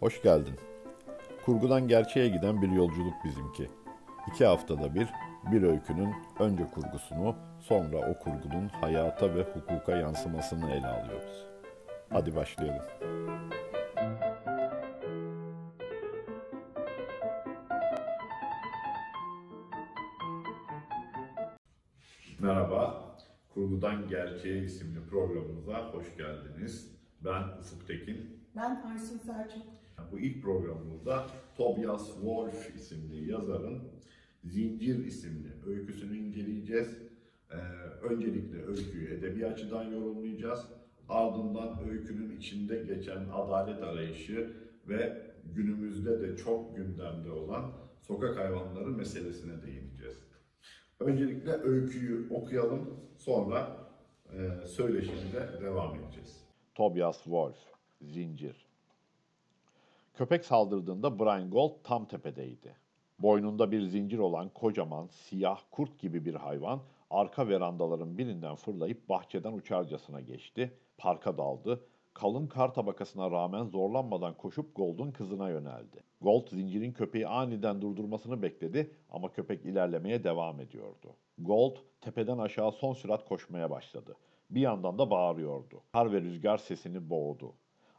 Hoş 0.00 0.22
geldin. 0.22 0.54
Kurgudan 1.44 1.88
gerçeğe 1.88 2.28
giden 2.28 2.62
bir 2.62 2.68
yolculuk 2.70 3.14
bizimki. 3.24 3.68
İki 4.28 4.46
haftada 4.46 4.94
bir, 4.94 5.08
bir 5.52 5.62
öykünün 5.62 6.14
önce 6.38 6.64
kurgusunu, 6.66 7.36
sonra 7.60 7.96
o 7.96 8.18
kurgunun 8.18 8.68
hayata 8.68 9.34
ve 9.34 9.42
hukuka 9.42 9.96
yansımasını 9.96 10.70
ele 10.70 10.86
alıyoruz. 10.86 11.46
Hadi 12.10 12.36
başlayalım. 12.36 12.82
Merhaba, 22.38 23.08
Kurgudan 23.54 24.08
Gerçeğe 24.08 24.64
isimli 24.64 25.06
programımıza 25.10 25.92
hoş 25.92 26.16
geldiniz. 26.16 26.98
Ben 27.24 27.42
Ufuk 27.60 27.86
Tekin. 27.86 28.40
Ben 28.56 28.82
Aysun 28.92 29.18
Selçuk. 29.18 29.87
Bu 30.12 30.18
ilk 30.18 30.42
programımızda 30.42 31.26
Tobias 31.56 32.06
Wolff 32.14 32.76
isimli 32.76 33.30
yazarın 33.30 33.82
Zincir 34.44 35.04
isimli 35.04 35.48
öyküsünü 35.66 36.16
inceleyeceğiz. 36.18 36.98
Ee, 37.50 37.56
öncelikle 38.02 38.66
öyküyü 38.66 39.14
edebi 39.14 39.46
açıdan 39.46 39.84
yorumlayacağız. 39.84 40.66
Ardından 41.08 41.88
öykünün 41.90 42.36
içinde 42.36 42.84
geçen 42.84 43.28
adalet 43.32 43.82
arayışı 43.82 44.52
ve 44.88 45.22
günümüzde 45.54 46.20
de 46.20 46.36
çok 46.36 46.76
gündemde 46.76 47.30
olan 47.30 47.72
sokak 48.00 48.38
hayvanları 48.38 48.88
meselesine 48.88 49.62
değineceğiz. 49.62 50.28
Öncelikle 51.00 51.52
öyküyü 51.52 52.28
okuyalım, 52.30 53.00
sonra 53.16 53.76
e, 54.32 54.66
söyleşimde 54.66 55.48
devam 55.62 55.94
edeceğiz. 55.94 56.44
Tobias 56.74 57.16
Wolff, 57.24 57.56
Zincir 58.00 58.67
Köpek 60.18 60.44
saldırdığında 60.44 61.18
Brian 61.18 61.50
Gold 61.50 61.72
tam 61.84 62.04
tepedeydi. 62.04 62.76
Boynunda 63.18 63.70
bir 63.70 63.82
zincir 63.82 64.18
olan 64.18 64.48
kocaman, 64.48 65.06
siyah, 65.06 65.60
kurt 65.70 65.98
gibi 65.98 66.24
bir 66.24 66.34
hayvan 66.34 66.80
arka 67.10 67.48
verandaların 67.48 68.18
birinden 68.18 68.54
fırlayıp 68.54 69.08
bahçeden 69.08 69.52
uçarcasına 69.52 70.20
geçti, 70.20 70.72
parka 70.96 71.38
daldı, 71.38 71.84
kalın 72.14 72.46
kar 72.46 72.74
tabakasına 72.74 73.30
rağmen 73.30 73.64
zorlanmadan 73.64 74.34
koşup 74.36 74.76
Gold'un 74.76 75.10
kızına 75.10 75.50
yöneldi. 75.50 76.02
Gold 76.20 76.48
zincirin 76.48 76.92
köpeği 76.92 77.28
aniden 77.28 77.82
durdurmasını 77.82 78.42
bekledi 78.42 78.90
ama 79.10 79.32
köpek 79.32 79.64
ilerlemeye 79.64 80.24
devam 80.24 80.60
ediyordu. 80.60 81.14
Gold 81.38 81.76
tepeden 82.00 82.38
aşağı 82.38 82.72
son 82.72 82.92
sürat 82.92 83.28
koşmaya 83.28 83.70
başladı. 83.70 84.16
Bir 84.50 84.60
yandan 84.60 84.98
da 84.98 85.10
bağırıyordu. 85.10 85.80
Kar 85.92 86.12
ve 86.12 86.20
rüzgar 86.20 86.58
sesini 86.58 87.10
boğdu. 87.10 87.54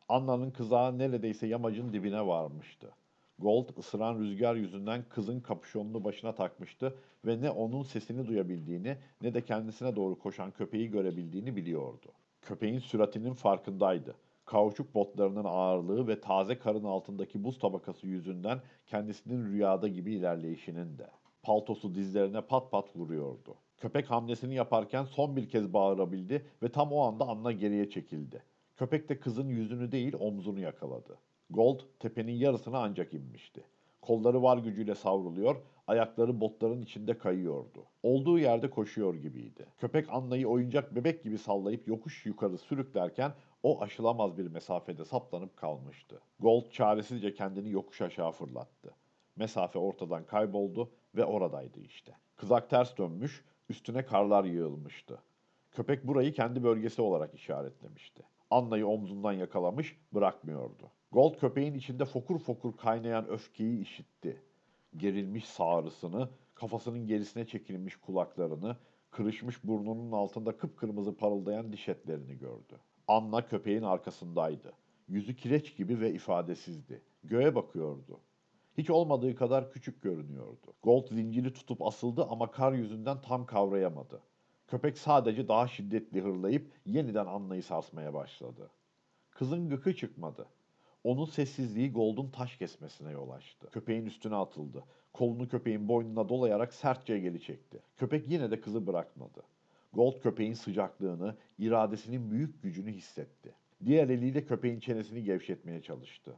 Anna'nın 0.10 0.52
kızağı 0.52 0.98
neredeyse 0.98 1.48
yamacın 1.48 1.94
dibine 1.94 2.28
varmıştı. 2.28 2.92
Gold 3.40 3.78
ısıran 3.78 4.20
rüzgar 4.20 4.56
yüzünden 4.56 5.04
kızın 5.10 5.40
kapüşonunu 5.40 6.04
başına 6.04 6.36
takmıştı 6.36 6.96
ve 7.26 7.42
ne 7.42 7.50
onun 7.50 7.84
sesini 7.84 8.28
duyabildiğini 8.28 8.98
ne 9.22 9.34
de 9.34 9.46
kendisine 9.46 9.96
doğru 9.96 10.20
koşan 10.20 10.52
köpeği 10.52 10.90
görebildiğini 10.92 11.56
biliyordu. 11.56 12.12
Köpeğin 12.42 12.80
süratinin 12.80 13.34
farkındaydı. 13.34 14.16
Kauçuk 14.46 14.96
botlarının 14.96 15.44
ağırlığı 15.46 16.08
ve 16.08 16.22
taze 16.22 16.60
karın 16.60 16.84
altındaki 16.84 17.44
buz 17.44 17.60
tabakası 17.60 18.08
yüzünden 18.08 18.62
kendisinin 18.88 19.46
rüyada 19.46 19.88
gibi 19.88 20.14
ilerleyişinin 20.14 20.98
de. 20.98 21.08
Paltosu 21.44 21.96
dizlerine 21.96 22.42
pat 22.42 22.72
pat 22.72 22.96
vuruyordu. 22.96 23.56
Köpek 23.78 24.12
hamlesini 24.12 24.56
yaparken 24.56 25.04
son 25.04 25.36
bir 25.36 25.50
kez 25.50 25.74
bağırabildi 25.74 26.46
ve 26.64 26.70
tam 26.70 26.92
o 26.92 27.00
anda 27.00 27.28
Anna 27.28 27.52
geriye 27.52 27.90
çekildi. 27.90 28.44
Köpek 28.80 29.10
de 29.10 29.20
kızın 29.20 29.50
yüzünü 29.50 29.92
değil 29.92 30.14
omzunu 30.20 30.60
yakaladı. 30.60 31.18
Gold 31.50 31.80
tepenin 32.00 32.34
yarısına 32.34 32.80
ancak 32.80 33.14
inmişti. 33.14 33.64
Kolları 34.02 34.44
var 34.44 34.58
gücüyle 34.58 34.96
savruluyor, 34.96 35.56
ayakları 35.88 36.42
botların 36.42 36.82
içinde 36.82 37.18
kayıyordu. 37.18 37.86
Olduğu 38.04 38.40
yerde 38.40 38.70
koşuyor 38.70 39.16
gibiydi. 39.16 39.66
Köpek 39.78 40.10
Anna'yı 40.10 40.48
oyuncak 40.48 40.96
bebek 40.96 41.24
gibi 41.24 41.38
sallayıp 41.38 41.88
yokuş 41.88 42.26
yukarı 42.26 42.58
sürüklerken 42.58 43.32
o 43.64 43.82
aşılamaz 43.82 44.38
bir 44.38 44.48
mesafede 44.48 45.06
saplanıp 45.06 45.58
kalmıştı. 45.58 46.22
Gold 46.40 46.72
çaresizce 46.72 47.34
kendini 47.34 47.70
yokuş 47.70 48.02
aşağı 48.02 48.32
fırlattı. 48.32 48.96
Mesafe 49.36 49.80
ortadan 49.80 50.26
kayboldu 50.26 50.92
ve 51.16 51.26
oradaydı 51.26 51.80
işte. 51.80 52.12
Kızak 52.36 52.70
ters 52.70 52.98
dönmüş, 52.98 53.46
üstüne 53.70 54.06
karlar 54.06 54.44
yığılmıştı. 54.44 55.22
Köpek 55.72 56.08
burayı 56.08 56.34
kendi 56.34 56.64
bölgesi 56.64 57.02
olarak 57.02 57.34
işaretlemişti. 57.36 58.24
Anna'yı 58.52 58.88
omzundan 58.88 59.34
yakalamış, 59.34 59.98
bırakmıyordu. 60.14 60.92
Gold 61.12 61.40
köpeğin 61.40 61.74
içinde 61.74 62.06
fokur 62.06 62.40
fokur 62.40 62.78
kaynayan 62.78 63.30
öfkeyi 63.30 63.82
işitti. 63.82 64.42
Gerilmiş 64.98 65.46
sağrısını, 65.46 66.30
kafasının 66.56 67.08
gerisine 67.08 67.48
çekilmiş 67.48 67.96
kulaklarını, 67.96 68.78
kırışmış 69.12 69.64
burnunun 69.64 70.12
altında 70.12 70.58
kıpkırmızı 70.58 71.18
parıldayan 71.18 71.74
diş 71.74 71.90
etlerini 71.90 72.38
gördü. 72.38 72.80
Anna 73.08 73.46
köpeğin 73.46 73.84
arkasındaydı. 73.84 74.74
Yüzü 75.08 75.36
kireç 75.36 75.78
gibi 75.78 76.00
ve 76.00 76.14
ifadesizdi. 76.14 77.02
Göğe 77.24 77.56
bakıyordu. 77.56 78.20
Hiç 78.78 78.90
olmadığı 78.90 79.36
kadar 79.36 79.72
küçük 79.72 80.02
görünüyordu. 80.02 80.74
Gold 80.84 81.08
zinciri 81.08 81.54
tutup 81.54 81.82
asıldı 81.82 82.28
ama 82.30 82.52
kar 82.52 82.74
yüzünden 82.74 83.22
tam 83.22 83.46
kavrayamadı. 83.46 84.22
Köpek 84.70 84.98
sadece 84.98 85.48
daha 85.48 85.68
şiddetli 85.68 86.22
hırlayıp 86.22 86.72
yeniden 86.86 87.26
Anna'yı 87.26 87.64
sarsmaya 87.64 88.14
başladı. 88.14 88.70
Kızın 89.32 89.70
gıkı 89.70 89.96
çıkmadı. 89.96 90.46
Onun 91.04 91.26
sessizliği 91.26 91.94
Gold'un 91.94 92.30
taş 92.30 92.58
kesmesine 92.58 93.12
yol 93.12 93.30
açtı. 93.30 93.68
Köpeğin 93.72 94.06
üstüne 94.06 94.36
atıldı. 94.36 94.84
Kolunu 95.14 95.50
köpeğin 95.50 95.88
boynuna 95.88 96.30
dolayarak 96.30 96.74
sertçe 96.74 97.20
geri 97.20 97.42
çekti. 97.42 97.80
Köpek 97.98 98.32
yine 98.32 98.52
de 98.52 98.62
kızı 98.62 98.88
bırakmadı. 98.88 99.44
Gold 99.94 100.22
köpeğin 100.22 100.54
sıcaklığını, 100.54 101.36
iradesinin 101.60 102.32
büyük 102.32 102.64
gücünü 102.64 102.92
hissetti. 102.92 103.54
Diğer 103.86 104.10
eliyle 104.10 104.46
köpeğin 104.46 104.80
çenesini 104.80 105.24
gevşetmeye 105.24 105.82
çalıştı. 105.82 106.36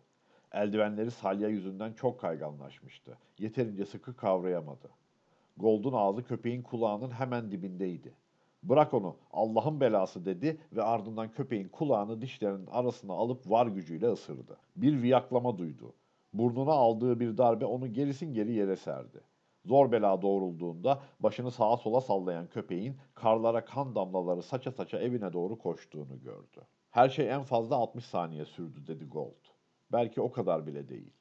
Eldivenleri 0.51 1.11
salya 1.11 1.49
yüzünden 1.49 1.93
çok 1.93 2.19
kayganlaşmıştı. 2.19 3.17
Yeterince 3.37 3.85
sıkı 3.85 4.15
kavrayamadı. 4.15 4.89
Gold'un 5.57 5.93
ağzı 5.93 6.23
köpeğin 6.23 6.61
kulağının 6.61 7.11
hemen 7.11 7.51
dibindeydi. 7.51 8.13
Bırak 8.63 8.93
onu, 8.93 9.15
Allah'ın 9.31 9.81
belası 9.81 10.25
dedi 10.25 10.57
ve 10.73 10.83
ardından 10.83 11.31
köpeğin 11.31 11.67
kulağını 11.67 12.21
dişlerinin 12.21 12.67
arasına 12.67 13.13
alıp 13.13 13.49
var 13.49 13.67
gücüyle 13.67 14.11
ısırdı. 14.11 14.57
Bir 14.75 15.01
viyaklama 15.01 15.57
duydu. 15.57 15.93
Burnuna 16.33 16.71
aldığı 16.71 17.19
bir 17.19 17.37
darbe 17.37 17.65
onu 17.65 17.93
gerisin 17.93 18.33
geri 18.33 18.53
yere 18.53 18.75
serdi. 18.75 19.21
Zor 19.65 19.91
bela 19.91 20.21
doğrulduğunda 20.21 20.99
başını 21.19 21.51
sağa 21.51 21.77
sola 21.77 22.01
sallayan 22.01 22.47
köpeğin 22.47 22.97
karlara 23.15 23.65
kan 23.65 23.95
damlaları 23.95 24.41
saça 24.41 24.71
saça 24.71 24.99
evine 24.99 25.33
doğru 25.33 25.57
koştuğunu 25.57 26.19
gördü. 26.19 26.61
Her 26.91 27.09
şey 27.09 27.31
en 27.31 27.43
fazla 27.43 27.75
60 27.75 28.05
saniye 28.05 28.45
sürdü 28.45 28.87
dedi 28.87 29.05
Gold. 29.05 29.45
Belki 29.91 30.21
o 30.21 30.31
kadar 30.31 30.67
bile 30.67 30.89
değil 30.89 31.20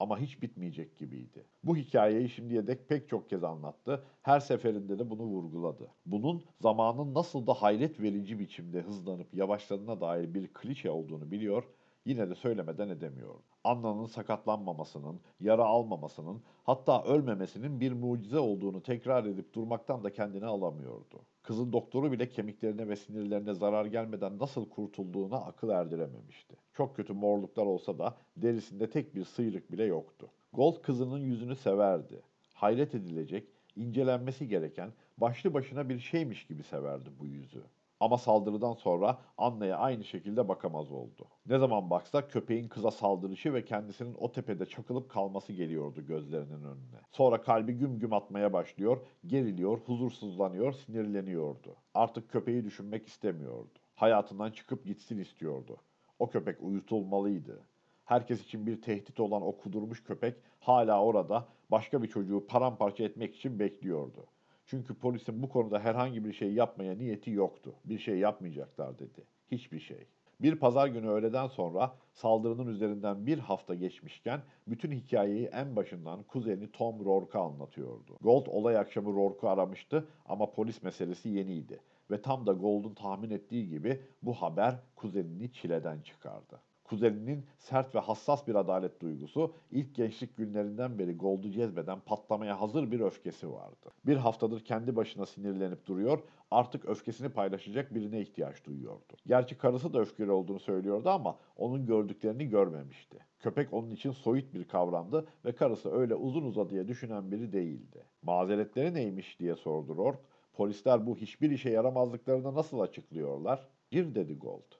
ama 0.00 0.18
hiç 0.18 0.42
bitmeyecek 0.42 0.96
gibiydi. 0.98 1.44
Bu 1.64 1.76
hikayeyi 1.76 2.28
şimdiye 2.28 2.66
dek 2.66 2.88
pek 2.88 3.08
çok 3.08 3.30
kez 3.30 3.44
anlattı. 3.44 4.04
Her 4.22 4.40
seferinde 4.40 4.98
de 4.98 5.10
bunu 5.10 5.22
vurguladı. 5.22 5.90
Bunun 6.06 6.42
zamanın 6.60 7.14
nasıl 7.14 7.46
da 7.46 7.54
hayret 7.54 8.00
verici 8.00 8.38
biçimde 8.38 8.80
hızlanıp 8.82 9.34
yavaşladığına 9.34 10.00
dair 10.00 10.34
bir 10.34 10.48
klişe 10.48 10.90
olduğunu 10.90 11.30
biliyor, 11.30 11.64
yine 12.04 12.30
de 12.30 12.34
söylemeden 12.34 12.88
edemiyordu. 12.88 13.42
Anna'nın 13.64 14.06
sakatlanmamasının, 14.06 15.20
yara 15.40 15.64
almamasının, 15.64 16.42
hatta 16.64 17.04
ölmemesinin 17.04 17.80
bir 17.80 17.92
mucize 17.92 18.38
olduğunu 18.38 18.82
tekrar 18.82 19.24
edip 19.24 19.54
durmaktan 19.54 20.04
da 20.04 20.12
kendini 20.12 20.46
alamıyordu. 20.46 21.20
Kızın 21.42 21.72
doktoru 21.72 22.12
bile 22.12 22.28
kemiklerine 22.28 22.88
ve 22.88 22.96
sinirlerine 22.96 23.54
zarar 23.54 23.86
gelmeden 23.86 24.38
nasıl 24.38 24.68
kurtulduğuna 24.68 25.36
akıl 25.36 25.68
erdirememişti. 25.68 26.56
Çok 26.74 26.96
kötü 26.96 27.12
morluklar 27.12 27.66
olsa 27.66 27.98
da 27.98 28.16
derisinde 28.36 28.90
tek 28.90 29.14
bir 29.14 29.24
sıyrık 29.24 29.72
bile 29.72 29.84
yoktu. 29.84 30.28
Gold 30.52 30.82
kızının 30.82 31.18
yüzünü 31.18 31.56
severdi. 31.56 32.22
Hayret 32.54 32.94
edilecek, 32.94 33.48
incelenmesi 33.76 34.48
gereken, 34.48 34.92
başlı 35.18 35.54
başına 35.54 35.88
bir 35.88 35.98
şeymiş 35.98 36.46
gibi 36.46 36.62
severdi 36.62 37.10
bu 37.20 37.26
yüzü. 37.26 37.62
Ama 38.00 38.18
saldırıdan 38.18 38.72
sonra 38.72 39.18
Anna'ya 39.38 39.76
aynı 39.76 40.04
şekilde 40.04 40.48
bakamaz 40.48 40.92
oldu. 40.92 41.28
Ne 41.46 41.58
zaman 41.58 41.90
baksa 41.90 42.28
köpeğin 42.28 42.68
kıza 42.68 42.90
saldırışı 42.90 43.54
ve 43.54 43.64
kendisinin 43.64 44.14
o 44.18 44.32
tepede 44.32 44.66
çakılıp 44.66 45.10
kalması 45.10 45.52
geliyordu 45.52 46.06
gözlerinin 46.06 46.64
önüne. 46.64 47.00
Sonra 47.10 47.42
kalbi 47.42 47.72
güm 47.72 47.98
güm 47.98 48.12
atmaya 48.12 48.52
başlıyor, 48.52 49.00
geriliyor, 49.26 49.78
huzursuzlanıyor, 49.78 50.72
sinirleniyordu. 50.72 51.76
Artık 51.94 52.30
köpeği 52.30 52.64
düşünmek 52.64 53.06
istemiyordu. 53.06 53.78
Hayatından 53.94 54.50
çıkıp 54.50 54.84
gitsin 54.84 55.18
istiyordu. 55.18 55.76
O 56.18 56.30
köpek 56.30 56.62
uyutulmalıydı. 56.62 57.60
Herkes 58.04 58.44
için 58.44 58.66
bir 58.66 58.82
tehdit 58.82 59.20
olan 59.20 59.42
o 59.42 59.56
kudurmuş 59.56 60.04
köpek 60.04 60.34
hala 60.60 61.04
orada 61.04 61.48
başka 61.70 62.02
bir 62.02 62.08
çocuğu 62.08 62.46
paramparça 62.46 63.04
etmek 63.04 63.36
için 63.36 63.58
bekliyordu. 63.58 64.26
Çünkü 64.70 64.94
polisin 64.94 65.42
bu 65.42 65.48
konuda 65.48 65.80
herhangi 65.80 66.24
bir 66.24 66.32
şey 66.32 66.52
yapmaya 66.52 66.94
niyeti 66.94 67.30
yoktu. 67.30 67.74
Bir 67.84 67.98
şey 67.98 68.18
yapmayacaklar 68.18 68.98
dedi. 68.98 69.24
Hiçbir 69.50 69.80
şey. 69.80 70.06
Bir 70.40 70.56
pazar 70.56 70.86
günü 70.86 71.08
öğleden 71.08 71.46
sonra 71.46 71.94
saldırının 72.12 72.66
üzerinden 72.66 73.26
bir 73.26 73.38
hafta 73.38 73.74
geçmişken 73.74 74.40
bütün 74.66 74.92
hikayeyi 74.92 75.46
en 75.46 75.76
başından 75.76 76.22
kuzeni 76.22 76.72
Tom 76.72 77.04
Rourke'a 77.04 77.42
anlatıyordu. 77.42 78.16
Gold 78.20 78.46
olay 78.46 78.78
akşamı 78.78 79.12
Rourke'u 79.14 79.50
aramıştı 79.50 80.08
ama 80.26 80.50
polis 80.50 80.82
meselesi 80.82 81.28
yeniydi. 81.28 81.80
Ve 82.10 82.22
tam 82.22 82.46
da 82.46 82.52
Gold'un 82.52 82.94
tahmin 82.94 83.30
ettiği 83.30 83.68
gibi 83.68 84.00
bu 84.22 84.34
haber 84.34 84.74
kuzenini 84.96 85.52
çileden 85.52 86.00
çıkardı. 86.00 86.60
Kuzeninin 86.90 87.44
sert 87.58 87.94
ve 87.94 87.98
hassas 87.98 88.48
bir 88.48 88.54
adalet 88.54 89.00
duygusu 89.00 89.54
ilk 89.70 89.94
gençlik 89.94 90.36
günlerinden 90.36 90.98
beri 90.98 91.16
Gold'u 91.16 91.50
cezbeden 91.50 92.00
patlamaya 92.00 92.60
hazır 92.60 92.90
bir 92.90 93.00
öfkesi 93.00 93.52
vardı. 93.52 93.90
Bir 94.06 94.16
haftadır 94.16 94.64
kendi 94.64 94.96
başına 94.96 95.26
sinirlenip 95.26 95.86
duruyor, 95.86 96.22
artık 96.50 96.88
öfkesini 96.88 97.28
paylaşacak 97.28 97.94
birine 97.94 98.20
ihtiyaç 98.20 98.64
duyuyordu. 98.64 99.16
Gerçi 99.26 99.58
karısı 99.58 99.92
da 99.92 100.00
öfkeli 100.00 100.30
olduğunu 100.30 100.60
söylüyordu 100.60 101.10
ama 101.10 101.38
onun 101.56 101.86
gördüklerini 101.86 102.48
görmemişti. 102.48 103.18
Köpek 103.38 103.72
onun 103.72 103.90
için 103.90 104.10
soyut 104.10 104.54
bir 104.54 104.64
kavramdı 104.64 105.26
ve 105.44 105.52
karısı 105.52 105.92
öyle 105.92 106.14
uzun 106.14 106.42
uzadıya 106.42 106.88
düşünen 106.88 107.30
biri 107.30 107.52
değildi. 107.52 108.04
Mazeretleri 108.22 108.94
neymiş 108.94 109.40
diye 109.40 109.54
sordu 109.54 109.96
Rourke. 109.96 110.22
Polisler 110.52 111.06
bu 111.06 111.16
hiçbir 111.16 111.50
işe 111.50 111.70
yaramazlıklarını 111.70 112.54
nasıl 112.54 112.80
açıklıyorlar? 112.80 113.68
Gir 113.90 114.14
dedi 114.14 114.38
Gold. 114.38 114.72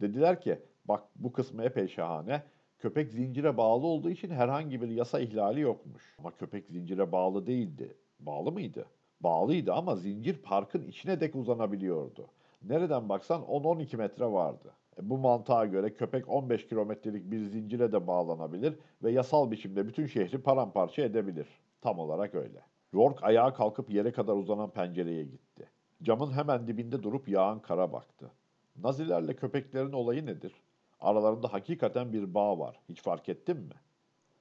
Dediler 0.00 0.40
ki 0.40 0.58
bak 0.88 1.02
bu 1.16 1.32
kısmı 1.32 1.64
epey 1.64 1.88
şahane. 1.88 2.42
Köpek 2.78 3.10
zincire 3.10 3.56
bağlı 3.56 3.86
olduğu 3.86 4.10
için 4.10 4.30
herhangi 4.30 4.82
bir 4.82 4.88
yasa 4.88 5.20
ihlali 5.20 5.60
yokmuş. 5.60 6.16
Ama 6.18 6.30
köpek 6.30 6.68
zincire 6.68 7.12
bağlı 7.12 7.46
değildi. 7.46 7.96
Bağlı 8.20 8.52
mıydı? 8.52 8.86
Bağlıydı 9.20 9.72
ama 9.72 9.96
zincir 9.96 10.42
parkın 10.42 10.82
içine 10.82 11.20
dek 11.20 11.34
uzanabiliyordu. 11.34 12.26
Nereden 12.62 13.08
baksan 13.08 13.42
10-12 13.42 13.96
metre 13.96 14.32
vardı. 14.32 14.72
E, 14.98 15.10
bu 15.10 15.18
mantığa 15.18 15.66
göre 15.66 15.94
köpek 15.94 16.28
15 16.28 16.68
kilometrelik 16.68 17.30
bir 17.30 17.44
zincire 17.44 17.92
de 17.92 18.06
bağlanabilir 18.06 18.78
ve 19.02 19.10
yasal 19.10 19.50
biçimde 19.50 19.86
bütün 19.86 20.06
şehri 20.06 20.42
paramparça 20.42 21.02
edebilir. 21.02 21.46
Tam 21.80 21.98
olarak 21.98 22.34
öyle. 22.34 22.60
Rourke 22.94 23.26
ayağa 23.26 23.54
kalkıp 23.54 23.90
yere 23.90 24.12
kadar 24.12 24.34
uzanan 24.34 24.70
pencereye 24.70 25.24
gitti. 25.24 25.70
Camın 26.02 26.32
hemen 26.32 26.66
dibinde 26.66 27.02
durup 27.02 27.28
yağan 27.28 27.62
kara 27.62 27.92
baktı. 27.92 28.30
Nazilerle 28.76 29.36
köpeklerin 29.36 29.92
olayı 29.92 30.26
nedir? 30.26 30.52
Aralarında 31.00 31.52
hakikaten 31.52 32.12
bir 32.12 32.34
bağ 32.34 32.58
var. 32.58 32.80
Hiç 32.88 33.02
fark 33.02 33.28
ettin 33.28 33.56
mi? 33.56 33.74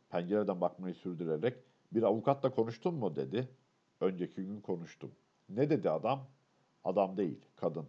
Pencereden 0.10 0.62
bakmayı 0.62 0.96
sürdürerek 0.96 1.58
bir 1.92 2.04
avukatla 2.04 2.50
konuştun 2.50 2.94
mu 2.94 3.16
dedi. 3.16 3.50
Önceki 4.02 4.46
gün 4.46 4.62
konuştum. 4.62 5.12
Ne 5.50 5.70
dedi 5.70 5.90
adam? 5.90 6.28
Adam 6.84 7.18
değil, 7.18 7.46
kadın. 7.56 7.88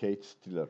Kate 0.00 0.22
Stiller. 0.22 0.68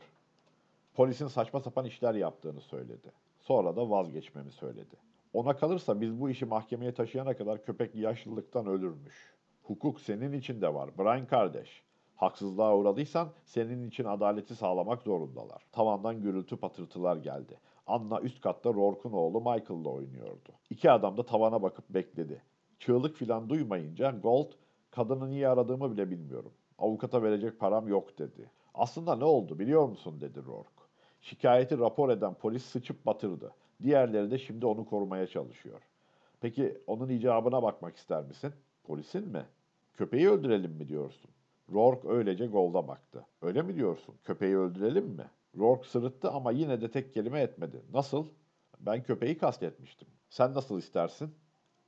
Polisin 0.94 1.27
saçma 1.27 1.61
sapan 1.61 1.85
işler 1.85 2.15
yaptığını 2.15 2.61
söyledi. 2.61 3.12
Sonra 3.41 3.77
da 3.77 3.91
vazgeçmemi 3.91 4.50
söyledi. 4.50 4.97
Ona 5.33 5.56
kalırsa 5.56 6.00
biz 6.00 6.21
bu 6.21 6.31
işi 6.31 6.45
mahkemeye 6.45 6.95
taşıyana 6.95 7.37
kadar 7.37 7.65
köpek 7.65 7.95
yaşlılıktan 7.95 8.67
ölürmüş. 8.67 9.35
Hukuk 9.62 10.00
senin 10.00 10.33
için 10.33 10.61
de 10.62 10.75
var, 10.75 10.99
Brian 10.99 11.27
kardeş. 11.27 11.83
Haksızlığa 12.23 12.77
uğradıysan 12.77 13.29
senin 13.45 13.89
için 13.89 14.05
adaleti 14.05 14.55
sağlamak 14.55 15.03
zorundalar. 15.03 15.63
Tavandan 15.73 16.23
gürültü 16.23 16.57
patırtılar 16.57 17.17
geldi. 17.17 17.59
Anna 17.87 18.21
üst 18.21 18.41
katta 18.41 18.75
Rourke'un 18.75 19.13
oğlu 19.13 19.39
Michael'la 19.39 19.89
oynuyordu. 19.89 20.53
İki 20.71 20.91
adam 20.91 21.17
da 21.17 21.27
tavana 21.27 21.63
bakıp 21.63 21.91
bekledi. 21.91 22.43
Çığlık 22.79 23.17
filan 23.17 23.49
duymayınca 23.49 24.11
Gold, 24.11 24.51
kadını 24.91 25.31
niye 25.31 25.49
aradığımı 25.49 25.93
bile 25.93 26.11
bilmiyorum. 26.11 26.53
Avukata 26.79 27.23
verecek 27.23 27.61
param 27.61 27.89
yok 27.89 28.19
dedi. 28.19 28.51
Aslında 28.75 29.17
ne 29.17 29.25
oldu 29.25 29.59
biliyor 29.59 29.89
musun 29.89 30.21
dedi 30.21 30.45
Rourke. 30.47 30.83
Şikayeti 31.21 31.79
rapor 31.79 32.11
eden 32.11 32.35
polis 32.35 32.65
sıçıp 32.65 33.07
batırdı. 33.07 33.55
Diğerleri 33.83 34.31
de 34.31 34.39
şimdi 34.39 34.67
onu 34.67 34.85
korumaya 34.85 35.27
çalışıyor. 35.27 35.81
Peki 36.41 36.79
onun 36.87 37.09
icabına 37.09 37.63
bakmak 37.63 37.97
ister 37.97 38.25
misin? 38.25 38.53
Polisin 38.85 39.29
mi? 39.29 39.47
Köpeği 39.95 40.31
öldürelim 40.31 40.73
mi 40.73 40.89
diyorsun? 40.89 41.31
Rourke 41.73 42.09
öylece 42.09 42.47
Gold'a 42.47 42.89
baktı. 42.89 43.27
Öyle 43.43 43.63
mi 43.63 43.77
diyorsun? 43.77 44.15
Köpeği 44.25 44.57
öldürelim 44.57 45.07
mi? 45.07 45.31
Rourke 45.59 45.89
sırıttı 45.89 46.31
ama 46.31 46.53
yine 46.53 46.81
de 46.81 46.91
tek 46.91 47.15
kelime 47.15 47.41
etmedi. 47.41 47.83
Nasıl? 47.93 48.27
Ben 48.81 49.03
köpeği 49.03 49.39
kastetmiştim. 49.39 50.09
Sen 50.31 50.55
nasıl 50.55 50.79
istersin? 50.79 51.35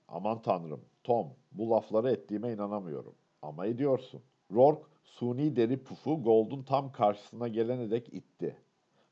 Aman 0.09 0.43
tanrım, 0.43 0.81
Tom, 1.05 1.27
bu 1.53 1.71
lafları 1.71 2.11
ettiğime 2.11 2.53
inanamıyorum. 2.53 3.15
Ama 3.43 3.67
ediyorsun. 3.67 4.23
Rourke, 4.53 4.83
suni 5.05 5.57
deri 5.57 5.83
pufu 5.83 6.23
Gold'un 6.23 6.63
tam 6.63 6.93
karşısına 6.93 7.49
gelene 7.49 7.91
dek 7.91 8.15
itti. 8.15 8.57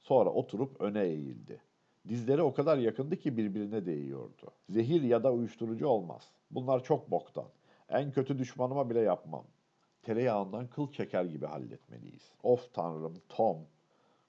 Sonra 0.02 0.30
oturup 0.30 0.80
öne 0.80 1.02
eğildi. 1.02 1.60
Dizleri 2.08 2.42
o 2.42 2.54
kadar 2.54 2.78
yakındı 2.78 3.16
ki 3.16 3.36
birbirine 3.36 3.86
değiyordu. 3.86 4.50
Zehir 4.68 5.02
ya 5.02 5.24
da 5.24 5.32
uyuşturucu 5.32 5.86
olmaz. 5.86 6.30
Bunlar 6.50 6.84
çok 6.84 7.10
boktan. 7.10 7.46
En 7.88 8.12
kötü 8.12 8.38
düşmanıma 8.38 8.90
bile 8.90 9.00
yapmam. 9.00 9.44
Tereyağından 10.02 10.66
kıl 10.66 10.92
çeker 10.92 11.24
gibi 11.24 11.46
halletmeliyiz. 11.46 12.32
Of 12.42 12.74
tanrım 12.74 13.14
Tom. 13.28 13.56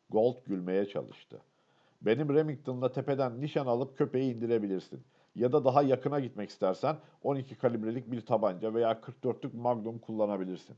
Gold 0.10 0.38
gülmeye 0.46 0.86
çalıştı. 0.86 1.42
Benim 2.02 2.34
Remington'la 2.34 2.92
tepeden 2.92 3.42
nişan 3.42 3.66
alıp 3.66 3.98
köpeği 3.98 4.36
indirebilirsin. 4.36 5.04
Ya 5.36 5.52
da 5.52 5.66
daha 5.66 5.82
yakına 5.82 6.20
gitmek 6.20 6.50
istersen 6.50 6.96
12 7.24 7.56
kalibrelik 7.56 8.12
bir 8.12 8.26
tabanca 8.26 8.74
veya 8.74 8.92
44'lük 8.92 9.58
Magnum 9.58 10.00
kullanabilirsin. 10.00 10.76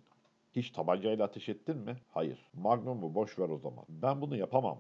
Hiç 0.56 0.72
tabancayla 0.72 1.26
ateş 1.26 1.50
ettin 1.50 1.78
mi? 1.78 1.98
Hayır. 2.14 2.50
Magnum'u 2.54 3.16
boş 3.16 3.40
ver 3.40 3.50
o 3.50 3.58
zaman. 3.58 3.86
Ben 3.90 4.22
bunu 4.22 4.36
yapamam. 4.36 4.80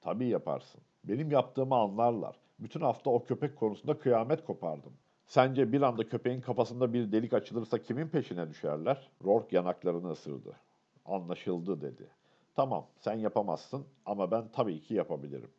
Tabii 0.00 0.26
yaparsın. 0.26 0.80
Benim 1.04 1.30
yaptığımı 1.30 1.74
anlarlar. 1.74 2.36
Bütün 2.58 2.80
hafta 2.80 3.10
o 3.10 3.24
köpek 3.24 3.56
konusunda 3.56 3.98
kıyamet 3.98 4.44
kopardım. 4.44 4.92
Sence 5.26 5.72
bir 5.72 5.82
anda 5.82 6.08
köpeğin 6.08 6.40
kafasında 6.40 6.92
bir 6.92 7.12
delik 7.12 7.32
açılırsa 7.32 7.78
kimin 7.82 8.08
peşine 8.08 8.50
düşerler? 8.50 9.10
Rourke 9.24 9.56
yanaklarını 9.56 10.10
ısırdı. 10.10 10.56
Anlaşıldı 11.04 11.80
dedi. 11.80 12.08
Tamam 12.54 12.86
sen 12.96 13.14
yapamazsın 13.14 13.86
ama 14.06 14.30
ben 14.30 14.48
tabii 14.52 14.80
ki 14.80 14.94
yapabilirim. 14.94 15.50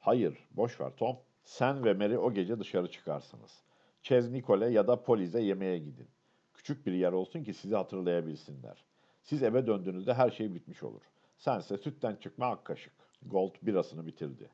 Hayır 0.00 0.38
boş 0.50 0.80
ver 0.80 0.96
Tom. 0.96 1.16
Sen 1.44 1.84
ve 1.84 1.94
Mary 1.94 2.18
o 2.18 2.32
gece 2.32 2.60
dışarı 2.60 2.90
çıkarsınız. 2.90 3.62
Chez 4.02 4.30
Nicole 4.30 4.70
ya 4.70 4.86
da 4.86 5.02
Polize 5.02 5.40
yemeğe 5.42 5.78
gidin. 5.78 6.08
Küçük 6.54 6.86
bir 6.86 6.92
yer 6.92 7.12
olsun 7.12 7.44
ki 7.44 7.54
sizi 7.54 7.76
hatırlayabilsinler. 7.76 8.84
Siz 9.22 9.42
eve 9.42 9.66
döndüğünüzde 9.66 10.14
her 10.14 10.30
şey 10.30 10.54
bitmiş 10.54 10.82
olur. 10.82 11.02
Sense 11.38 11.78
sütten 11.78 12.16
çıkma 12.16 12.46
ak 12.46 12.64
kaşık. 12.64 12.92
Gold 13.26 13.54
birasını 13.62 14.06
bitirdi. 14.06 14.50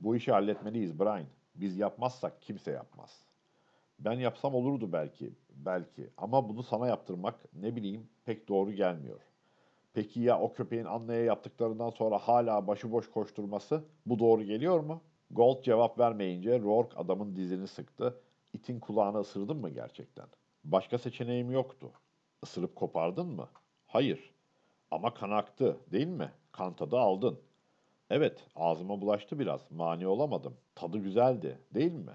Bu 0.00 0.16
işi 0.16 0.32
halletmeliyiz 0.32 1.00
Brian. 1.00 1.26
Biz 1.54 1.78
yapmazsak 1.78 2.42
kimse 2.42 2.70
yapmaz. 2.70 3.25
Ben 3.98 4.12
yapsam 4.12 4.54
olurdu 4.54 4.92
belki, 4.92 5.32
belki. 5.50 6.10
Ama 6.16 6.48
bunu 6.48 6.62
sana 6.62 6.86
yaptırmak 6.86 7.34
ne 7.54 7.76
bileyim 7.76 8.08
pek 8.24 8.48
doğru 8.48 8.72
gelmiyor. 8.72 9.20
Peki 9.94 10.20
ya 10.20 10.40
o 10.40 10.52
köpeğin 10.52 10.84
Anna'ya 10.84 11.24
yaptıklarından 11.24 11.90
sonra 11.90 12.18
hala 12.18 12.66
başıboş 12.66 13.10
koşturması? 13.10 13.84
Bu 14.06 14.18
doğru 14.18 14.42
geliyor 14.42 14.80
mu? 14.80 15.00
Gold 15.30 15.62
cevap 15.62 15.98
vermeyince 15.98 16.60
Rourke 16.60 16.96
adamın 16.96 17.36
dizini 17.36 17.66
sıktı. 17.66 18.20
İtin 18.52 18.80
kulağını 18.80 19.20
ısırdın 19.20 19.56
mı 19.56 19.70
gerçekten? 19.70 20.26
Başka 20.64 20.98
seçeneğim 20.98 21.50
yoktu. 21.50 21.92
Isırıp 22.42 22.76
kopardın 22.76 23.26
mı? 23.26 23.48
Hayır. 23.86 24.30
Ama 24.90 25.14
kan 25.14 25.30
aktı, 25.30 25.76
değil 25.92 26.06
mi? 26.06 26.32
Kan 26.52 26.76
tadı 26.76 26.98
aldın. 26.98 27.38
Evet, 28.10 28.44
ağzıma 28.56 29.00
bulaştı 29.00 29.38
biraz. 29.38 29.70
Mani 29.70 30.06
olamadım. 30.06 30.56
Tadı 30.74 30.98
güzeldi, 30.98 31.58
değil 31.74 31.92
mi? 31.92 32.14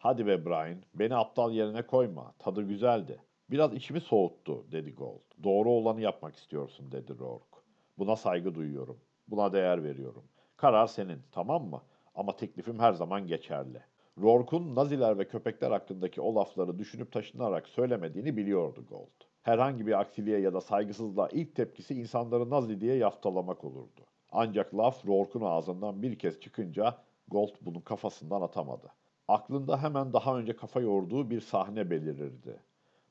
Hadi 0.00 0.26
be 0.26 0.44
Brian, 0.44 0.78
beni 0.94 1.16
aptal 1.16 1.52
yerine 1.52 1.82
koyma. 1.82 2.34
Tadı 2.38 2.62
güzeldi. 2.62 3.22
Biraz 3.50 3.74
içimi 3.74 4.00
soğuttu, 4.00 4.72
dedi 4.72 4.94
Gold. 4.94 5.20
Doğru 5.44 5.70
olanı 5.70 6.00
yapmak 6.00 6.36
istiyorsun, 6.36 6.92
dedi 6.92 7.18
Rourke. 7.18 7.56
Buna 7.98 8.16
saygı 8.16 8.54
duyuyorum. 8.54 8.98
Buna 9.28 9.52
değer 9.52 9.84
veriyorum. 9.84 10.24
Karar 10.56 10.86
senin, 10.86 11.18
tamam 11.32 11.64
mı? 11.64 11.82
Ama 12.14 12.36
teklifim 12.36 12.78
her 12.78 12.92
zaman 12.92 13.26
geçerli. 13.26 13.82
Rourke'un 14.18 14.74
Naziler 14.74 15.18
ve 15.18 15.28
köpekler 15.28 15.70
hakkındaki 15.70 16.20
o 16.20 16.34
lafları 16.34 16.78
düşünüp 16.78 17.12
taşınarak 17.12 17.68
söylemediğini 17.68 18.36
biliyordu 18.36 18.84
Gold. 18.88 19.28
Herhangi 19.42 19.86
bir 19.86 20.00
aksiliğe 20.00 20.38
ya 20.40 20.54
da 20.54 20.60
saygısızlığa 20.60 21.28
ilk 21.28 21.56
tepkisi 21.56 21.94
insanları 21.94 22.50
Nazi 22.50 22.80
diye 22.80 22.96
yaftalamak 22.96 23.64
olurdu. 23.64 24.00
Ancak 24.32 24.74
laf 24.74 25.06
Rourke'un 25.06 25.44
ağzından 25.44 26.02
bir 26.02 26.18
kez 26.18 26.40
çıkınca 26.40 26.94
Gold 27.28 27.54
bunu 27.60 27.84
kafasından 27.84 28.42
atamadı. 28.42 28.88
Aklında 29.28 29.82
hemen 29.82 30.12
daha 30.12 30.38
önce 30.38 30.56
kafa 30.56 30.80
yorduğu 30.80 31.30
bir 31.30 31.40
sahne 31.40 31.90
belirirdi. 31.90 32.60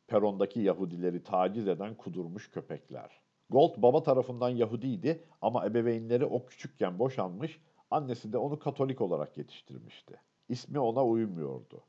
Perondaki 0.08 0.60
Yahudileri 0.60 1.24
taciz 1.24 1.68
eden 1.68 1.96
kudurmuş 1.96 2.52
köpekler. 2.52 3.22
Gold 3.50 3.74
baba 3.78 4.04
tarafından 4.04 4.50
Yahudiydi 4.50 5.24
ama 5.42 5.66
ebeveynleri 5.66 6.26
o 6.26 6.46
küçükken 6.46 7.00
boşanmış, 7.00 7.62
annesi 7.92 8.34
de 8.34 8.38
onu 8.38 8.60
Katolik 8.60 9.02
olarak 9.02 9.38
yetiştirmişti. 9.38 10.14
İsmi 10.50 10.80
ona 10.80 11.06
uymuyordu. 11.06 11.82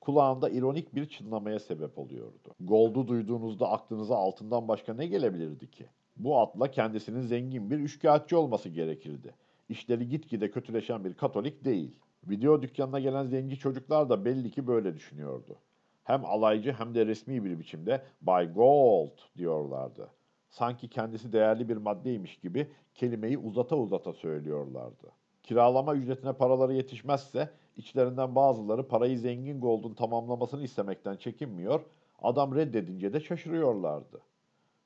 Kulağında 0.00 0.50
ironik 0.50 0.94
bir 0.94 1.06
çınlamaya 1.06 1.58
sebep 1.58 1.98
oluyordu. 1.98 2.54
Gold'u 2.60 3.08
duyduğunuzda 3.08 3.70
aklınıza 3.70 4.16
altından 4.16 4.68
başka 4.68 4.94
ne 4.94 5.06
gelebilirdi 5.06 5.70
ki? 5.70 5.86
Bu 6.16 6.38
atla 6.38 6.70
kendisinin 6.70 7.20
zengin 7.20 7.70
bir 7.70 7.78
üçkağıtçı 7.78 8.38
olması 8.38 8.68
gerekirdi. 8.68 9.34
işleri 9.68 10.08
gitgide 10.08 10.50
kötüleşen 10.50 11.04
bir 11.04 11.14
Katolik 11.14 11.64
değil. 11.64 11.96
Video 12.28 12.62
dükkanına 12.62 13.00
gelen 13.00 13.26
zenci 13.26 13.58
çocuklar 13.58 14.08
da 14.08 14.24
belli 14.24 14.50
ki 14.50 14.66
böyle 14.66 14.94
düşünüyordu. 14.94 15.56
Hem 16.04 16.24
alaycı 16.24 16.72
hem 16.72 16.94
de 16.94 17.06
resmi 17.06 17.44
bir 17.44 17.58
biçimde 17.58 18.02
Bay 18.22 18.52
Gold 18.52 19.18
diyorlardı. 19.38 20.10
Sanki 20.50 20.88
kendisi 20.88 21.32
değerli 21.32 21.68
bir 21.68 21.76
maddeymiş 21.76 22.36
gibi 22.36 22.70
kelimeyi 22.94 23.38
uzata 23.38 23.76
uzata 23.76 24.12
söylüyorlardı. 24.12 25.12
Kiralama 25.42 25.94
ücretine 25.94 26.32
paraları 26.32 26.74
yetişmezse 26.74 27.50
içlerinden 27.76 28.34
bazıları 28.34 28.88
parayı 28.88 29.18
zengin 29.18 29.60
Gold'un 29.60 29.94
tamamlamasını 29.94 30.62
istemekten 30.62 31.16
çekinmiyor, 31.16 31.80
adam 32.22 32.54
reddedince 32.54 33.12
de 33.12 33.20
şaşırıyorlardı. 33.20 34.20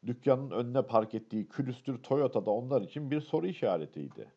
Dükkanın 0.07 0.51
önüne 0.51 0.83
park 0.83 1.15
ettiği 1.15 1.49
külüstür 1.49 2.03
Toyota 2.03 2.47
da 2.47 2.51
onlar 2.51 2.83
için 2.83 3.11
bir 3.11 3.21
soru 3.21 3.47
işaretiydi. 3.47 4.33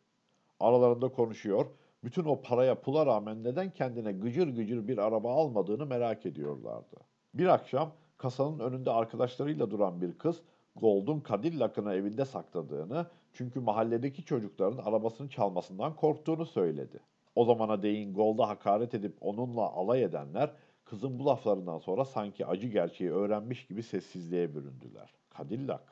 Aralarında 0.60 1.08
konuşuyor, 1.08 1.66
bütün 2.04 2.24
o 2.24 2.42
paraya 2.42 2.80
pula 2.80 3.06
rağmen 3.06 3.44
neden 3.44 3.70
kendine 3.70 4.12
gıcır 4.12 4.48
gıcır 4.48 4.88
bir 4.88 4.98
araba 4.98 5.34
almadığını 5.34 5.86
merak 5.86 6.26
ediyorlardı. 6.26 6.96
Bir 7.34 7.46
akşam 7.46 7.92
kasanın 8.18 8.58
önünde 8.58 8.90
arkadaşlarıyla 8.90 9.70
duran 9.70 10.00
bir 10.00 10.18
kız 10.18 10.42
Gold'un 10.76 11.22
Cadillac'ını 11.28 11.94
evinde 11.94 12.24
sakladığını 12.24 13.06
çünkü 13.32 13.60
mahalledeki 13.60 14.24
çocukların 14.24 14.78
arabasını 14.78 15.28
çalmasından 15.28 15.96
korktuğunu 15.96 16.46
söyledi. 16.46 17.00
O 17.34 17.44
zamana 17.44 17.82
değin 17.82 18.14
Gold'a 18.14 18.48
hakaret 18.48 18.94
edip 18.94 19.16
onunla 19.20 19.62
alay 19.62 20.02
edenler 20.02 20.50
kızın 20.84 21.18
bu 21.18 21.26
laflarından 21.26 21.78
sonra 21.78 22.04
sanki 22.04 22.46
acı 22.46 22.68
gerçeği 22.68 23.12
öğrenmiş 23.12 23.66
gibi 23.66 23.82
sessizliğe 23.82 24.54
büründüler. 24.54 25.14
Cadillac. 25.38 25.82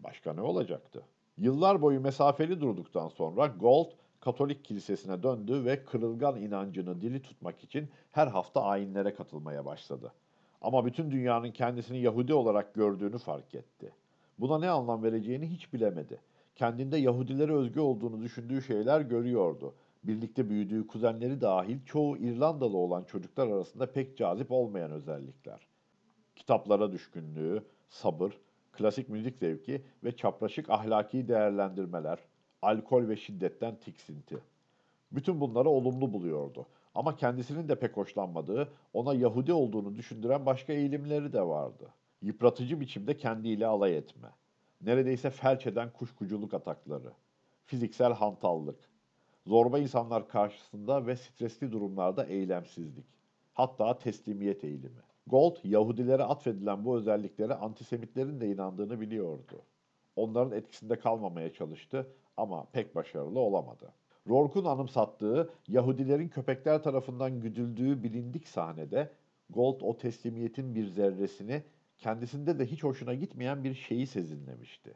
Başka 0.00 0.32
ne 0.32 0.40
olacaktı? 0.40 1.02
Yıllar 1.36 1.82
boyu 1.82 2.00
mesafeli 2.00 2.60
durduktan 2.60 3.08
sonra 3.08 3.46
Gold 3.46 3.90
Katolik 4.20 4.64
kilisesine 4.64 5.22
döndü 5.22 5.64
ve 5.64 5.84
kırılgan 5.84 6.36
inancını 6.36 7.00
dili 7.00 7.22
tutmak 7.22 7.64
için 7.64 7.88
her 8.10 8.26
hafta 8.26 8.62
ayinlere 8.62 9.14
katılmaya 9.14 9.64
başladı. 9.64 10.12
Ama 10.60 10.86
bütün 10.86 11.10
dünyanın 11.10 11.50
kendisini 11.50 12.00
Yahudi 12.00 12.34
olarak 12.34 12.74
gördüğünü 12.74 13.18
fark 13.18 13.54
etti. 13.54 13.92
Buna 14.38 14.58
ne 14.58 14.70
anlam 14.70 15.02
vereceğini 15.02 15.46
hiç 15.46 15.72
bilemedi. 15.72 16.20
Kendinde 16.56 16.96
Yahudilere 16.96 17.52
özgü 17.52 17.80
olduğunu 17.80 18.22
düşündüğü 18.22 18.62
şeyler 18.62 19.00
görüyordu. 19.00 19.74
Birlikte 20.04 20.50
büyüdüğü 20.50 20.86
kuzenleri 20.86 21.40
dahil 21.40 21.84
çoğu 21.84 22.16
İrlandalı 22.16 22.76
olan 22.76 23.04
çocuklar 23.04 23.46
arasında 23.48 23.92
pek 23.92 24.16
cazip 24.16 24.52
olmayan 24.52 24.90
özellikler. 24.90 25.66
Kitaplara 26.36 26.92
düşkünlüğü, 26.92 27.62
sabır, 27.88 28.38
klasik 28.72 29.08
müzik 29.08 29.38
zevki 29.38 29.82
ve 30.04 30.16
çapraşık 30.16 30.70
ahlaki 30.70 31.28
değerlendirmeler, 31.28 32.18
alkol 32.62 33.08
ve 33.08 33.16
şiddetten 33.16 33.76
tiksinti. 33.76 34.38
Bütün 35.12 35.40
bunları 35.40 35.68
olumlu 35.68 36.12
buluyordu. 36.12 36.66
Ama 36.94 37.16
kendisinin 37.16 37.68
de 37.68 37.78
pek 37.78 37.96
hoşlanmadığı, 37.96 38.72
ona 38.92 39.14
Yahudi 39.14 39.52
olduğunu 39.52 39.94
düşündüren 39.94 40.46
başka 40.46 40.72
eğilimleri 40.72 41.32
de 41.32 41.42
vardı. 41.42 41.88
Yıpratıcı 42.22 42.80
biçimde 42.80 43.16
kendiyle 43.16 43.66
alay 43.66 43.96
etme. 43.96 44.28
Neredeyse 44.80 45.30
felç 45.30 45.66
eden 45.66 45.92
kuşkuculuk 45.92 46.54
atakları. 46.54 47.12
Fiziksel 47.64 48.12
hantallık. 48.12 48.78
Zorba 49.46 49.78
insanlar 49.78 50.28
karşısında 50.28 51.06
ve 51.06 51.16
stresli 51.16 51.72
durumlarda 51.72 52.24
eylemsizlik. 52.24 53.06
Hatta 53.54 53.98
teslimiyet 53.98 54.64
eğilimi. 54.64 55.00
Gold, 55.26 55.56
Yahudilere 55.64 56.24
atfedilen 56.24 56.84
bu 56.84 56.96
özelliklere 56.96 57.54
antisemitlerin 57.54 58.40
de 58.40 58.48
inandığını 58.50 59.00
biliyordu. 59.00 59.62
Onların 60.16 60.58
etkisinde 60.58 60.98
kalmamaya 60.98 61.52
çalıştı 61.52 62.06
ama 62.38 62.66
pek 62.72 62.94
başarılı 62.94 63.40
olamadı. 63.40 63.92
Rourke'un 64.28 64.64
anımsattığı 64.64 65.50
Yahudilerin 65.68 66.28
köpekler 66.28 66.82
tarafından 66.82 67.40
güdüldüğü 67.40 68.02
bilindik 68.02 68.48
sahnede 68.48 69.10
Gold 69.50 69.80
o 69.80 69.96
teslimiyetin 69.96 70.74
bir 70.74 70.86
zerresini 70.86 71.62
kendisinde 71.98 72.58
de 72.58 72.66
hiç 72.66 72.84
hoşuna 72.84 73.14
gitmeyen 73.14 73.64
bir 73.64 73.74
şeyi 73.74 74.06
sezinlemişti. 74.06 74.94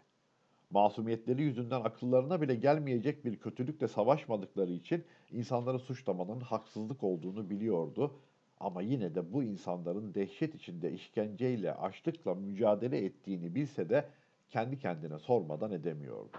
Masumiyetleri 0.70 1.42
yüzünden 1.42 1.80
akıllarına 1.80 2.40
bile 2.40 2.54
gelmeyecek 2.54 3.24
bir 3.24 3.36
kötülükle 3.36 3.88
savaşmadıkları 3.88 4.72
için 4.72 5.04
insanları 5.30 5.78
suçlamanın 5.78 6.40
haksızlık 6.40 7.02
olduğunu 7.02 7.50
biliyordu 7.50 8.20
ama 8.60 8.82
yine 8.82 9.14
de 9.14 9.32
bu 9.32 9.42
insanların 9.42 10.14
dehşet 10.14 10.54
içinde 10.54 10.92
işkenceyle, 10.92 11.74
açlıkla 11.74 12.34
mücadele 12.34 13.04
ettiğini 13.04 13.54
bilse 13.54 13.88
de 13.88 14.08
kendi 14.50 14.78
kendine 14.78 15.18
sormadan 15.18 15.72
edemiyordu. 15.72 16.38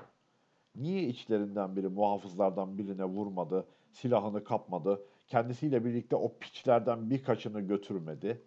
Niye 0.75 1.03
içlerinden 1.03 1.75
biri 1.75 1.89
muhafızlardan 1.89 2.77
birine 2.77 3.06
vurmadı, 3.06 3.68
silahını 3.92 4.44
kapmadı, 4.44 5.06
kendisiyle 5.27 5.86
birlikte 5.86 6.15
o 6.15 6.38
piçlerden 6.38 7.10
birkaçını 7.10 7.62
götürmedi, 7.62 8.42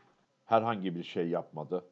herhangi 0.45 0.95
bir 0.95 1.03
şey 1.03 1.29
yapmadı? 1.29 1.85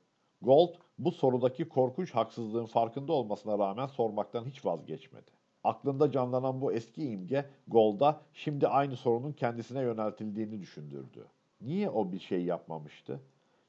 Gold 0.43 0.75
bu 0.99 1.13
sorudaki 1.13 1.69
korkunç 1.69 2.15
haksızlığın 2.15 2.67
farkında 2.67 3.13
olmasına 3.13 3.59
rağmen 3.59 3.87
sormaktan 3.87 4.45
hiç 4.45 4.65
vazgeçmedi. 4.65 5.31
Aklında 5.65 6.11
canlanan 6.11 6.61
bu 6.61 6.73
eski 6.73 7.11
imge 7.11 7.45
Gold'a 7.69 8.21
şimdi 8.33 8.69
aynı 8.69 8.97
sorunun 8.97 9.33
kendisine 9.33 9.81
yöneltildiğini 9.81 10.61
düşündürdü. 10.61 11.27
Niye 11.61 11.91
o 11.91 12.13
bir 12.13 12.19
şey 12.19 12.45
yapmamıştı? 12.45 13.21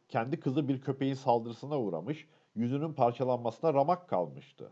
Kendi 0.10 0.39
kızı 0.39 0.67
bir 0.67 0.81
köpeğin 0.81 1.13
saldırısına 1.13 1.79
uğramış, 1.79 2.27
yüzünün 2.55 2.93
parçalanmasına 2.93 3.74
ramak 3.74 4.10
kalmıştı. 4.10 4.72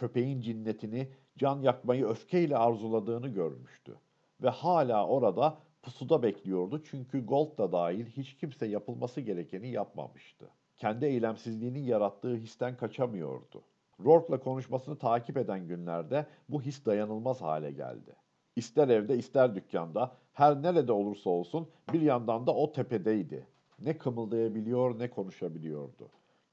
Köpeğin 0.00 0.40
cinnetini, 0.40 1.08
can 1.38 1.62
yakmayı 1.62 2.06
öfkeyle 2.06 2.56
arzuladığını 2.56 3.28
görmüştü. 3.28 3.96
Ve 4.42 4.48
hala 4.48 5.06
orada 5.06 5.58
pusuda 5.82 6.22
bekliyordu 6.22 6.82
çünkü 6.84 7.26
Gold 7.26 7.58
da 7.58 7.72
dahil 7.72 8.06
hiç 8.06 8.36
kimse 8.36 8.66
yapılması 8.66 9.20
gerekeni 9.20 9.68
yapmamıştı. 9.68 10.50
Kendi 10.76 11.04
eylemsizliğinin 11.04 11.82
yarattığı 11.82 12.36
histen 12.36 12.76
kaçamıyordu. 12.76 13.62
Rourke'la 14.04 14.40
konuşmasını 14.40 14.98
takip 14.98 15.36
eden 15.36 15.68
günlerde 15.68 16.26
bu 16.48 16.62
his 16.62 16.86
dayanılmaz 16.86 17.40
hale 17.40 17.70
geldi. 17.70 18.16
İster 18.56 18.88
evde 18.88 19.16
ister 19.18 19.54
dükkanda, 19.54 20.16
her 20.32 20.62
nerede 20.62 20.92
olursa 20.92 21.30
olsun 21.30 21.68
bir 21.92 22.00
yandan 22.00 22.46
da 22.46 22.54
o 22.54 22.72
tepedeydi. 22.72 23.46
Ne 23.78 23.98
kımıldayabiliyor 23.98 24.98
ne 24.98 25.10
konuşabiliyordu. 25.10 26.10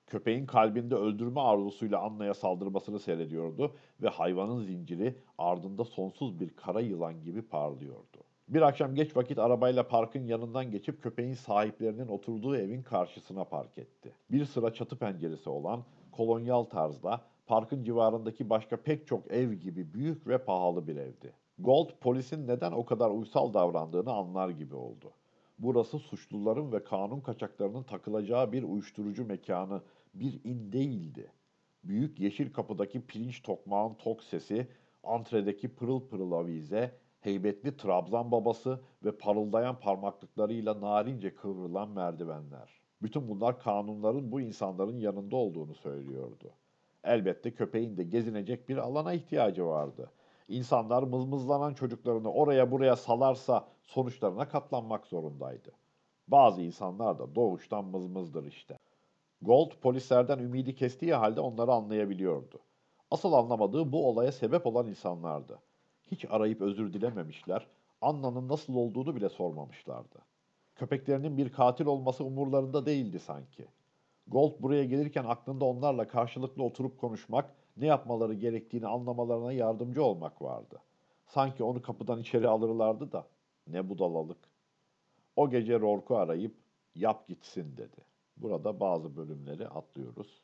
Köpeğin 0.07 0.45
kalbinde 0.45 0.95
öldürme 0.95 1.41
arzusuyla 1.41 2.01
Anna'ya 2.01 2.33
saldırmasını 2.33 2.99
seyrediyordu 2.99 3.71
ve 4.01 4.07
hayvanın 4.07 4.63
zinciri 4.63 5.15
ardında 5.37 5.83
sonsuz 5.83 6.39
bir 6.39 6.49
kara 6.49 6.79
yılan 6.79 7.23
gibi 7.23 7.41
parlıyordu. 7.41 8.17
Bir 8.47 8.61
akşam 8.61 8.95
geç 8.95 9.17
vakit 9.17 9.39
arabayla 9.39 9.87
parkın 9.87 10.25
yanından 10.25 10.71
geçip 10.71 11.03
köpeğin 11.03 11.33
sahiplerinin 11.33 12.07
oturduğu 12.07 12.55
evin 12.55 12.83
karşısına 12.83 13.43
park 13.43 13.77
etti. 13.77 14.11
Bir 14.31 14.45
sıra 14.45 14.73
çatı 14.73 14.97
penceresi 14.97 15.49
olan 15.49 15.83
kolonyal 16.11 16.63
tarzda 16.63 17.21
parkın 17.47 17.83
civarındaki 17.83 18.49
başka 18.49 18.77
pek 18.77 19.07
çok 19.07 19.31
ev 19.31 19.53
gibi 19.53 19.93
büyük 19.93 20.27
ve 20.27 20.37
pahalı 20.37 20.87
bir 20.87 20.95
evdi. 20.95 21.33
Gold 21.59 21.89
polisin 22.01 22.47
neden 22.47 22.71
o 22.71 22.85
kadar 22.85 23.09
uysal 23.09 23.53
davrandığını 23.53 24.11
anlar 24.11 24.49
gibi 24.49 24.75
oldu. 24.75 25.11
Burası 25.59 25.99
suçluların 25.99 26.71
ve 26.71 26.83
kanun 26.83 27.19
kaçaklarının 27.19 27.83
takılacağı 27.83 28.51
bir 28.51 28.63
uyuşturucu 28.63 29.25
mekanı, 29.25 29.81
bir 30.19 30.41
in 30.43 30.71
değildi. 30.71 31.31
Büyük 31.83 32.19
yeşil 32.19 32.53
kapıdaki 32.53 33.05
pirinç 33.05 33.41
tokmağın 33.41 33.93
tok 33.93 34.23
sesi, 34.23 34.67
antredeki 35.03 35.75
pırıl 35.75 36.07
pırıl 36.07 36.31
avize, 36.31 36.95
heybetli 37.19 37.77
Trabzan 37.77 38.31
babası 38.31 38.79
ve 39.03 39.17
parıldayan 39.17 39.79
parmaklıklarıyla 39.79 40.81
narince 40.81 41.35
kıvrılan 41.35 41.89
merdivenler. 41.89 42.69
Bütün 43.01 43.27
bunlar 43.27 43.59
kanunların 43.59 44.31
bu 44.31 44.41
insanların 44.41 44.97
yanında 44.97 45.35
olduğunu 45.35 45.75
söylüyordu. 45.75 46.51
Elbette 47.03 47.53
köpeğin 47.53 47.97
de 47.97 48.03
gezinecek 48.03 48.69
bir 48.69 48.77
alana 48.77 49.13
ihtiyacı 49.13 49.65
vardı. 49.65 50.11
İnsanlar 50.47 51.03
mızmızlanan 51.03 51.73
çocuklarını 51.73 52.31
oraya 52.31 52.71
buraya 52.71 52.95
salarsa 52.95 53.67
sonuçlarına 53.83 54.49
katlanmak 54.49 55.07
zorundaydı. 55.07 55.71
Bazı 56.27 56.61
insanlar 56.61 57.19
da 57.19 57.35
doğuştan 57.35 57.85
mızmızdır 57.85 58.45
işte. 58.45 58.77
Gold 59.41 59.71
polislerden 59.81 60.39
ümidi 60.39 60.75
kestiği 60.75 61.13
halde 61.13 61.41
onları 61.41 61.71
anlayabiliyordu. 61.71 62.59
Asıl 63.11 63.33
anlamadığı 63.33 63.91
bu 63.91 64.09
olaya 64.09 64.31
sebep 64.31 64.67
olan 64.67 64.87
insanlardı. 64.87 65.59
Hiç 66.11 66.25
arayıp 66.29 66.61
özür 66.61 66.93
dilememişler, 66.93 67.67
Anna'nın 68.01 68.47
nasıl 68.47 68.75
olduğunu 68.75 69.15
bile 69.15 69.29
sormamışlardı. 69.29 70.19
Köpeklerinin 70.75 71.37
bir 71.37 71.51
katil 71.51 71.85
olması 71.85 72.23
umurlarında 72.23 72.85
değildi 72.85 73.19
sanki. 73.19 73.65
Gold 74.27 74.51
buraya 74.59 74.85
gelirken 74.85 75.23
aklında 75.23 75.65
onlarla 75.65 76.07
karşılıklı 76.07 76.63
oturup 76.63 76.99
konuşmak, 76.99 77.55
ne 77.77 77.85
yapmaları 77.85 78.33
gerektiğini 78.33 78.87
anlamalarına 78.87 79.51
yardımcı 79.51 80.03
olmak 80.03 80.41
vardı. 80.41 80.81
Sanki 81.25 81.63
onu 81.63 81.81
kapıdan 81.81 82.19
içeri 82.19 82.47
alırlardı 82.47 83.11
da 83.11 83.27
ne 83.67 83.89
budalalık. 83.89 84.37
O 85.35 85.49
gece 85.49 85.79
Rourke'u 85.79 86.17
arayıp 86.17 86.55
yap 86.95 87.27
gitsin 87.27 87.77
dedi. 87.77 88.16
Burada 88.37 88.79
bazı 88.79 89.15
bölümleri 89.15 89.67
atlıyoruz. 89.67 90.41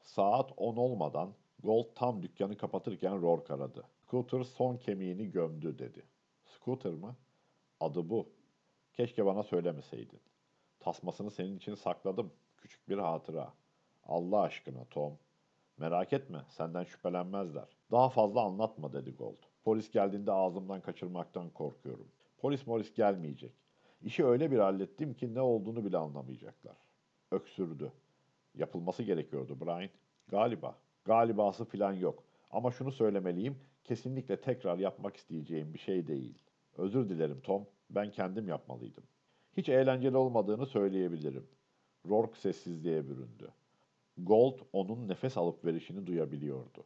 Saat 0.00 0.52
10 0.56 0.76
olmadan 0.76 1.34
Gold 1.62 1.86
tam 1.94 2.22
dükkanı 2.22 2.56
kapatırken 2.56 3.22
Rourke 3.22 3.54
aradı. 3.54 3.84
Scooter 4.06 4.42
son 4.42 4.76
kemiğini 4.76 5.30
gömdü 5.30 5.78
dedi. 5.78 6.02
Scooter 6.44 6.92
mı? 6.92 7.16
Adı 7.80 8.10
bu. 8.10 8.28
Keşke 8.92 9.26
bana 9.26 9.42
söylemeseydin. 9.42 10.20
Tasmasını 10.80 11.30
senin 11.30 11.56
için 11.56 11.74
sakladım. 11.74 12.32
Küçük 12.56 12.88
bir 12.88 12.98
hatıra. 12.98 13.54
Allah 14.04 14.40
aşkına 14.40 14.84
Tom. 14.84 15.18
Merak 15.76 16.12
etme, 16.12 16.44
senden 16.48 16.84
şüphelenmezler. 16.84 17.68
Daha 17.90 18.08
fazla 18.08 18.42
anlatma 18.42 18.92
dedi 18.92 19.10
Gold. 19.14 19.49
Polis 19.64 19.90
geldiğinde 19.90 20.32
ağzımdan 20.32 20.80
kaçırmaktan 20.80 21.50
korkuyorum. 21.50 22.08
Polis 22.38 22.66
molis 22.66 22.94
gelmeyecek. 22.94 23.52
İşi 24.02 24.24
öyle 24.26 24.50
bir 24.50 24.58
hallettim 24.58 25.14
ki 25.14 25.34
ne 25.34 25.40
olduğunu 25.40 25.84
bile 25.84 25.96
anlamayacaklar. 25.98 26.76
Öksürdü. 27.30 27.92
Yapılması 28.54 29.02
gerekiyordu 29.02 29.60
Brian. 29.60 29.90
Galiba. 30.28 30.78
Galibası 31.04 31.64
filan 31.64 31.92
yok. 31.92 32.24
Ama 32.50 32.70
şunu 32.70 32.92
söylemeliyim, 32.92 33.56
kesinlikle 33.84 34.40
tekrar 34.40 34.78
yapmak 34.78 35.16
isteyeceğim 35.16 35.74
bir 35.74 35.78
şey 35.78 36.06
değil. 36.06 36.38
Özür 36.76 37.08
dilerim 37.08 37.40
Tom, 37.40 37.66
ben 37.90 38.10
kendim 38.10 38.48
yapmalıydım. 38.48 39.04
Hiç 39.56 39.68
eğlenceli 39.68 40.16
olmadığını 40.16 40.66
söyleyebilirim. 40.66 41.46
Rourke 42.08 42.40
sessizliğe 42.40 43.08
büründü. 43.08 43.48
Gold 44.18 44.58
onun 44.72 45.08
nefes 45.08 45.36
alıp 45.36 45.64
verişini 45.64 46.06
duyabiliyordu. 46.06 46.84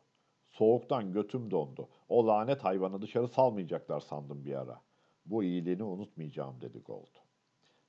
Soğuktan 0.54 1.12
götüm 1.12 1.50
dondu. 1.50 1.88
O 2.08 2.26
lanet 2.26 2.64
hayvanı 2.64 3.02
dışarı 3.02 3.28
salmayacaklar 3.28 4.00
sandım 4.00 4.44
bir 4.44 4.54
ara. 4.54 4.80
Bu 5.26 5.44
iyiliğini 5.44 5.82
unutmayacağım 5.82 6.60
dedi 6.60 6.78
Gold. 6.78 7.16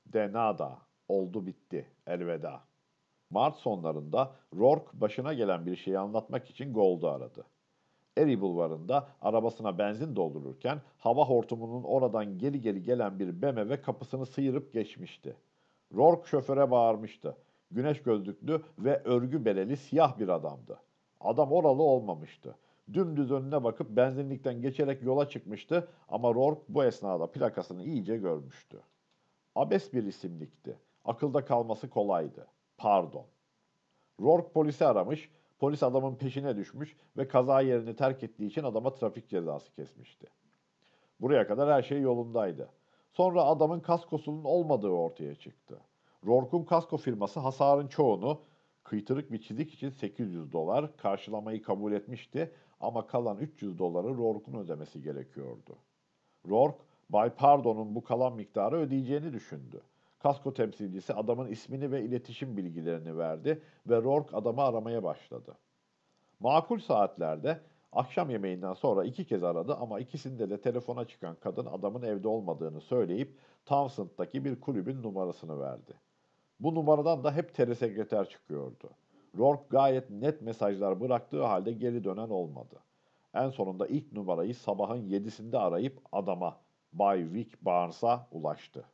De 0.05 0.31
nada. 0.33 0.77
Oldu 1.07 1.45
bitti. 1.45 1.87
Elveda. 2.07 2.61
Mart 3.29 3.55
sonlarında 3.55 4.31
Rourke 4.55 5.01
başına 5.01 5.33
gelen 5.33 5.65
bir 5.65 5.75
şeyi 5.75 5.99
anlatmak 5.99 6.49
için 6.49 6.73
Gold'u 6.73 7.07
aradı. 7.07 7.45
Erie 8.17 8.41
Bulvarı'nda 8.41 9.07
arabasına 9.21 9.77
benzin 9.77 10.15
doldururken 10.15 10.81
hava 10.97 11.25
hortumunun 11.25 11.83
oradan 11.83 12.37
geri 12.37 12.61
geri 12.61 12.83
gelen 12.83 13.19
bir 13.19 13.41
BMW 13.41 13.81
kapısını 13.81 14.25
sıyırıp 14.25 14.73
geçmişti. 14.73 15.37
Rourke 15.93 16.29
şoföre 16.29 16.71
bağırmıştı. 16.71 17.37
Güneş 17.71 18.03
gözlüklü 18.03 18.61
ve 18.79 19.01
örgü 19.03 19.45
bereli 19.45 19.77
siyah 19.77 20.19
bir 20.19 20.29
adamdı. 20.29 20.79
Adam 21.21 21.51
oralı 21.51 21.83
olmamıştı. 21.83 22.55
Dümdüz 22.93 23.31
önüne 23.31 23.63
bakıp 23.63 23.89
benzinlikten 23.89 24.61
geçerek 24.61 25.03
yola 25.03 25.29
çıkmıştı 25.29 25.87
ama 26.09 26.33
Rourke 26.33 26.61
bu 26.69 26.83
esnada 26.83 27.31
plakasını 27.31 27.83
iyice 27.83 28.17
görmüştü. 28.17 28.81
Abes 29.55 29.93
bir 29.93 30.03
isimlikti. 30.03 30.77
Akılda 31.05 31.45
kalması 31.45 31.89
kolaydı. 31.89 32.47
Pardon. 32.77 33.25
Rourke 34.21 34.51
polisi 34.51 34.85
aramış, 34.85 35.29
polis 35.59 35.83
adamın 35.83 36.15
peşine 36.15 36.55
düşmüş 36.55 36.95
ve 37.17 37.27
kaza 37.27 37.61
yerini 37.61 37.95
terk 37.95 38.23
ettiği 38.23 38.45
için 38.47 38.63
adama 38.63 38.93
trafik 38.93 39.29
cezası 39.29 39.75
kesmişti. 39.75 40.27
Buraya 41.21 41.47
kadar 41.47 41.73
her 41.73 41.81
şey 41.81 42.01
yolundaydı. 42.01 42.69
Sonra 43.13 43.43
adamın 43.43 43.79
kaskosunun 43.79 44.43
olmadığı 44.43 44.89
ortaya 44.89 45.35
çıktı. 45.35 45.79
Rourke'un 46.25 46.63
kasko 46.63 46.97
firması 46.97 47.39
hasarın 47.39 47.87
çoğunu 47.87 48.39
kıytırık 48.85 49.31
bir 49.31 49.41
çizik 49.41 49.73
için 49.73 49.89
800 49.89 50.51
dolar 50.53 50.97
karşılamayı 50.97 51.61
kabul 51.61 51.91
etmişti 51.91 52.51
ama 52.79 53.07
kalan 53.07 53.37
300 53.37 53.79
doları 53.79 54.07
Rourke'un 54.07 54.59
ödemesi 54.59 55.01
gerekiyordu. 55.01 55.75
Rourke, 56.49 56.77
Bay 57.09 57.29
Pardon'un 57.29 57.95
bu 57.95 58.03
kalan 58.03 58.33
miktarı 58.33 58.75
ödeyeceğini 58.75 59.33
düşündü. 59.33 59.81
Kasko 60.19 60.53
temsilcisi 60.53 61.13
adamın 61.13 61.47
ismini 61.47 61.91
ve 61.91 62.03
iletişim 62.03 62.57
bilgilerini 62.57 63.17
verdi 63.17 63.61
ve 63.87 64.01
Rourke 64.01 64.37
adamı 64.37 64.61
aramaya 64.61 65.03
başladı. 65.03 65.57
Makul 66.39 66.79
saatlerde 66.79 67.59
akşam 67.91 68.29
yemeğinden 68.29 68.73
sonra 68.73 69.03
iki 69.05 69.25
kez 69.25 69.43
aradı 69.43 69.75
ama 69.75 69.99
ikisinde 69.99 70.49
de 70.49 70.61
telefona 70.61 71.05
çıkan 71.05 71.35
kadın 71.35 71.65
adamın 71.65 72.01
evde 72.01 72.27
olmadığını 72.27 72.81
söyleyip 72.81 73.37
Townsend'daki 73.65 74.45
bir 74.45 74.59
kulübün 74.59 75.03
numarasını 75.03 75.59
verdi. 75.59 75.93
Bu 76.59 76.75
numaradan 76.75 77.23
da 77.23 77.35
hep 77.35 77.53
telesekreter 77.53 78.29
çıkıyordu. 78.29 78.89
Rourke 79.37 79.65
gayet 79.69 80.09
net 80.09 80.41
mesajlar 80.41 81.01
bıraktığı 81.01 81.43
halde 81.43 81.71
geri 81.71 82.03
dönen 82.03 82.29
olmadı. 82.29 82.79
En 83.33 83.49
sonunda 83.49 83.87
ilk 83.87 84.11
numarayı 84.11 84.55
sabahın 84.55 85.07
yedisinde 85.07 85.57
arayıp 85.57 85.99
adama 86.11 86.57
Bay 86.93 87.33
Vic 87.33 87.49
Barnes'a 87.61 88.27
ulaştı. 88.31 88.85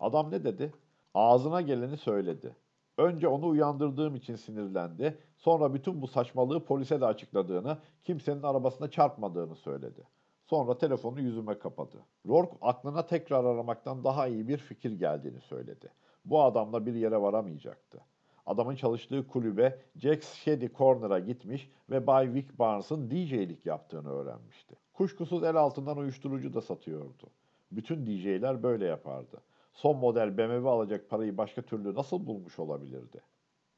Adam 0.00 0.30
ne 0.30 0.44
dedi? 0.44 0.72
Ağzına 1.14 1.60
geleni 1.60 1.96
söyledi. 1.96 2.56
Önce 2.98 3.28
onu 3.28 3.46
uyandırdığım 3.46 4.16
için 4.16 4.36
sinirlendi. 4.36 5.18
Sonra 5.36 5.74
bütün 5.74 6.02
bu 6.02 6.06
saçmalığı 6.06 6.64
polise 6.64 7.00
de 7.00 7.06
açıkladığını, 7.06 7.78
kimsenin 8.04 8.42
arabasına 8.42 8.90
çarpmadığını 8.90 9.54
söyledi. 9.54 10.08
Sonra 10.44 10.78
telefonu 10.78 11.20
yüzüme 11.20 11.58
kapadı. 11.58 11.96
Rourke 12.26 12.56
aklına 12.60 13.06
tekrar 13.06 13.44
aramaktan 13.44 14.04
daha 14.04 14.26
iyi 14.26 14.48
bir 14.48 14.58
fikir 14.58 14.92
geldiğini 14.92 15.40
söyledi. 15.40 15.92
Bu 16.26 16.42
adamla 16.42 16.86
bir 16.86 16.94
yere 16.94 17.22
varamayacaktı. 17.22 18.00
Adamın 18.46 18.76
çalıştığı 18.76 19.26
kulübe 19.26 19.78
Jack's 19.96 20.34
Shady 20.34 20.68
Corner'a 20.68 21.18
gitmiş 21.18 21.70
ve 21.90 22.06
Bay 22.06 22.34
Vic 22.34 22.46
Barnes'ın 22.58 23.10
DJ'lik 23.10 23.66
yaptığını 23.66 24.10
öğrenmişti. 24.10 24.74
Kuşkusuz 24.92 25.44
el 25.44 25.56
altından 25.56 25.96
uyuşturucu 25.96 26.54
da 26.54 26.60
satıyordu. 26.60 27.30
Bütün 27.72 28.06
DJ'ler 28.06 28.62
böyle 28.62 28.86
yapardı. 28.86 29.40
Son 29.72 29.96
model 29.96 30.38
BMW 30.38 30.70
alacak 30.70 31.10
parayı 31.10 31.38
başka 31.38 31.62
türlü 31.62 31.94
nasıl 31.94 32.26
bulmuş 32.26 32.58
olabilirdi? 32.58 33.20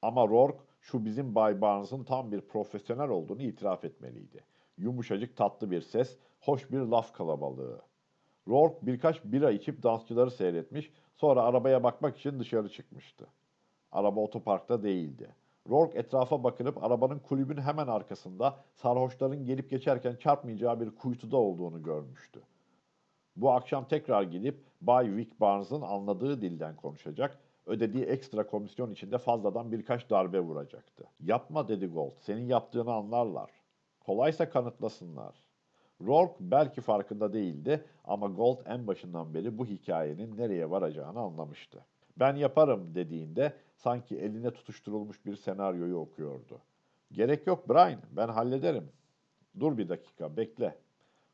Ama 0.03 0.29
Rourke 0.29 0.59
şu 0.81 1.05
bizim 1.05 1.35
Bay 1.35 1.61
Barnes'ın 1.61 2.05
tam 2.05 2.33
bir 2.33 2.41
profesyonel 2.41 3.09
olduğunu 3.09 3.43
itiraf 3.43 3.85
etmeliydi. 3.85 4.45
Yumuşacık 4.77 5.37
tatlı 5.37 5.71
bir 5.71 5.81
ses, 5.81 6.19
hoş 6.41 6.71
bir 6.71 6.79
laf 6.79 7.13
kalabalığı. 7.13 7.83
Rourke 8.49 8.79
birkaç 8.83 9.25
bira 9.25 9.51
içip 9.51 9.83
dansçıları 9.83 10.31
seyretmiş, 10.31 10.93
sonra 11.19 11.43
arabaya 11.43 11.83
bakmak 11.83 12.19
için 12.19 12.41
dışarı 12.41 12.69
çıkmıştı. 12.69 13.27
Araba 13.93 14.21
otoparkta 14.21 14.83
değildi. 14.83 15.35
Rourke 15.69 15.99
etrafa 15.99 16.45
bakınıp 16.45 16.85
arabanın 16.85 17.19
kulübün 17.19 17.57
hemen 17.57 17.87
arkasında 17.87 18.57
sarhoşların 18.75 19.45
gelip 19.45 19.71
geçerken 19.71 20.17
çarpmayacağı 20.17 20.81
bir 20.81 20.91
kuytuda 20.91 21.37
olduğunu 21.37 21.83
görmüştü. 21.83 22.41
Bu 23.37 23.51
akşam 23.51 23.89
tekrar 23.89 24.23
gidip 24.23 24.65
Bay 24.81 25.17
Vic 25.17 25.31
Barnes'ın 25.41 25.83
anladığı 25.83 26.43
dilden 26.43 26.77
konuşacak, 26.77 27.39
ödediği 27.67 28.05
ekstra 28.05 28.47
komisyon 28.47 28.93
içinde 28.93 29.19
fazladan 29.19 29.73
birkaç 29.73 30.11
darbe 30.11 30.41
vuracaktı. 30.41 31.05
Yapma 31.21 31.69
dedi 31.69 31.87
Gold, 31.87 32.17
senin 32.21 32.47
yaptığını 32.47 32.93
anlarlar. 32.93 33.51
Kolaysa 34.01 34.51
kanıtlasınlar. 34.51 35.48
Rourke 36.01 36.35
belki 36.41 36.81
farkında 36.81 37.33
değildi 37.33 37.85
ama 38.05 38.27
Gold 38.27 38.59
en 38.67 38.87
başından 38.87 39.35
beri 39.35 39.59
bu 39.59 39.67
hikayenin 39.67 40.37
nereye 40.37 40.71
varacağını 40.71 41.21
anlamıştı. 41.21 41.85
Ben 42.17 42.37
yaparım 42.37 42.95
dediğinde 42.95 43.53
sanki 43.77 44.19
eline 44.19 44.51
tutuşturulmuş 44.51 45.27
bir 45.27 45.37
senaryoyu 45.37 45.97
okuyordu. 45.97 46.61
Gerek 47.13 47.47
yok 47.47 47.69
Brian, 47.69 48.01
ben 48.13 48.29
hallederim. 48.29 48.89
Dur 49.61 49.79
bir 49.79 49.89
dakika, 49.89 50.37
bekle. 50.37 50.79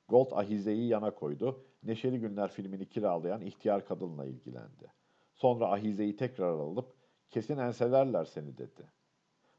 Gold 0.09 0.31
ahizeyi 0.33 0.88
yana 0.88 1.11
koydu. 1.11 1.64
Neşeli 1.83 2.20
Günler 2.20 2.50
filmini 2.50 2.88
kiralayan 2.88 3.40
ihtiyar 3.40 3.87
kadınla 3.87 4.27
ilgilendi. 4.27 4.92
Sonra 5.35 5.72
ahizeyi 5.72 6.16
tekrar 6.16 6.53
alıp 6.53 6.94
kesin 7.31 7.59
enselerler 7.59 8.24
seni 8.24 8.59
dedi. 8.59 8.83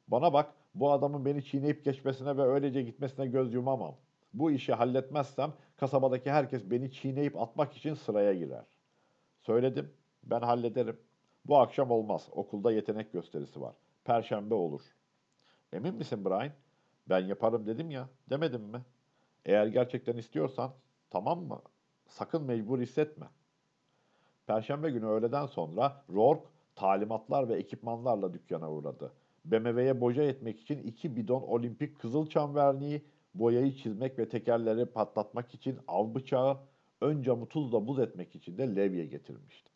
Bana 0.07 0.33
bak 0.33 0.53
bu 0.75 0.91
adamın 0.91 1.25
beni 1.25 1.45
çiğneyip 1.45 1.85
geçmesine 1.85 2.37
ve 2.37 2.43
öylece 2.43 2.81
gitmesine 2.81 3.27
göz 3.27 3.53
yumamam. 3.53 3.95
Bu 4.35 4.51
işi 4.51 4.73
halletmezsem 4.73 5.53
kasabadaki 5.77 6.31
herkes 6.31 6.71
beni 6.71 6.91
çiğneyip 6.91 7.37
atmak 7.37 7.73
için 7.73 7.93
sıraya 7.93 8.33
girer. 8.33 8.63
Söyledim 9.41 9.93
ben 10.23 10.41
hallederim. 10.41 10.99
Bu 11.45 11.57
akşam 11.57 11.91
olmaz. 11.91 12.29
Okulda 12.31 12.71
yetenek 12.71 13.13
gösterisi 13.13 13.61
var. 13.61 13.73
Perşembe 14.03 14.53
olur. 14.53 14.81
Emin 15.73 15.95
misin 15.95 16.25
Brian? 16.25 16.51
Ben 17.09 17.19
yaparım 17.19 17.67
dedim 17.67 17.91
ya. 17.91 18.09
Demedim 18.29 18.61
mi? 18.61 18.81
Eğer 19.45 19.67
gerçekten 19.67 20.17
istiyorsan 20.17 20.71
tamam 21.09 21.43
mı? 21.43 21.61
Sakın 22.07 22.43
mecbur 22.43 22.79
hissetme. 22.79 23.25
Perşembe 24.47 24.91
günü 24.91 25.05
öğleden 25.05 25.45
sonra 25.45 26.03
Rourke 26.13 26.45
talimatlar 26.75 27.49
ve 27.49 27.53
ekipmanlarla 27.53 28.33
dükkana 28.33 28.71
uğradı. 28.71 29.11
BMW'ye 29.45 30.01
boca 30.01 30.23
etmek 30.23 30.61
için 30.61 30.83
iki 30.83 31.15
bidon 31.15 31.41
olimpik 31.41 31.99
kızılçam 31.99 32.55
verniği, 32.55 33.05
boyayı 33.39 33.75
çizmek 33.75 34.19
ve 34.19 34.29
tekerleri 34.29 34.85
patlatmak 34.85 35.53
için 35.53 35.79
av 35.87 36.15
bıçağı, 36.15 36.57
ön 37.01 37.21
camı 37.21 37.45
tuzla 37.45 37.87
buz 37.87 37.99
etmek 37.99 38.35
için 38.35 38.57
de 38.57 38.75
levye 38.75 39.05
getirmişti. 39.05 39.71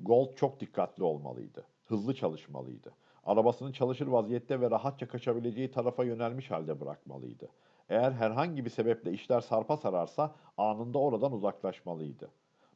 Gold 0.00 0.34
çok 0.34 0.60
dikkatli 0.60 1.04
olmalıydı. 1.04 1.64
Hızlı 1.86 2.14
çalışmalıydı. 2.14 2.92
Arabasını 3.24 3.72
çalışır 3.72 4.06
vaziyette 4.06 4.60
ve 4.60 4.70
rahatça 4.70 5.08
kaçabileceği 5.08 5.70
tarafa 5.70 6.04
yönelmiş 6.04 6.50
halde 6.50 6.80
bırakmalıydı. 6.80 7.48
Eğer 7.88 8.12
herhangi 8.12 8.64
bir 8.64 8.70
sebeple 8.70 9.12
işler 9.12 9.40
sarpa 9.40 9.76
sararsa 9.76 10.34
anında 10.58 10.98
oradan 10.98 11.32
uzaklaşmalıydı. 11.32 12.30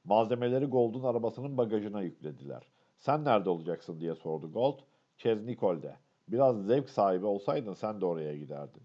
Malzemeleri 0.05 0.67
Gold'un 0.67 1.03
arabasının 1.03 1.59
bagajına 1.59 2.03
yüklediler. 2.03 2.63
Sen 2.99 3.25
nerede 3.25 3.51
olacaksın 3.51 4.01
diye 4.01 4.15
sordu 4.15 4.53
Gold. 4.53 4.79
Chesnicol'de. 5.17 5.97
Biraz 6.29 6.67
zevk 6.67 6.91
sahibi 6.91 7.27
olsaydın 7.27 7.75
sen 7.75 8.01
de 8.01 8.07
oraya 8.07 8.37
giderdin. 8.37 8.83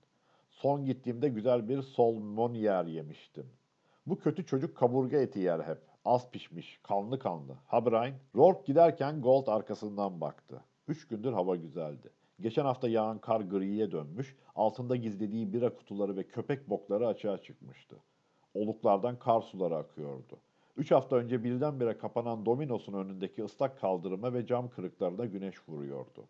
Son 0.64 0.86
gittiğimde 0.86 1.30
güzel 1.30 1.70
bir 1.70 1.82
solmonier 1.82 2.86
yemiştim. 2.86 3.46
Bu 4.06 4.20
kötü 4.20 4.46
çocuk 4.46 4.78
kaburga 4.78 5.18
eti 5.18 5.40
yer 5.40 5.60
hep. 5.60 5.78
Az 6.06 6.32
pişmiş, 6.32 6.80
kanlı 6.84 7.20
kanlı. 7.20 7.58
Ha? 7.68 7.84
Rourke 8.36 8.64
giderken 8.66 9.22
Gold 9.22 9.48
arkasından 9.48 10.22
baktı. 10.22 10.64
Üç 10.88 11.08
gündür 11.08 11.34
hava 11.34 11.56
güzeldi. 11.56 12.10
Geçen 12.40 12.66
hafta 12.66 12.88
yağan 12.88 13.18
kar 13.18 13.42
griye 13.42 13.92
dönmüş, 13.92 14.36
altında 14.56 14.96
gizlediği 14.96 15.54
bira 15.54 15.76
kutuları 15.76 16.16
ve 16.16 16.28
köpek 16.28 16.70
bokları 16.70 17.08
açığa 17.08 17.38
çıkmıştı. 17.38 17.96
Oluklardan 18.54 19.20
kar 19.20 19.42
suları 19.42 19.76
akıyordu. 19.76 20.40
Üç 20.78 20.92
hafta 20.92 21.16
önce 21.16 21.44
birdenbire 21.44 21.98
kapanan 21.98 22.46
Domino's'un 22.46 22.94
önündeki 22.94 23.44
ıslak 23.44 23.80
kaldırıma 23.80 24.34
ve 24.34 24.46
cam 24.46 24.70
kırıklarına 24.70 25.26
güneş 25.26 25.70
vuruyordu. 25.70 26.26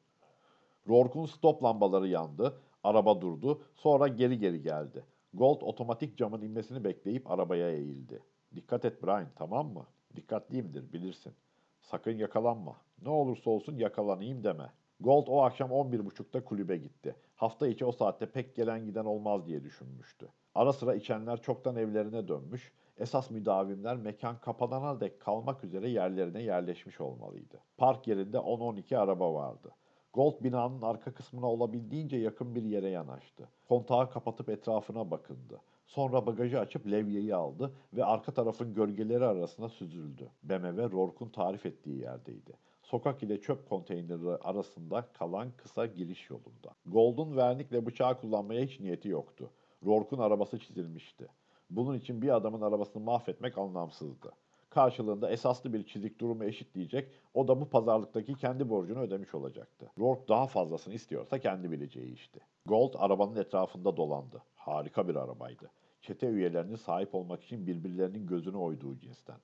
Rourke'un 0.89 1.26
stop 1.26 1.63
lambaları 1.63 2.08
yandı, 2.08 2.54
araba 2.84 3.22
durdu, 3.22 3.62
sonra 3.76 4.08
geri 4.08 4.39
geri 4.39 4.62
geldi. 4.62 5.06
Gold 5.34 5.62
otomatik 5.62 6.17
camın 6.17 6.41
inmesini 6.41 6.84
bekleyip 6.84 7.32
arabaya 7.32 7.69
eğildi. 7.69 8.24
Dikkat 8.56 8.86
et 8.86 9.04
Brian, 9.04 9.28
tamam 9.36 9.67
mı? 9.67 9.86
Dikkatliyimdir, 10.15 10.93
bilirsin. 10.93 11.34
Sakın 11.82 12.17
yakalanma. 12.17 12.76
Ne 13.02 13.10
olursa 13.10 13.50
olsun 13.50 13.78
yakalanayım 13.78 14.43
deme. 14.43 14.72
Gold 15.00 15.28
o 15.28 15.41
akşam 15.41 15.69
11.30'da 15.69 16.43
kulübe 16.43 16.78
gitti. 16.78 17.15
Hafta 17.36 17.67
içi 17.67 17.86
o 17.86 17.91
saatte 17.91 18.26
pek 18.26 18.56
gelen 18.56 18.86
giden 18.86 19.06
olmaz 19.06 19.48
diye 19.48 19.63
düşünmüştü. 19.63 20.30
Ara 20.56 20.74
sıra 20.74 20.96
içenler 20.96 21.41
çoktan 21.41 21.76
evlerine 21.76 22.28
dönmüş, 22.28 22.72
esas 22.98 23.32
müdavimler 23.32 23.98
mekan 23.98 24.39
kapanana 24.39 25.00
dek 25.00 25.19
kalmak 25.19 25.63
üzere 25.63 25.89
yerlerine 25.89 26.41
yerleşmiş 26.41 27.02
olmalıydı. 27.02 27.60
Park 27.78 28.08
yerinde 28.08 28.38
10-12 28.38 28.98
araba 28.98 29.34
vardı. 29.34 29.72
Gold 30.13 30.43
binanın 30.43 30.82
arka 30.82 31.13
kısmına 31.13 31.52
olabildiğince 31.52 32.17
yakın 32.17 32.56
bir 32.56 32.63
yere 32.63 32.89
yanaştı. 32.89 33.49
Kontağı 33.69 34.10
kapatıp 34.10 34.49
etrafına 34.49 35.12
bakındı. 35.12 35.62
Sonra 35.86 36.26
bagajı 36.26 36.60
açıp 36.60 36.91
levyeyi 36.91 37.36
aldı 37.36 37.73
ve 37.93 38.06
arka 38.06 38.34
tarafın 38.34 38.73
gölgeleri 38.73 39.26
arasına 39.26 39.69
süzüldü. 39.69 40.30
BMW 40.43 40.91
Rourke'un 40.91 41.30
tarif 41.30 41.65
ettiği 41.65 41.99
yerdeydi. 41.99 42.54
Sokak 42.84 43.23
ile 43.23 43.41
çöp 43.41 43.69
konteyneri 43.69 44.38
arasında 44.38 45.06
kalan 45.13 45.52
kısa 45.58 45.86
giriş 45.86 46.30
yolunda. 46.30 46.76
Gold'un 46.86 47.38
vernikle 47.38 47.86
bıçağı 47.86 48.21
kullanmaya 48.21 48.63
hiç 48.63 48.80
niyeti 48.80 49.10
yoktu. 49.10 49.49
Rourke'un 49.86 50.21
arabası 50.21 50.60
çizilmişti. 50.60 51.28
Bunun 51.69 51.97
için 51.97 52.21
bir 52.21 52.36
adamın 52.36 52.62
arabasını 52.62 53.04
mahvetmek 53.04 53.58
anlamsızdı. 53.58 54.32
Karşılığında 54.73 55.29
esaslı 55.29 55.73
bir 55.73 55.83
çizik 55.86 56.19
durumu 56.19 56.43
eşitleyecek, 56.43 57.12
o 57.33 57.47
da 57.47 57.62
bu 57.62 57.69
pazarlıktaki 57.69 58.36
kendi 58.36 58.69
borcunu 58.69 58.99
ödemiş 58.99 59.36
olacaktı. 59.36 59.91
Rourke 59.99 60.27
daha 60.27 60.47
fazlasını 60.47 60.93
istiyorsa 60.93 61.39
kendi 61.39 61.71
bileceği 61.71 62.13
işti. 62.13 62.39
Gold 62.65 62.93
arabanın 62.97 63.36
etrafında 63.36 63.97
dolandı. 63.97 64.43
Harika 64.55 65.07
bir 65.07 65.15
arabaydı. 65.15 65.71
Çete 66.01 66.27
üyelerinin 66.27 66.75
sahip 66.75 67.15
olmak 67.15 67.43
için 67.43 67.67
birbirlerinin 67.67 68.27
gözünü 68.27 68.57
oyduğu 68.57 68.97
cinsten. 68.97 69.38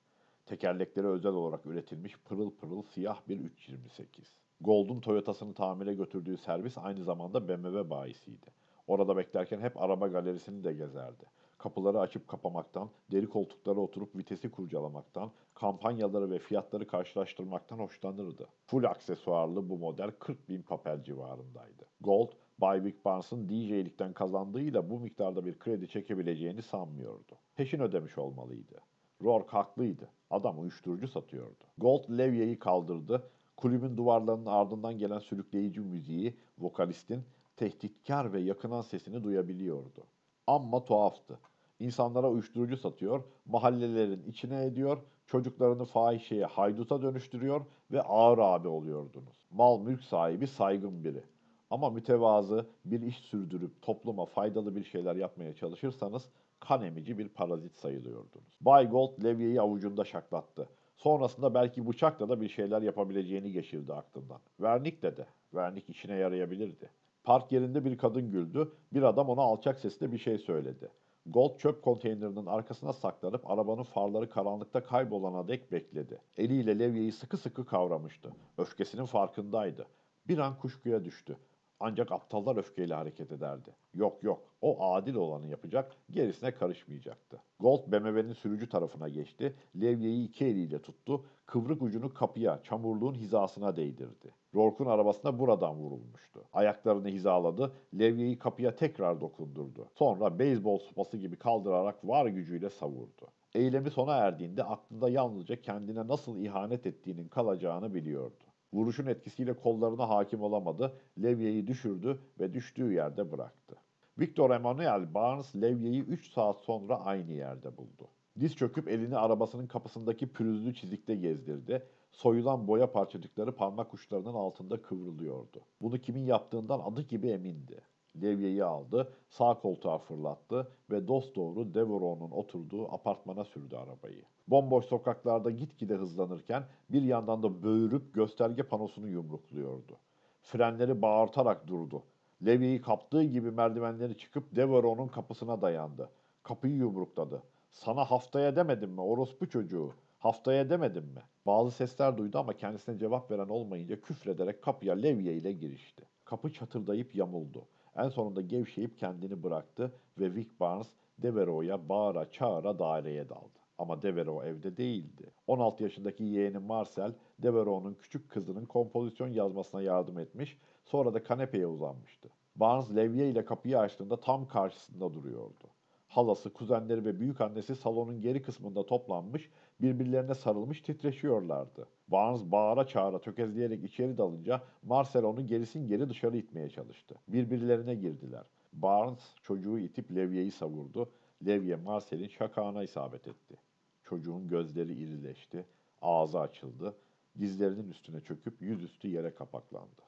Tekerlekleri 0.46 1.06
özel 1.06 1.32
olarak 1.32 1.66
üretilmiş 1.66 2.16
pırıl 2.18 2.50
pırıl 2.50 2.82
siyah 2.82 3.20
bir 3.28 3.40
328. 3.40 4.34
Gold'un 4.60 5.00
Toyota'sını 5.00 5.54
tamire 5.54 5.94
götürdüğü 5.94 6.36
servis 6.36 6.78
aynı 6.78 7.04
zamanda 7.04 7.48
BMW 7.48 7.90
bayisiydi. 7.90 8.46
Orada 8.86 9.16
beklerken 9.16 9.60
hep 9.60 9.82
araba 9.82 10.08
galerisini 10.08 10.64
de 10.64 10.72
gezerdi. 10.72 11.24
Kapıları 11.62 12.00
açıp 12.00 12.28
kapamaktan, 12.28 12.90
deri 13.12 13.28
koltuklara 13.28 13.80
oturup 13.80 14.16
vitesi 14.16 14.50
kurcalamaktan, 14.50 15.30
kampanyaları 15.54 16.30
ve 16.30 16.38
fiyatları 16.38 16.86
karşılaştırmaktan 16.86 17.78
hoşlanırdı. 17.78 18.46
Full 18.66 18.84
aksesuarlı 18.84 19.68
bu 19.68 19.78
model 19.78 20.10
40 20.18 20.48
bin 20.48 20.62
papel 20.62 21.04
civarındaydı. 21.04 21.86
Gold, 22.00 22.28
Bay 22.58 22.84
Vic 22.84 22.96
Barnes'ın 23.04 23.48
DJ'likten 23.48 24.12
kazandığıyla 24.12 24.90
bu 24.90 25.00
miktarda 25.00 25.46
bir 25.46 25.58
kredi 25.58 25.88
çekebileceğini 25.88 26.62
sanmıyordu. 26.62 27.38
Peşin 27.54 27.80
ödemiş 27.80 28.18
olmalıydı. 28.18 28.80
Rourke 29.22 29.50
haklıydı. 29.50 30.08
Adam 30.30 30.60
uyuşturucu 30.60 31.08
satıyordu. 31.08 31.64
Gold 31.78 32.18
levyeyi 32.18 32.58
kaldırdı. 32.58 33.30
Kulübün 33.56 33.96
duvarlarının 33.96 34.46
ardından 34.46 34.98
gelen 34.98 35.18
sürükleyici 35.18 35.80
müziği, 35.80 36.36
vokalistin 36.58 37.22
tehditkar 37.56 38.32
ve 38.32 38.40
yakınan 38.40 38.82
sesini 38.82 39.24
duyabiliyordu. 39.24 40.06
Amma 40.46 40.84
tuhaftı. 40.84 41.38
İnsanlara 41.80 42.30
uyuşturucu 42.30 42.76
satıyor, 42.76 43.22
mahallelerin 43.46 44.22
içine 44.22 44.64
ediyor, 44.64 44.98
çocuklarını 45.26 45.84
fahişeye, 45.84 46.44
hayduta 46.44 47.02
dönüştürüyor 47.02 47.60
ve 47.92 48.02
ağır 48.02 48.38
abi 48.38 48.68
oluyordunuz. 48.68 49.46
Mal 49.50 49.80
mülk 49.80 50.02
sahibi 50.02 50.46
saygın 50.46 51.04
biri. 51.04 51.22
Ama 51.70 51.90
mütevazı 51.90 52.66
bir 52.84 53.02
iş 53.02 53.16
sürdürüp 53.18 53.82
topluma 53.82 54.24
faydalı 54.24 54.76
bir 54.76 54.84
şeyler 54.84 55.16
yapmaya 55.16 55.54
çalışırsanız 55.54 56.28
kan 56.60 56.82
emici 56.82 57.18
bir 57.18 57.28
parazit 57.28 57.76
sayılıyordunuz. 57.76 58.58
Bay 58.60 58.88
Gold 58.88 59.24
levyeyi 59.24 59.60
avucunda 59.60 60.04
şaklattı. 60.04 60.68
Sonrasında 60.96 61.54
belki 61.54 61.88
bıçakla 61.88 62.28
da 62.28 62.40
bir 62.40 62.48
şeyler 62.48 62.82
yapabileceğini 62.82 63.52
geçirdi 63.52 63.92
aklından. 63.94 64.40
Vernik 64.60 65.02
dedi. 65.02 65.26
Vernik 65.54 65.90
işine 65.90 66.14
yarayabilirdi. 66.14 66.90
Park 67.24 67.52
yerinde 67.52 67.84
bir 67.84 67.98
kadın 67.98 68.30
güldü. 68.30 68.72
Bir 68.92 69.02
adam 69.02 69.28
ona 69.28 69.42
alçak 69.42 69.78
sesle 69.80 70.12
bir 70.12 70.18
şey 70.18 70.38
söyledi. 70.38 70.90
Gold 71.26 71.58
çöp 71.58 71.82
konteynerinin 71.82 72.46
arkasına 72.46 72.92
saklanıp 72.92 73.50
arabanın 73.50 73.82
farları 73.82 74.30
karanlıkta 74.30 74.84
kaybolana 74.84 75.48
dek 75.48 75.72
bekledi. 75.72 76.18
Eliyle 76.36 76.78
levyeyi 76.78 77.12
sıkı 77.12 77.36
sıkı 77.36 77.66
kavramıştı. 77.66 78.32
Öfkesinin 78.58 79.04
farkındaydı. 79.04 79.86
Bir 80.28 80.38
an 80.38 80.58
kuşkuya 80.58 81.04
düştü. 81.04 81.36
Ancak 81.80 82.12
aptallar 82.12 82.56
öfkeyle 82.56 82.94
hareket 82.94 83.32
ederdi. 83.32 83.70
Yok 83.94 84.22
yok, 84.22 84.42
o 84.60 84.92
adil 84.92 85.14
olanı 85.14 85.46
yapacak, 85.46 85.96
gerisine 86.10 86.54
karışmayacaktı. 86.54 87.42
Gold 87.60 87.92
BMW'nin 87.92 88.32
sürücü 88.32 88.68
tarafına 88.68 89.08
geçti, 89.08 89.54
levyeyi 89.80 90.28
iki 90.28 90.44
eliyle 90.44 90.82
tuttu, 90.82 91.24
kıvrık 91.46 91.82
ucunu 91.82 92.14
kapıya, 92.14 92.60
çamurluğun 92.62 93.14
hizasına 93.14 93.76
değdirdi. 93.76 94.34
Rourke'un 94.54 94.88
arabasına 94.88 95.38
buradan 95.38 95.74
vurulmuştu. 95.76 96.44
Ayaklarını 96.52 97.08
hizaladı, 97.08 97.72
levyeyi 97.98 98.38
kapıya 98.38 98.76
tekrar 98.76 99.20
dokundurdu. 99.20 99.88
Sonra 99.94 100.38
beyzbol 100.38 100.78
sopası 100.78 101.16
gibi 101.16 101.36
kaldırarak 101.36 102.08
var 102.08 102.26
gücüyle 102.26 102.70
savurdu. 102.70 103.28
Eylemi 103.54 103.90
sona 103.90 104.16
erdiğinde 104.16 104.64
aklında 104.64 105.08
yalnızca 105.08 105.60
kendine 105.60 106.08
nasıl 106.08 106.38
ihanet 106.38 106.86
ettiğinin 106.86 107.28
kalacağını 107.28 107.94
biliyordu. 107.94 108.49
Vuruşun 108.72 109.06
etkisiyle 109.06 109.52
kollarına 109.52 110.08
hakim 110.08 110.42
olamadı, 110.42 110.92
levyeyi 111.22 111.66
düşürdü 111.66 112.18
ve 112.40 112.54
düştüğü 112.54 112.92
yerde 112.92 113.32
bıraktı. 113.32 113.76
Victor 114.18 114.50
Emmanuel 114.50 115.14
Barnes 115.14 115.56
levyeyi 115.56 116.02
3 116.02 116.32
saat 116.32 116.60
sonra 116.60 117.00
aynı 117.00 117.32
yerde 117.32 117.76
buldu. 117.76 118.08
Diz 118.40 118.56
çöküp 118.56 118.88
elini 118.88 119.16
arabasının 119.16 119.66
kapısındaki 119.66 120.32
pürüzlü 120.32 120.74
çizikte 120.74 121.14
gezdirdi. 121.14 121.82
Soyulan 122.12 122.68
boya 122.68 122.92
parçacıkları 122.92 123.56
parmak 123.56 123.94
uçlarının 123.94 124.34
altında 124.34 124.82
kıvrılıyordu. 124.82 125.60
Bunu 125.82 125.98
kimin 125.98 126.24
yaptığından 126.24 126.80
adı 126.80 127.02
gibi 127.02 127.28
emindi. 127.28 127.80
Levyeyi 128.22 128.64
aldı, 128.64 129.12
sağ 129.28 129.54
koltuğa 129.54 129.98
fırlattı 129.98 130.68
ve 130.90 131.08
dosdoğru 131.08 131.74
Devereaux'un 131.74 132.30
oturduğu 132.30 132.94
apartmana 132.94 133.44
sürdü 133.44 133.76
arabayı. 133.76 134.22
Bomboş 134.48 134.84
sokaklarda 134.84 135.50
gitgide 135.50 135.94
hızlanırken 135.94 136.64
bir 136.90 137.02
yandan 137.02 137.42
da 137.42 137.62
böğürüp 137.62 138.14
gösterge 138.14 138.62
panosunu 138.62 139.08
yumrukluyordu. 139.08 139.96
Frenleri 140.42 141.02
bağırtarak 141.02 141.66
durdu. 141.66 142.02
Levyeyi 142.46 142.80
kaptığı 142.80 143.22
gibi 143.22 143.50
merdivenleri 143.50 144.18
çıkıp 144.18 144.56
Devereaux'un 144.56 145.08
kapısına 145.08 145.62
dayandı. 145.62 146.10
Kapıyı 146.42 146.74
yumrukladı. 146.74 147.42
Sana 147.70 148.04
haftaya 148.04 148.56
demedim 148.56 148.90
mi 148.90 149.00
orospu 149.00 149.48
çocuğu? 149.48 149.92
Haftaya 150.18 150.70
demedim 150.70 151.04
mi? 151.04 151.22
Bazı 151.46 151.70
sesler 151.70 152.18
duydu 152.18 152.38
ama 152.38 152.52
kendisine 152.52 152.98
cevap 152.98 153.30
veren 153.30 153.48
olmayınca 153.48 154.00
küfrederek 154.00 154.62
kapıya 154.62 154.94
levye 154.94 155.34
ile 155.34 155.52
girişti. 155.52 156.04
Kapı 156.24 156.52
çatırdayıp 156.52 157.14
yamuldu. 157.14 157.64
En 157.96 158.08
sonunda 158.08 158.40
gevşeyip 158.40 158.98
kendini 158.98 159.42
bıraktı 159.42 159.92
ve 160.18 160.34
Vic 160.34 160.48
Barnes 160.60 160.90
Devereaux'a 161.18 161.88
bağıra 161.88 162.30
çağıra 162.30 162.78
daireye 162.78 163.28
daldı. 163.28 163.58
Ama 163.78 164.02
Devereaux 164.02 164.46
evde 164.46 164.76
değildi. 164.76 165.30
16 165.46 165.82
yaşındaki 165.82 166.24
yeğeni 166.24 166.58
Marcel, 166.58 167.12
Devereaux'un 167.38 167.94
küçük 167.94 168.30
kızının 168.30 168.64
kompozisyon 168.64 169.28
yazmasına 169.28 169.82
yardım 169.82 170.18
etmiş, 170.18 170.58
sonra 170.84 171.14
da 171.14 171.22
kanepeye 171.22 171.66
uzanmıştı. 171.66 172.28
Barnes 172.56 172.96
levye 172.96 173.30
ile 173.30 173.44
kapıyı 173.44 173.78
açtığında 173.78 174.20
tam 174.20 174.48
karşısında 174.48 175.14
duruyordu. 175.14 175.68
Halası, 176.08 176.52
kuzenleri 176.52 177.04
ve 177.04 177.20
büyük 177.20 177.40
annesi 177.40 177.76
salonun 177.76 178.20
geri 178.20 178.42
kısmında 178.42 178.86
toplanmış, 178.86 179.50
birbirlerine 179.80 180.34
sarılmış 180.34 180.80
titreşiyorlardı. 180.82 181.88
Barnes 182.10 182.42
bağıra 182.42 182.86
çağıra 182.86 183.18
tökezleyerek 183.18 183.84
içeri 183.84 184.18
dalınca 184.18 184.62
Marcel 184.82 185.24
onu 185.24 185.46
gerisin 185.46 185.88
geri 185.88 186.08
dışarı 186.08 186.36
itmeye 186.36 186.70
çalıştı. 186.70 187.14
Birbirlerine 187.28 187.94
girdiler. 187.94 188.44
Barnes 188.72 189.34
çocuğu 189.42 189.78
itip 189.78 190.14
levyeyi 190.14 190.50
savurdu. 190.50 191.10
Levye 191.46 191.76
Marcel'in 191.76 192.28
şakağına 192.28 192.82
isabet 192.82 193.28
etti. 193.28 193.56
Çocuğun 194.04 194.48
gözleri 194.48 194.92
irileşti, 194.92 195.64
ağzı 196.02 196.40
açıldı, 196.40 196.94
dizlerinin 197.38 197.90
üstüne 197.90 198.20
çöküp 198.20 198.62
yüzüstü 198.62 199.08
yere 199.08 199.34
kapaklandı. 199.34 200.02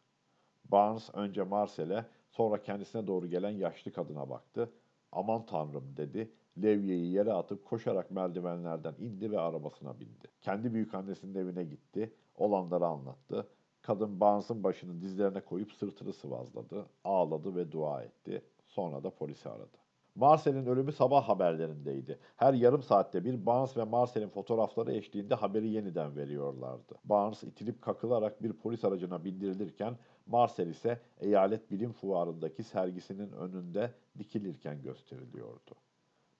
Barnes 0.64 1.10
önce 1.14 1.42
Marcel'e 1.42 2.06
sonra 2.30 2.62
kendisine 2.62 3.06
doğru 3.06 3.26
gelen 3.26 3.50
yaşlı 3.50 3.92
kadına 3.92 4.30
baktı. 4.30 4.72
Aman 5.12 5.46
tanrım 5.46 5.96
dedi. 5.96 6.32
Levyeyi 6.62 7.12
yere 7.12 7.32
atıp 7.32 7.64
koşarak 7.64 8.10
merdivenlerden 8.10 8.94
indi 8.98 9.30
ve 9.30 9.40
arabasına 9.40 10.00
bindi. 10.00 10.28
Kendi 10.40 10.74
büyükannesinin 10.74 11.34
evine 11.34 11.64
gitti. 11.64 12.12
Olanları 12.36 12.86
anlattı. 12.86 13.46
Kadın 13.82 14.20
Barnes'ın 14.20 14.64
başını 14.64 15.00
dizlerine 15.00 15.40
koyup 15.40 15.72
sırtını 15.72 16.12
sıvazladı. 16.12 16.86
Ağladı 17.04 17.56
ve 17.56 17.72
dua 17.72 18.02
etti. 18.02 18.42
Sonra 18.66 19.02
da 19.02 19.10
polisi 19.10 19.48
aradı. 19.48 19.82
Marcel'in 20.14 20.66
ölümü 20.66 20.92
sabah 20.92 21.28
haberlerindeydi. 21.28 22.18
Her 22.36 22.54
yarım 22.54 22.82
saatte 22.82 23.24
bir 23.24 23.46
Barnes 23.46 23.76
ve 23.76 23.84
Marcel'in 23.84 24.28
fotoğrafları 24.28 24.92
eşliğinde 24.92 25.34
haberi 25.34 25.68
yeniden 25.68 26.16
veriyorlardı. 26.16 26.94
Barnes 27.04 27.42
itilip 27.42 27.82
kakılarak 27.82 28.42
bir 28.42 28.52
polis 28.52 28.84
aracına 28.84 29.24
bindirilirken 29.24 29.96
Marcel 30.26 30.66
ise 30.66 31.00
eyalet 31.20 31.70
bilim 31.70 31.92
fuarındaki 31.92 32.62
sergisinin 32.62 33.32
önünde 33.32 33.90
dikilirken 34.18 34.82
gösteriliyordu. 34.82 35.74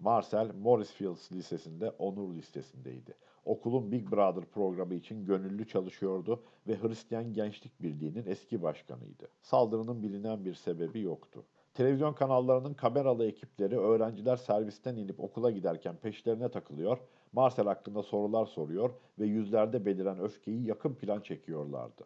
Marcel, 0.03 0.51
Morrisfield 0.63 1.33
Lisesi'nde 1.33 1.91
onur 1.91 2.35
listesindeydi. 2.35 3.15
Okulun 3.45 3.93
Big 3.93 4.11
Brother 4.11 4.45
programı 4.45 4.95
için 4.95 5.27
gönüllü 5.27 5.69
çalışıyordu 5.69 6.43
ve 6.69 6.83
Hristiyan 6.83 7.33
Gençlik 7.33 7.83
Birliği'nin 7.83 8.27
eski 8.27 8.63
başkanıydı. 8.63 9.29
Saldırının 9.43 10.03
bilinen 10.03 10.45
bir 10.45 10.55
sebebi 10.55 11.01
yoktu. 11.01 11.45
Televizyon 11.75 12.13
kanallarının 12.13 12.75
kameralı 12.75 13.27
ekipleri 13.27 13.79
öğrenciler 13.79 14.37
servisten 14.37 14.97
inip 14.97 15.21
okula 15.21 15.51
giderken 15.51 15.97
peşlerine 15.97 16.49
takılıyor, 16.49 16.99
Marcel 17.33 17.67
hakkında 17.67 18.03
sorular 18.03 18.47
soruyor 18.47 18.91
ve 19.19 19.27
yüzlerde 19.27 19.87
beliren 19.87 20.21
öfkeyi 20.21 20.67
yakın 20.67 20.95
plan 20.95 21.21
çekiyorlardı. 21.21 22.05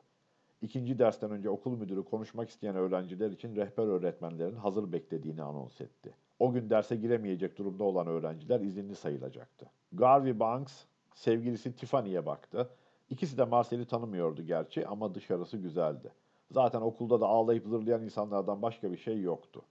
İkinci 0.62 0.98
dersten 0.98 1.30
önce 1.30 1.50
okul 1.50 1.78
müdürü 1.78 2.04
konuşmak 2.04 2.48
isteyen 2.48 2.76
öğrenciler 2.76 3.30
için 3.30 3.56
rehber 3.56 3.86
öğretmenlerin 3.86 4.56
hazır 4.56 4.92
beklediğini 4.92 5.42
anons 5.42 5.80
etti. 5.80 6.25
O 6.38 6.52
gün 6.52 6.70
derse 6.70 6.96
giremeyecek 6.96 7.58
durumda 7.58 7.84
olan 7.84 8.06
öğrenciler 8.06 8.60
izinli 8.60 8.94
sayılacaktı. 8.94 9.66
Garvey 9.92 10.40
Banks 10.40 10.84
sevgilisi 11.14 11.76
Tiffany'ye 11.76 12.26
baktı. 12.26 12.70
İkisi 13.10 13.38
de 13.38 13.44
Marcel'i 13.44 13.86
tanımıyordu 13.86 14.42
gerçi 14.42 14.86
ama 14.86 15.14
dışarısı 15.14 15.56
güzeldi. 15.56 16.12
Zaten 16.50 16.80
okulda 16.80 17.20
da 17.20 17.26
ağlayıp 17.26 17.66
zırlayan 17.66 18.02
insanlardan 18.02 18.62
başka 18.62 18.92
bir 18.92 18.96
şey 18.96 19.20
yoktu. 19.20 19.62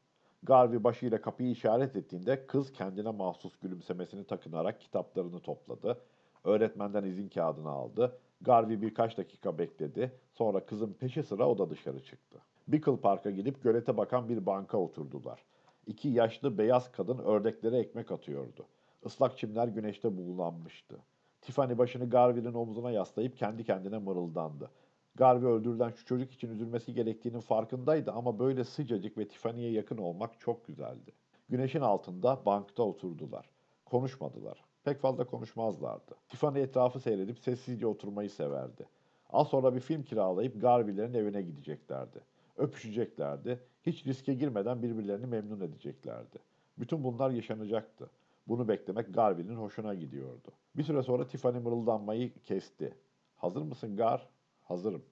Garvey 0.44 0.84
başıyla 0.84 1.22
kapıyı 1.22 1.52
işaret 1.52 1.96
ettiğinde 1.96 2.48
kız 2.48 2.72
kendine 2.74 3.12
mahsus 3.12 3.60
gülümsemesini 3.60 4.24
takınarak 4.24 4.82
kitaplarını 4.82 5.40
topladı. 5.40 6.02
Öğretmenden 6.44 7.04
izin 7.04 7.30
kağıdını 7.30 7.70
aldı. 7.70 8.18
Garvey 8.42 8.82
birkaç 8.82 9.18
dakika 9.18 9.58
bekledi. 9.58 10.12
Sonra 10.34 10.66
kızın 10.66 10.94
peşi 10.94 11.24
sıra 11.24 11.50
o 11.50 11.58
da 11.58 11.70
dışarı 11.70 12.04
çıktı. 12.04 12.38
Bickle 12.68 12.98
Park'a 12.98 13.32
gidip 13.32 13.64
gölete 13.64 13.98
bakan 13.98 14.30
bir 14.30 14.46
banka 14.46 14.78
oturdular. 14.78 15.44
İki 15.88 16.10
yaşlı 16.10 16.58
beyaz 16.58 16.92
kadın 16.92 17.18
ördeklere 17.18 17.78
ekmek 17.78 18.12
atıyordu. 18.12 18.66
Islak 19.06 19.38
çimler 19.38 19.68
güneşte 19.68 20.18
buğulanmıştı. 20.18 20.96
Tiffany 21.42 21.78
başını 21.78 22.10
Garvey'nin 22.10 22.54
omzuna 22.54 22.92
yaslayıp 22.92 23.38
kendi 23.38 23.64
kendine 23.64 23.98
mırıldandı. 23.98 24.72
Garvey 25.16 25.52
öldürülen 25.52 25.90
şu 25.90 26.06
çocuk 26.06 26.32
için 26.32 26.50
üzülmesi 26.50 26.94
gerektiğinin 26.94 27.40
farkındaydı 27.40 28.12
ama 28.12 28.40
böyle 28.40 28.64
sıcacık 28.64 29.18
ve 29.18 29.28
Tiffany'ye 29.28 29.72
yakın 29.72 29.98
olmak 29.98 30.40
çok 30.40 30.68
güzeldi. 30.68 31.12
Güneşin 31.50 31.82
altında 31.82 32.40
bankta 32.46 32.84
oturdular. 32.84 33.50
Konuşmadılar. 33.86 34.64
Pek 34.84 35.00
fazla 35.00 35.24
konuşmazlardı. 35.24 36.16
Tiffany 36.30 36.62
etrafı 36.62 37.00
seyredip 37.00 37.40
sessizce 37.40 37.88
oturmayı 37.88 38.30
severdi. 38.30 38.86
Az 39.30 39.48
sonra 39.48 39.76
bir 39.76 39.80
film 39.80 40.04
kiralayıp 40.04 40.62
Garvey'lerin 40.62 41.14
evine 41.14 41.42
gideceklerdi. 41.42 42.20
Öpüşeceklerdi. 42.58 43.60
Hiç 43.84 44.06
riske 44.06 44.34
girmeden 44.34 44.84
birbirlerini 44.84 45.26
memnun 45.26 45.62
edeceklerdi. 45.62 46.40
Bütün 46.78 47.04
bunlar 47.04 47.30
yaşanacaktı. 47.30 48.10
Bunu 48.48 48.68
beklemek 48.68 49.14
Garvey'nin 49.14 49.56
hoşuna 49.56 49.94
gidiyordu. 49.94 50.52
Bir 50.76 50.84
süre 50.84 51.04
sonra 51.04 51.28
Tiffany 51.28 51.60
mırıldanmayı 51.60 52.34
kesti. 52.44 52.98
Hazır 53.36 53.62
mısın 53.62 53.98
Gar? 53.98 54.30
Hazırım. 54.64 55.06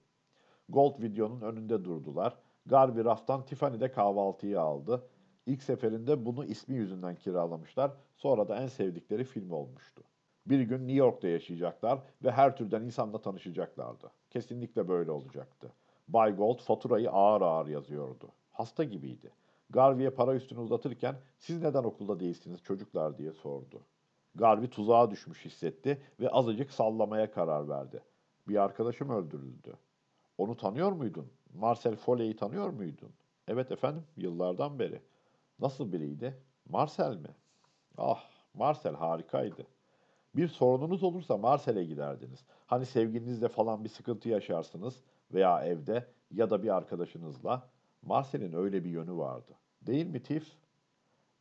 Gold 0.68 1.02
videonun 1.02 1.40
önünde 1.40 1.84
durdular. 1.84 2.38
Garvey 2.66 3.04
raftan 3.04 3.44
Tiffany 3.44 3.80
de 3.80 3.92
kahvaltıyı 3.92 4.60
aldı. 4.60 5.06
İlk 5.46 5.62
seferinde 5.62 6.26
bunu 6.26 6.44
ismi 6.44 6.76
yüzünden 6.76 7.14
kiralamışlar. 7.14 7.92
Sonra 8.16 8.48
da 8.48 8.56
en 8.56 8.66
sevdikleri 8.66 9.24
film 9.24 9.50
olmuştu. 9.50 10.02
Bir 10.46 10.60
gün 10.60 10.78
New 10.78 10.92
York'ta 10.92 11.28
yaşayacaklar 11.28 11.98
ve 12.24 12.30
her 12.30 12.56
türden 12.56 12.82
insanla 12.82 13.20
tanışacaklardı. 13.22 14.10
Kesinlikle 14.30 14.88
böyle 14.88 15.10
olacaktı. 15.10 15.72
Bay 16.08 16.36
Gold 16.36 16.60
faturayı 16.60 17.10
ağır 17.10 17.42
ağır 17.42 17.66
yazıyordu. 17.66 18.28
Hasta 18.52 18.84
gibiydi. 18.84 19.30
Garvey'e 19.70 20.10
para 20.10 20.34
üstünü 20.34 20.60
uzatırken 20.60 21.16
siz 21.38 21.62
neden 21.62 21.84
okulda 21.84 22.20
değilsiniz 22.20 22.62
çocuklar 22.62 23.18
diye 23.18 23.32
sordu. 23.32 23.80
Garvey 24.34 24.70
tuzağa 24.70 25.10
düşmüş 25.10 25.44
hissetti 25.44 26.02
ve 26.20 26.28
azıcık 26.28 26.70
sallamaya 26.70 27.30
karar 27.30 27.68
verdi. 27.68 28.02
Bir 28.48 28.56
arkadaşım 28.56 29.10
öldürüldü. 29.10 29.74
Onu 30.38 30.56
tanıyor 30.56 30.92
muydun? 30.92 31.26
Marcel 31.54 31.96
Foley'i 31.96 32.36
tanıyor 32.36 32.70
muydun? 32.70 33.10
Evet 33.48 33.72
efendim, 33.72 34.04
yıllardan 34.16 34.78
beri. 34.78 35.02
Nasıl 35.60 35.92
biriydi? 35.92 36.38
Marcel 36.68 37.16
mi? 37.16 37.28
Ah, 37.98 38.24
Marcel 38.54 38.94
harikaydı. 38.94 39.66
Bir 40.36 40.48
sorununuz 40.48 41.02
olursa 41.02 41.36
Marcel'e 41.36 41.84
giderdiniz. 41.84 42.44
Hani 42.66 42.86
sevgilinizle 42.86 43.48
falan 43.48 43.84
bir 43.84 43.88
sıkıntı 43.88 44.28
yaşarsınız 44.28 45.02
veya 45.34 45.64
evde 45.64 46.06
ya 46.30 46.50
da 46.50 46.62
bir 46.62 46.76
arkadaşınızla. 46.76 47.70
Marcel'in 48.02 48.52
öyle 48.52 48.84
bir 48.84 48.90
yönü 48.90 49.16
vardı. 49.16 49.52
Değil 49.82 50.06
mi 50.06 50.22
Tif? 50.22 50.52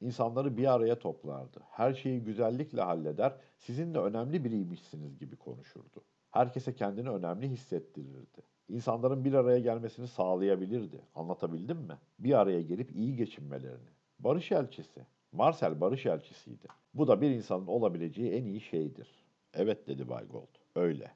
İnsanları 0.01 0.57
bir 0.57 0.73
araya 0.73 0.99
toplardı. 0.99 1.59
Her 1.69 1.93
şeyi 1.93 2.23
güzellikle 2.23 2.81
halleder, 2.81 3.35
sizinle 3.57 3.97
önemli 3.99 4.43
biriymişsiniz 4.43 5.17
gibi 5.17 5.35
konuşurdu. 5.35 6.03
Herkese 6.31 6.75
kendini 6.75 7.09
önemli 7.09 7.49
hissettirirdi. 7.49 8.41
İnsanların 8.69 9.25
bir 9.25 9.33
araya 9.33 9.59
gelmesini 9.59 10.07
sağlayabilirdi. 10.07 11.01
Anlatabildim 11.15 11.77
mi? 11.77 11.97
Bir 12.19 12.39
araya 12.39 12.61
gelip 12.61 12.95
iyi 12.95 13.15
geçinmelerini. 13.15 13.89
Barış 14.19 14.51
elçisi. 14.51 15.05
Marcel 15.31 15.81
barış 15.81 16.05
elçisiydi. 16.05 16.67
Bu 16.93 17.07
da 17.07 17.21
bir 17.21 17.29
insanın 17.29 17.67
olabileceği 17.67 18.31
en 18.31 18.45
iyi 18.45 18.61
şeydir. 18.61 19.09
Evet 19.53 19.87
dedi 19.87 20.09
Bay 20.09 20.27
Gold. 20.27 20.55
Öyle. 20.75 21.11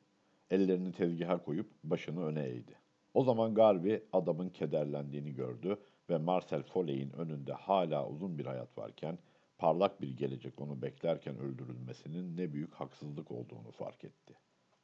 Ellerini 0.52 0.92
tezgaha 0.92 1.44
koyup 1.44 1.70
başını 1.84 2.26
öne 2.26 2.44
eğdi. 2.44 2.76
O 3.14 3.24
zaman 3.24 3.56
Garvey 3.56 4.04
adamın 4.14 4.50
kederlendiğini 4.50 5.34
gördü 5.34 5.78
ve 6.10 6.18
Marcel 6.18 6.64
Foley'in 6.64 7.12
önünde 7.12 7.54
hala 7.54 8.10
uzun 8.10 8.38
bir 8.38 8.46
hayat 8.46 8.78
varken 8.78 9.18
parlak 9.58 10.02
bir 10.02 10.18
gelecek 10.18 10.62
onu 10.62 10.82
beklerken 10.82 11.38
öldürülmesinin 11.38 12.38
ne 12.38 12.54
büyük 12.54 12.74
haksızlık 12.74 13.32
olduğunu 13.32 13.72
fark 13.72 14.04
etti. 14.04 14.34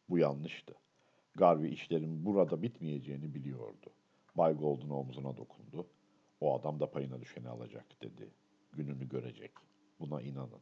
Bu 0.10 0.18
yanlıştı. 0.18 0.74
Garvey 1.36 1.74
işlerin 1.74 2.26
burada 2.26 2.62
bitmeyeceğini 2.62 3.34
biliyordu. 3.34 3.94
Bay 4.36 4.54
Gold'un 4.54 4.90
omzuna 4.90 5.38
dokundu. 5.38 5.88
O 6.42 6.60
adam 6.60 6.80
da 6.80 6.92
payına 6.92 7.22
düşeni 7.22 7.50
alacak 7.50 8.02
dedi. 8.02 8.30
Gününü 8.72 9.10
görecek. 9.10 9.52
Buna 10.00 10.22
inanın. 10.22 10.62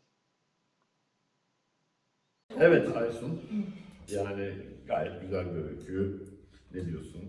Evet 2.60 2.98
Aysun. 2.98 3.42
Yani 4.16 4.54
gayet 4.88 5.22
güzel 5.22 5.56
bir 5.56 5.62
öykü. 5.64 6.24
Ne 6.74 6.86
diyorsun? 6.86 7.22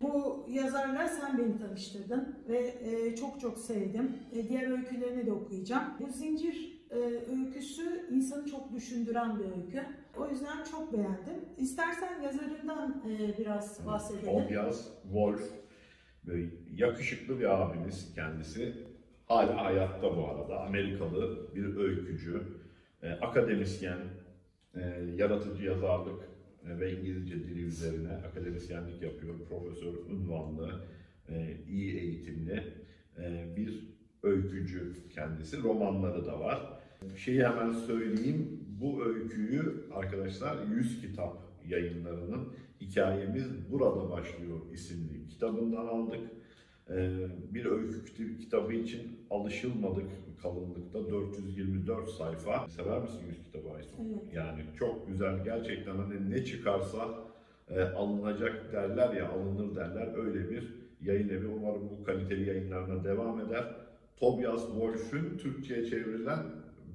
Bu 0.00 0.46
yazarla 0.50 1.08
sen 1.08 1.38
beni 1.38 1.58
tanıştırdın 1.58 2.38
ve 2.48 2.58
e, 2.58 3.16
çok 3.16 3.40
çok 3.40 3.58
sevdim. 3.58 4.12
E, 4.32 4.48
diğer 4.48 4.70
öykülerini 4.70 5.26
de 5.26 5.32
okuyacağım. 5.32 5.84
Bu 6.00 6.12
zincir 6.12 6.82
e, 6.90 6.98
öyküsü 7.38 8.08
insanı 8.10 8.46
çok 8.50 8.72
düşündüren 8.72 9.38
bir 9.38 9.44
öykü. 9.44 9.86
O 10.16 10.28
yüzden 10.28 10.64
çok 10.70 10.92
beğendim. 10.92 11.44
İstersen 11.56 12.22
yazarından 12.22 13.02
e, 13.10 13.38
biraz 13.38 13.86
bahsedelim. 13.86 14.24
Tobias 14.26 14.88
Wolf. 15.02 15.42
Böyle 16.26 16.50
yakışıklı 16.74 17.40
bir 17.40 17.62
abimiz 17.62 18.14
kendisi. 18.14 18.74
Hala 19.26 19.64
hayatta 19.64 20.16
bu 20.16 20.28
arada. 20.28 20.60
Amerikalı 20.60 21.54
bir 21.54 21.76
öykücü, 21.76 22.42
e, 23.02 23.10
akademisyen, 23.10 23.98
e, 24.76 24.80
yaratıcı 25.16 25.64
yazarlık 25.64 26.22
e, 26.66 26.80
ve 26.80 26.92
İngilizce 26.92 27.34
dili 27.34 27.62
üzerine 27.62 28.12
akademisyenlik 28.12 29.02
yapıyor. 29.02 29.34
Profesör 29.48 29.94
unvanlı, 29.94 30.80
e, 31.28 31.56
iyi 31.68 31.96
eğitimli 31.98 32.62
e, 33.18 33.56
bir 33.56 33.94
öykücü 34.22 34.92
kendisi. 35.14 35.62
Romanları 35.62 36.26
da 36.26 36.40
var. 36.40 36.80
Şeyi 37.16 37.44
hemen 37.44 37.72
söyleyeyim. 37.72 38.60
Bu 38.80 39.04
öyküyü 39.04 39.84
arkadaşlar 39.94 40.66
100 40.66 41.00
kitap 41.00 41.38
yayınlarının 41.66 42.48
Hikayemiz 42.80 43.72
Burada 43.72 44.10
Başlıyor 44.10 44.60
isimli 44.72 45.28
kitabından 45.28 45.86
aldık. 45.86 46.20
Ee, 46.90 47.10
bir 47.54 47.64
öykü 47.64 48.04
kit- 48.04 48.38
kitabı 48.38 48.72
için 48.72 49.20
alışılmadık 49.30 50.06
kalınlıkta 50.42 51.10
424 51.10 52.08
sayfa. 52.10 52.68
Sever 52.68 53.02
misin 53.02 53.20
100 53.28 53.44
kitabı 53.44 53.70
Aysun? 53.74 53.96
Evet. 53.98 54.34
Yani 54.34 54.60
çok 54.78 55.08
güzel 55.08 55.44
gerçekten 55.44 55.96
hani 55.96 56.30
ne 56.30 56.44
çıkarsa 56.44 57.08
e, 57.70 57.80
alınacak 57.80 58.72
derler 58.72 59.12
ya 59.12 59.28
alınır 59.28 59.76
derler 59.76 60.18
öyle 60.26 60.50
bir 60.50 60.74
yayın 61.00 61.28
evi. 61.28 61.46
Umarım 61.46 61.90
bu 61.90 62.04
kaliteli 62.04 62.48
yayınlarına 62.48 63.04
devam 63.04 63.40
eder. 63.40 63.64
Tobias 64.16 64.66
Wolff'ün 64.66 65.38
Türkçe'ye 65.38 65.84
çevrilen 65.84 66.38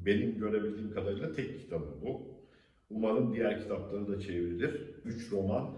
benim 0.06 0.40
görebildiğim 0.40 0.94
kadarıyla 0.94 1.34
tek 1.34 1.60
kitabı 1.60 1.86
bu. 2.02 2.22
Umarım 2.90 3.34
diğer 3.34 3.62
kitapları 3.62 4.08
da 4.08 4.20
çevrilir. 4.20 4.82
3 5.06 5.32
roman 5.32 5.70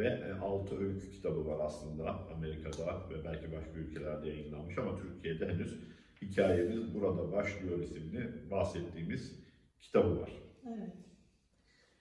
ve 0.00 0.34
6 0.42 0.78
öykü 0.78 1.10
kitabı 1.10 1.46
var 1.46 1.58
aslında 1.64 2.28
Amerika'da 2.36 3.10
ve 3.10 3.24
belki 3.24 3.52
başka 3.52 3.72
ülkelerde 3.72 4.28
yayınlanmış 4.28 4.78
ama 4.78 4.96
Türkiye'de 4.96 5.48
henüz 5.48 5.74
Hikayemiz 6.22 6.94
Burada 6.94 7.32
Başlıyor 7.32 7.78
isimli 7.78 8.50
bahsettiğimiz 8.50 9.40
kitabı 9.80 10.20
var. 10.20 10.32
Evet. 10.66 10.92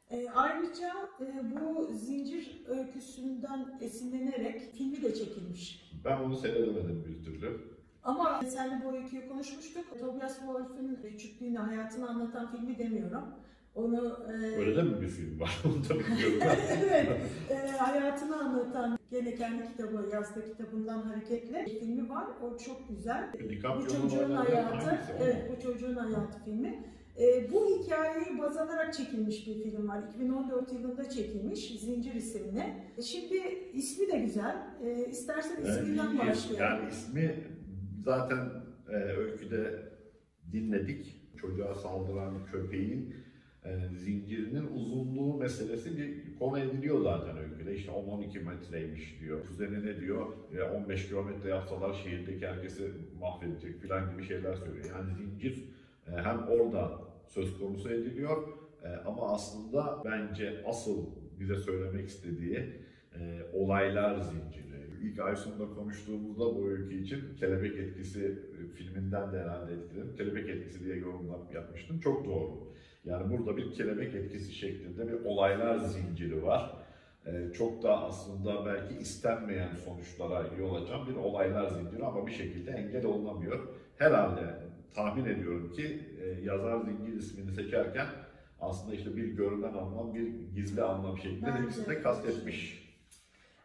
E, 0.10 0.30
ayrıca 0.30 0.94
e, 1.22 1.26
bu 1.52 1.94
zincir 1.94 2.62
öyküsünden 2.68 3.78
esinlenerek 3.82 4.62
filmi 4.62 5.02
de 5.02 5.14
çekilmiş. 5.16 5.92
Ben 6.06 6.18
onu 6.18 6.38
seyredemedim 6.38 7.06
bir 7.06 7.24
türlü. 7.24 7.80
Ama 8.04 8.42
seninle 8.44 8.86
bu 8.86 8.96
öyküyü 8.96 9.30
konuşmuştuk. 9.30 10.00
Tobias 10.00 10.40
Wolff'ün 10.40 10.96
küçüklüğünü, 10.96 11.58
hayatını 11.58 12.10
anlatan 12.10 12.52
filmi 12.52 12.78
demiyorum. 12.78 13.24
Onu 13.76 14.18
e, 14.30 14.34
Öyle 14.58 14.76
de 14.76 14.84
mi 14.84 15.02
bir 15.02 15.08
film 15.08 15.40
var? 15.40 15.62
Onu 15.66 15.90
da 15.90 16.00
bilmiyorum. 16.00 16.58
evet, 16.90 17.10
e, 17.50 17.56
hayatını 17.78 18.36
anlatan 18.36 19.00
gene 19.12 19.36
kendi 19.36 19.68
kitabı, 19.68 20.10
yazdığı 20.14 20.52
kitabından 20.52 21.02
hareketle 21.02 21.66
bir 21.66 21.80
filmi 21.80 22.10
var. 22.10 22.28
O 22.44 22.58
çok 22.58 22.90
güzel. 22.90 23.30
Bu 23.44 23.50
DiCaprio'nun 23.50 23.88
çocuğun 23.88 24.20
oynadığı 24.20 24.36
hayatı, 24.52 24.76
hangisi? 24.76 25.12
Evet 25.24 25.52
bu 25.58 25.62
çocuğun 25.64 25.96
hayatı 25.96 26.44
filmi. 26.46 26.84
E, 27.20 27.52
bu 27.52 27.80
hikayeyi 27.80 28.40
baz 28.40 28.58
alarak 28.58 28.94
çekilmiş 28.94 29.48
bir 29.48 29.64
film 29.64 29.88
var. 29.88 30.04
2014 30.16 30.74
yılında 30.74 31.10
çekilmiş, 31.10 31.80
Zincir 31.80 32.14
isimli. 32.14 32.64
E, 32.98 33.02
Şimdi 33.02 33.36
ismi 33.74 34.08
de 34.12 34.20
güzel. 34.20 34.58
E, 34.84 35.06
istersen 35.06 35.56
Yani 35.66 35.70
isminden 35.70 36.14
bir- 36.14 36.20
başlayalım. 36.20 36.60
Yani 36.82 36.92
ismi 36.92 37.36
zaten 38.04 38.50
e, 38.90 38.94
öyküde 38.96 39.90
dinledik. 40.52 41.16
Çocuğa 41.42 41.76
saldıran 41.76 42.46
köpeğin 42.52 43.16
e, 43.70 43.96
zincirinin 43.96 44.68
uzunluğu 44.76 45.38
meselesi 45.38 45.98
bir 45.98 46.38
konu 46.40 46.60
ediliyor 46.60 47.02
zaten 47.02 47.38
öyküde. 47.38 47.76
İşte 47.76 47.92
10-12 47.92 48.44
metreymiş 48.44 49.20
diyor. 49.22 49.48
Kuzeni 49.48 49.86
ne 49.86 50.00
diyor? 50.00 50.28
E, 50.58 50.64
15 50.64 51.08
kilometre 51.08 51.50
yapsalar 51.50 51.94
şehirdeki 51.94 52.48
herkesi 52.48 52.92
mahvedecek 53.20 53.82
falan 53.88 54.12
gibi 54.12 54.24
şeyler 54.24 54.54
söylüyor. 54.54 54.86
Yani 54.96 55.14
zincir 55.14 55.64
e, 56.08 56.12
hem 56.12 56.48
orada 56.48 57.02
söz 57.28 57.60
konusu 57.60 57.90
ediliyor 57.90 58.48
e, 58.84 58.88
ama 58.88 59.34
aslında 59.34 60.02
bence 60.06 60.64
asıl 60.68 61.06
bize 61.40 61.56
söylemek 61.56 62.08
istediği 62.08 62.58
e, 63.16 63.42
olaylar 63.54 64.20
zinciri. 64.20 64.70
İlk 65.02 65.20
Aysun'la 65.20 65.74
konuştuğumuzda 65.76 66.46
bu 66.56 66.70
öykü 66.70 67.02
için 67.02 67.36
kelebek 67.40 67.78
etkisi 67.80 68.26
e, 68.26 68.76
filminden 68.76 69.34
de 69.34 69.40
herhalde 69.40 69.74
etkilenip 69.74 70.18
kelebek 70.18 70.50
etkisi 70.50 70.86
diye 70.86 70.96
yorumlar 70.96 71.40
yapmıştım. 71.54 72.00
Çok 72.00 72.26
doğru. 72.26 72.70
Yani 73.06 73.30
burada 73.30 73.58
bir 73.58 73.74
kelebek 73.74 74.16
etkisi 74.16 74.54
şeklinde 74.54 75.08
bir 75.08 75.26
olaylar 75.26 75.78
zinciri 75.78 76.44
var. 76.44 76.76
E, 77.26 77.54
çok 77.54 77.84
da 77.84 78.04
aslında 78.04 78.66
belki 78.66 78.96
istenmeyen 79.02 79.76
sonuçlara 79.86 80.48
yol 80.60 80.76
açan 80.84 81.08
bir 81.08 81.16
olaylar 81.16 81.68
zinciri 81.68 82.06
ama 82.06 82.28
bir 82.28 82.32
şekilde 82.32 82.72
engel 82.72 83.06
olunamıyor. 83.06 83.68
Herhalde 83.98 84.56
tahmin 84.94 85.26
ediyorum 85.26 85.72
ki 85.72 86.00
e, 86.22 86.26
yazar 86.46 86.82
zincir 86.82 87.14
ismini 87.14 87.52
seçerken 87.52 88.08
aslında 88.62 88.96
işte 88.96 89.16
bir 89.16 89.28
görünen 89.28 89.74
anlam, 89.74 90.14
bir 90.14 90.28
gizli 90.56 90.84
anlam 90.84 91.18
şeklinde 91.18 91.52
hepsini 91.52 91.88
de 91.88 92.02
kastetmiş. 92.02 92.90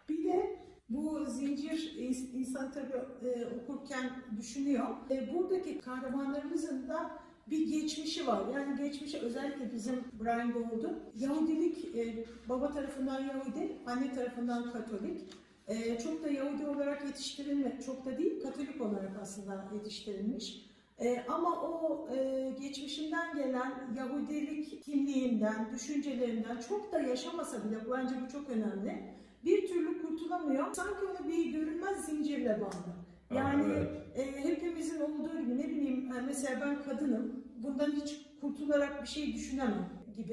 Bir 0.09 0.25
de 0.25 0.57
bu 0.89 1.25
zincir 1.27 1.97
ins- 1.99 2.33
insan 2.33 2.73
tabii 2.73 3.29
e, 3.29 3.45
okurken 3.47 4.11
düşünüyor. 4.39 4.85
E, 5.11 5.35
buradaki 5.35 5.79
kahramanlarımızın 5.79 6.89
da 6.89 7.11
bir 7.47 7.67
geçmişi 7.67 8.27
var. 8.27 8.43
Yani 8.55 8.77
geçmişi 8.77 9.19
özellikle 9.19 9.73
bizim 9.73 10.05
Brian 10.21 10.53
Gould'un 10.53 10.99
Yahudilik 11.15 11.97
e, 11.97 12.25
baba 12.49 12.71
tarafından 12.71 13.21
Yahudi, 13.21 13.79
anne 13.87 14.13
tarafından 14.13 14.73
Katolik. 14.73 15.21
E, 15.69 15.99
çok 15.99 16.25
da 16.25 16.29
Yahudi 16.29 16.67
olarak 16.67 17.05
yetiştirilme, 17.05 17.81
çok 17.87 18.05
da 18.05 18.19
değil 18.19 18.43
Katolik 18.43 18.81
olarak 18.81 19.13
aslında 19.23 19.65
yetiştirilmiş. 19.75 20.75
E, 20.99 21.25
ama 21.29 21.63
o 21.63 22.09
e, 22.15 22.51
geçmişinden 22.61 23.37
gelen 23.37 23.95
Yahudilik 23.97 24.85
kimliğinden, 24.85 25.73
düşüncelerinden 25.75 26.61
çok 26.69 26.93
da 26.93 27.01
yaşamasa 27.01 27.65
bile 27.65 27.79
bence 27.91 28.15
bu 28.25 28.29
çok 28.33 28.51
önemli 28.51 29.15
bir 29.45 29.67
türlü 29.67 30.03
kurtulamıyor. 30.03 30.75
Sanki 30.75 31.05
ona 31.05 31.29
bir 31.29 31.53
görünmez 31.53 32.07
zincirle 32.07 32.61
bağlı. 32.61 33.14
Yani 33.35 33.65
Evet. 33.67 33.89
e, 34.17 34.45
hepimizin 34.45 35.01
olduğu 35.01 35.41
gibi 35.41 35.59
ne 35.59 35.69
bileyim 35.69 36.13
e, 36.13 36.21
mesela 36.27 36.61
ben 36.61 36.83
kadınım. 36.83 37.45
Bundan 37.57 37.91
hiç 37.93 38.27
kurtularak 38.41 39.03
bir 39.03 39.09
şey 39.09 39.35
düşünemem 39.35 39.89
gibi. 40.17 40.33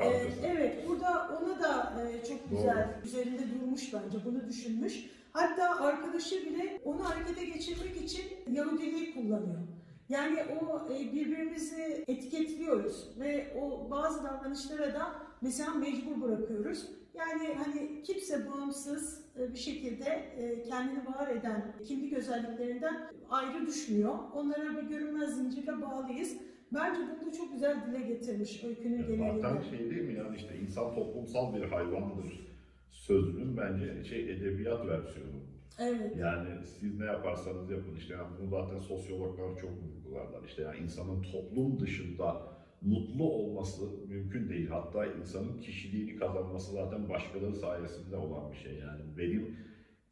E, 0.00 0.06
evet 0.46 0.88
burada 0.88 1.38
ona 1.42 1.60
da 1.62 2.02
e, 2.02 2.26
çok 2.28 2.50
güzel 2.50 3.00
üzerinde 3.04 3.42
durmuş 3.54 3.92
bence 3.92 4.18
bunu 4.24 4.48
düşünmüş. 4.48 5.10
Hatta 5.32 5.80
arkadaşı 5.80 6.46
bile 6.46 6.80
onu 6.84 7.04
harekete 7.10 7.44
geçirmek 7.44 7.96
için 7.96 8.22
Yahudiliği 8.52 9.14
kullanıyor. 9.14 9.60
Yani 10.08 10.38
o 10.60 10.92
e, 10.92 11.12
birbirimizi 11.12 12.04
etiketliyoruz 12.08 13.08
ve 13.20 13.56
o 13.62 13.90
bazı 13.90 14.24
davranışlara 14.24 14.94
da 14.94 15.12
mesela 15.40 15.74
mecbur 15.74 16.22
bırakıyoruz. 16.22 16.86
Yani 17.14 17.54
hani 17.64 18.02
kimse 18.02 18.50
bağımsız 18.50 19.25
bir 19.38 19.58
şekilde 19.58 20.04
e, 20.38 20.62
kendini 20.62 21.06
var 21.06 21.28
eden 21.28 21.74
kimlik 21.84 22.12
özelliklerinden 22.12 23.10
ayrı 23.30 23.66
düşmüyor. 23.66 24.14
Onlara 24.34 24.76
bir 24.76 24.88
görünmez 24.88 25.36
zincirle 25.36 25.82
bağlıyız. 25.82 26.36
Bence 26.74 27.00
bunu 27.00 27.26
da 27.26 27.36
çok 27.36 27.52
güzel 27.52 27.86
dile 27.86 28.00
getirmiş 28.00 28.64
öykünün 28.64 29.06
genelinde. 29.06 29.40
Zaten 29.40 29.70
şey 29.70 29.90
değil 29.90 30.02
mi 30.02 30.14
yani 30.14 30.36
işte 30.36 30.58
insan 30.62 30.94
toplumsal 30.94 31.54
bir 31.56 31.62
hayvandır 31.62 32.46
sözünün 32.90 33.56
bence 33.56 34.04
şey 34.04 34.32
edebiyat 34.32 34.86
versiyonu. 34.86 35.40
Evet. 35.78 36.16
Yani 36.16 36.66
siz 36.66 36.98
ne 36.98 37.04
yaparsanız 37.04 37.70
yapın 37.70 37.96
işte 37.96 38.14
yani 38.14 38.28
bunu 38.38 38.48
zaten 38.48 38.78
sosyologlar 38.78 39.56
çok 39.60 39.70
vurgularlar. 39.70 40.44
İşte 40.48 40.62
yani 40.62 40.78
insanın 40.78 41.22
toplum 41.22 41.80
dışında 41.80 42.55
mutlu 42.86 43.24
olması 43.24 43.82
mümkün 44.08 44.48
değil. 44.48 44.68
Hatta 44.68 45.06
insanın 45.06 45.60
kişiliğini 45.60 46.16
kazanması 46.16 46.72
zaten 46.72 47.08
başkaları 47.08 47.54
sayesinde 47.54 48.16
olan 48.16 48.52
bir 48.52 48.56
şey. 48.56 48.74
Yani 48.74 49.00
benim 49.18 49.56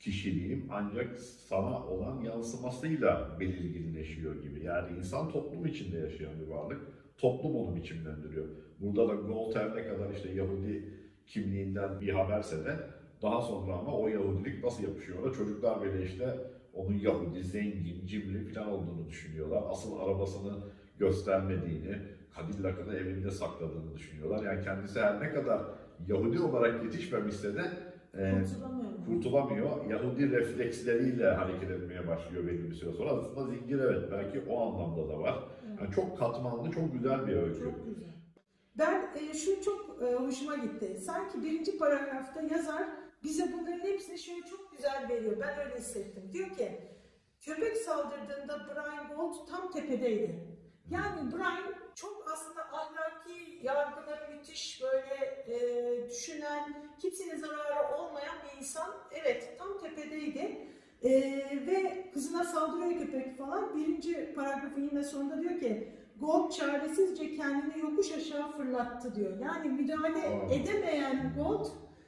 kişiliğim 0.01 0.67
ancak 0.71 1.19
sana 1.19 1.87
olan 1.87 2.21
yansımasıyla 2.21 3.37
belirginleşiyor 3.41 4.43
gibi. 4.43 4.65
Yani 4.65 4.99
insan 4.99 5.33
toplum 5.33 5.67
içinde 5.67 5.99
yaşayan 5.99 6.41
bir 6.41 6.47
varlık. 6.47 6.81
Toplum 7.19 7.57
onu 7.57 7.77
biçimlendiriyor. 7.77 8.45
Burada 8.81 9.09
da 9.09 9.29
Voltaire 9.29 9.77
ne 9.77 9.89
kadar 9.89 10.11
işte 10.11 10.33
Yahudi 10.33 10.95
kimliğinden 11.27 12.01
bir 12.01 12.09
haberse 12.09 12.65
de 12.65 12.77
daha 13.23 13.43
sonra 13.43 13.73
ama 13.73 13.99
o 13.99 14.09
Yahudilik 14.09 14.65
nasıl 14.65 14.83
yapışıyor 14.85 15.19
ona? 15.23 15.33
Çocuklar 15.33 15.83
bile 15.83 16.05
işte 16.05 16.39
onun 16.73 16.99
Yahudi, 16.99 17.45
zengin, 17.45 18.07
cimri 18.07 18.45
falan 18.45 18.69
olduğunu 18.69 19.09
düşünüyorlar. 19.09 19.63
Asıl 19.71 19.99
arabasını 19.99 20.59
göstermediğini, 20.99 21.99
Cadillac'ını 22.37 22.97
evinde 22.97 23.31
sakladığını 23.31 23.95
düşünüyorlar. 23.97 24.45
Yani 24.45 24.65
kendisi 24.65 25.01
her 25.01 25.21
ne 25.21 25.33
kadar 25.33 25.63
Yahudi 26.09 26.41
olarak 26.41 26.85
yetişmemişse 26.85 27.55
de 27.55 27.61
e, 28.15 28.33
Kurtulamıyorum. 28.45 29.05
kurtulamıyor. 29.07 29.91
Yahudi 29.91 30.31
refleksleriyle 30.31 31.31
hareket 31.31 31.71
etmeye 31.71 32.09
başlıyor 32.09 32.47
belli 32.47 32.71
bir 32.71 32.75
süre 32.75 32.93
sonra. 32.93 33.11
Aslında 33.11 33.47
zincir 33.51 33.79
evet 33.79 34.03
belki 34.13 34.41
o 34.49 34.61
anlamda 34.67 35.09
da 35.09 35.21
var. 35.21 35.39
Evet. 35.69 35.81
Yani 35.81 35.95
çok 35.95 36.19
katmanlı, 36.19 36.71
çok 36.71 36.93
güzel 36.93 37.27
bir 37.27 37.37
öykü. 37.37 37.61
Çok 37.61 37.87
güzel. 37.87 38.15
Ben 38.79 39.09
e, 39.17 39.35
şu 39.35 39.63
çok 39.65 40.03
e, 40.03 40.15
hoşuma 40.15 40.57
gitti. 40.57 40.97
Sanki 41.01 41.43
birinci 41.43 41.79
paragrafta 41.79 42.41
yazar 42.43 42.83
bize 43.25 43.45
bunların 43.53 43.81
hepsini 43.85 44.19
şöyle 44.19 44.41
çok 44.47 44.73
güzel 44.73 45.09
veriyor. 45.09 45.37
Ben 45.41 45.67
öyle 45.67 45.79
hissettim. 45.79 46.23
Diyor 46.33 46.49
ki 46.49 46.69
köpek 47.41 47.77
saldırdığında 47.77 48.59
Brian 48.69 49.17
Gold 49.17 49.35
tam 49.51 49.73
tepedeydi. 49.73 50.54
Yani 50.91 51.33
Brian 51.33 51.75
çok 51.95 52.29
aslında 52.33 52.63
ahlaki 52.73 53.59
yargıları 53.63 54.31
müthiş 54.37 54.83
böyle 54.83 55.45
e, 55.49 56.11
düşünen, 56.11 56.75
kimsenin 56.99 57.37
zararı 57.37 57.97
olmayan 57.99 58.37
bir 58.45 58.59
insan. 58.59 58.91
Evet 59.13 59.59
tam 59.59 59.79
tepedeydi. 59.79 60.69
E, 61.03 61.11
ve 61.67 62.11
kızına 62.15 62.45
saldırıyor 62.45 63.01
köpek 63.01 63.39
falan. 63.39 63.77
Birinci 63.77 64.35
paragrafın 64.35 64.89
yine 64.93 65.05
sonunda 65.05 65.43
diyor 65.43 65.61
ki 65.61 65.93
Gold 66.21 66.51
çaresizce 66.53 67.37
kendini 67.37 67.79
yokuş 67.81 68.13
aşağı 68.13 68.53
fırlattı 68.53 69.15
diyor. 69.15 69.39
Yani 69.39 69.69
müdahale 69.69 70.29
Aa. 70.29 70.55
edemeyen 70.55 71.35
Gold 71.39 71.67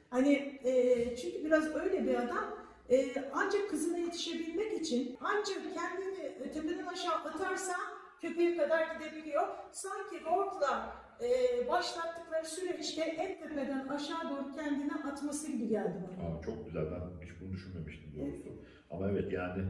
hani 0.09 0.59
e, 0.63 1.15
çünkü 1.15 1.45
biraz 1.45 1.75
öyle 1.75 2.07
bir 2.07 2.15
adam 2.15 2.45
e, 2.89 3.15
ancak 3.33 3.69
kızına 3.69 3.97
yetişebilmek 3.97 4.81
için 4.81 5.17
ancak 5.21 5.61
kendini 5.73 6.51
tepeden 6.53 6.85
aşağı 6.85 7.15
atarsa 7.15 7.73
köpeğe 8.21 8.57
kadar 8.57 8.95
gidebiliyor. 8.95 9.43
Sanki 9.71 10.23
Gold'la 10.23 10.93
e, 11.21 11.27
başlattıkları 11.67 12.45
süreçte 12.45 13.01
en 13.01 13.39
tepeden 13.49 13.87
aşağı 13.87 14.29
doğru 14.29 14.55
kendini 14.55 14.93
atması 14.93 15.51
gibi 15.51 15.67
geldi 15.67 15.93
bana. 16.07 16.27
Aa, 16.37 16.41
çok 16.41 16.65
güzel. 16.65 16.85
Ben 16.91 17.25
hiç 17.25 17.41
bunu 17.41 17.51
düşünmemiştim 17.53 18.13
doğrusu. 18.19 18.49
Ama 18.91 19.09
evet 19.09 19.33
yani 19.33 19.63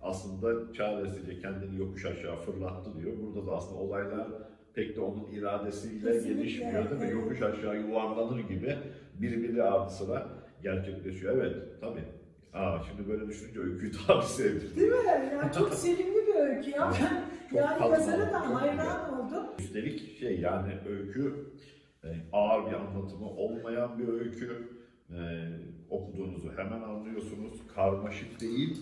aslında 0.00 0.72
çaresizce 0.72 1.38
kendini 1.38 1.78
yokuş 1.80 2.06
aşağı 2.06 2.36
fırlattı 2.36 2.98
diyor. 2.98 3.12
Burada 3.22 3.46
da 3.46 3.56
aslında 3.56 3.80
olaylar 3.80 4.28
pek 4.74 4.96
de 4.96 5.00
onun 5.00 5.26
iradesiyle 5.32 6.12
Kesinlikle, 6.12 6.42
gelişmiyor 6.42 6.72
değil 6.90 7.00
mi? 7.00 7.00
evet. 7.02 7.12
Yokuş 7.12 7.42
aşağı 7.42 7.76
yuvarlanır 7.76 8.40
gibi 8.48 8.78
birbiri 9.14 9.62
ardı 9.62 9.90
sıra 9.90 10.28
gerçekleşiyor. 10.62 11.36
Evet 11.36 11.56
tabii. 11.80 12.04
Aa, 12.54 12.78
şimdi 12.88 13.08
böyle 13.08 13.28
düşününce 13.28 13.60
öyküyü 13.60 13.92
daha 14.08 14.20
bir 14.20 14.26
sevdim. 14.26 14.70
Değil 14.76 14.88
mi? 14.92 14.96
Yani 15.32 15.52
çok 15.54 15.74
sevimli 15.74 16.26
bir 16.26 16.34
öykü 16.34 16.70
ya. 16.70 16.92
Ben 16.92 17.20
Çok 17.50 17.58
yani 17.80 17.92
yazara 17.92 18.32
da 18.32 18.54
hayran 18.54 19.18
oldum. 19.18 19.46
Üstelik 19.58 20.18
şey 20.18 20.40
yani 20.40 20.72
öykü 20.88 21.34
e, 22.04 22.08
ağır 22.32 22.66
bir 22.66 22.72
anlatımı 22.72 23.30
olmayan 23.30 23.98
bir 23.98 24.08
öykü. 24.08 24.68
E, 25.10 25.18
okuduğunuzu 25.90 26.52
hemen 26.56 26.80
anlıyorsunuz. 26.82 27.60
Karmaşık 27.74 28.40
değil 28.40 28.78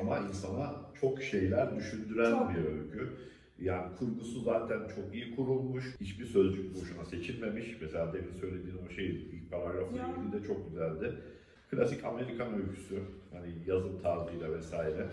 ama 0.00 0.18
insana 0.18 0.74
çok 1.00 1.22
şeyler 1.22 1.76
düşündüren 1.76 2.30
Çok. 2.30 2.50
bir 2.50 2.64
öykü. 2.64 3.12
Yani 3.58 3.96
kurgusu 3.98 4.40
zaten 4.40 4.78
çok 4.78 5.14
iyi 5.14 5.36
kurulmuş. 5.36 5.96
Hiçbir 6.00 6.26
sözcük 6.26 6.74
boşuna 6.74 7.04
seçilmemiş. 7.04 7.78
Mesela 7.80 8.12
demin 8.12 8.32
söylediğin 8.32 8.78
o 8.86 8.90
şey 8.90 9.06
ilk 9.06 9.50
paragrafla 9.50 9.96
ilgili 9.96 10.42
de 10.42 10.46
çok 10.46 10.68
güzeldi. 10.68 11.14
Klasik 11.70 12.04
Amerikan 12.04 12.54
öyküsü. 12.54 13.02
Hani 13.32 13.54
yazım 13.66 14.02
tarzıyla 14.02 14.52
vesaire. 14.52 15.06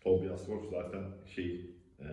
Tobias 0.00 0.38
Wolff 0.46 0.70
zaten 0.70 1.02
şey 1.26 1.70
e, 2.00 2.06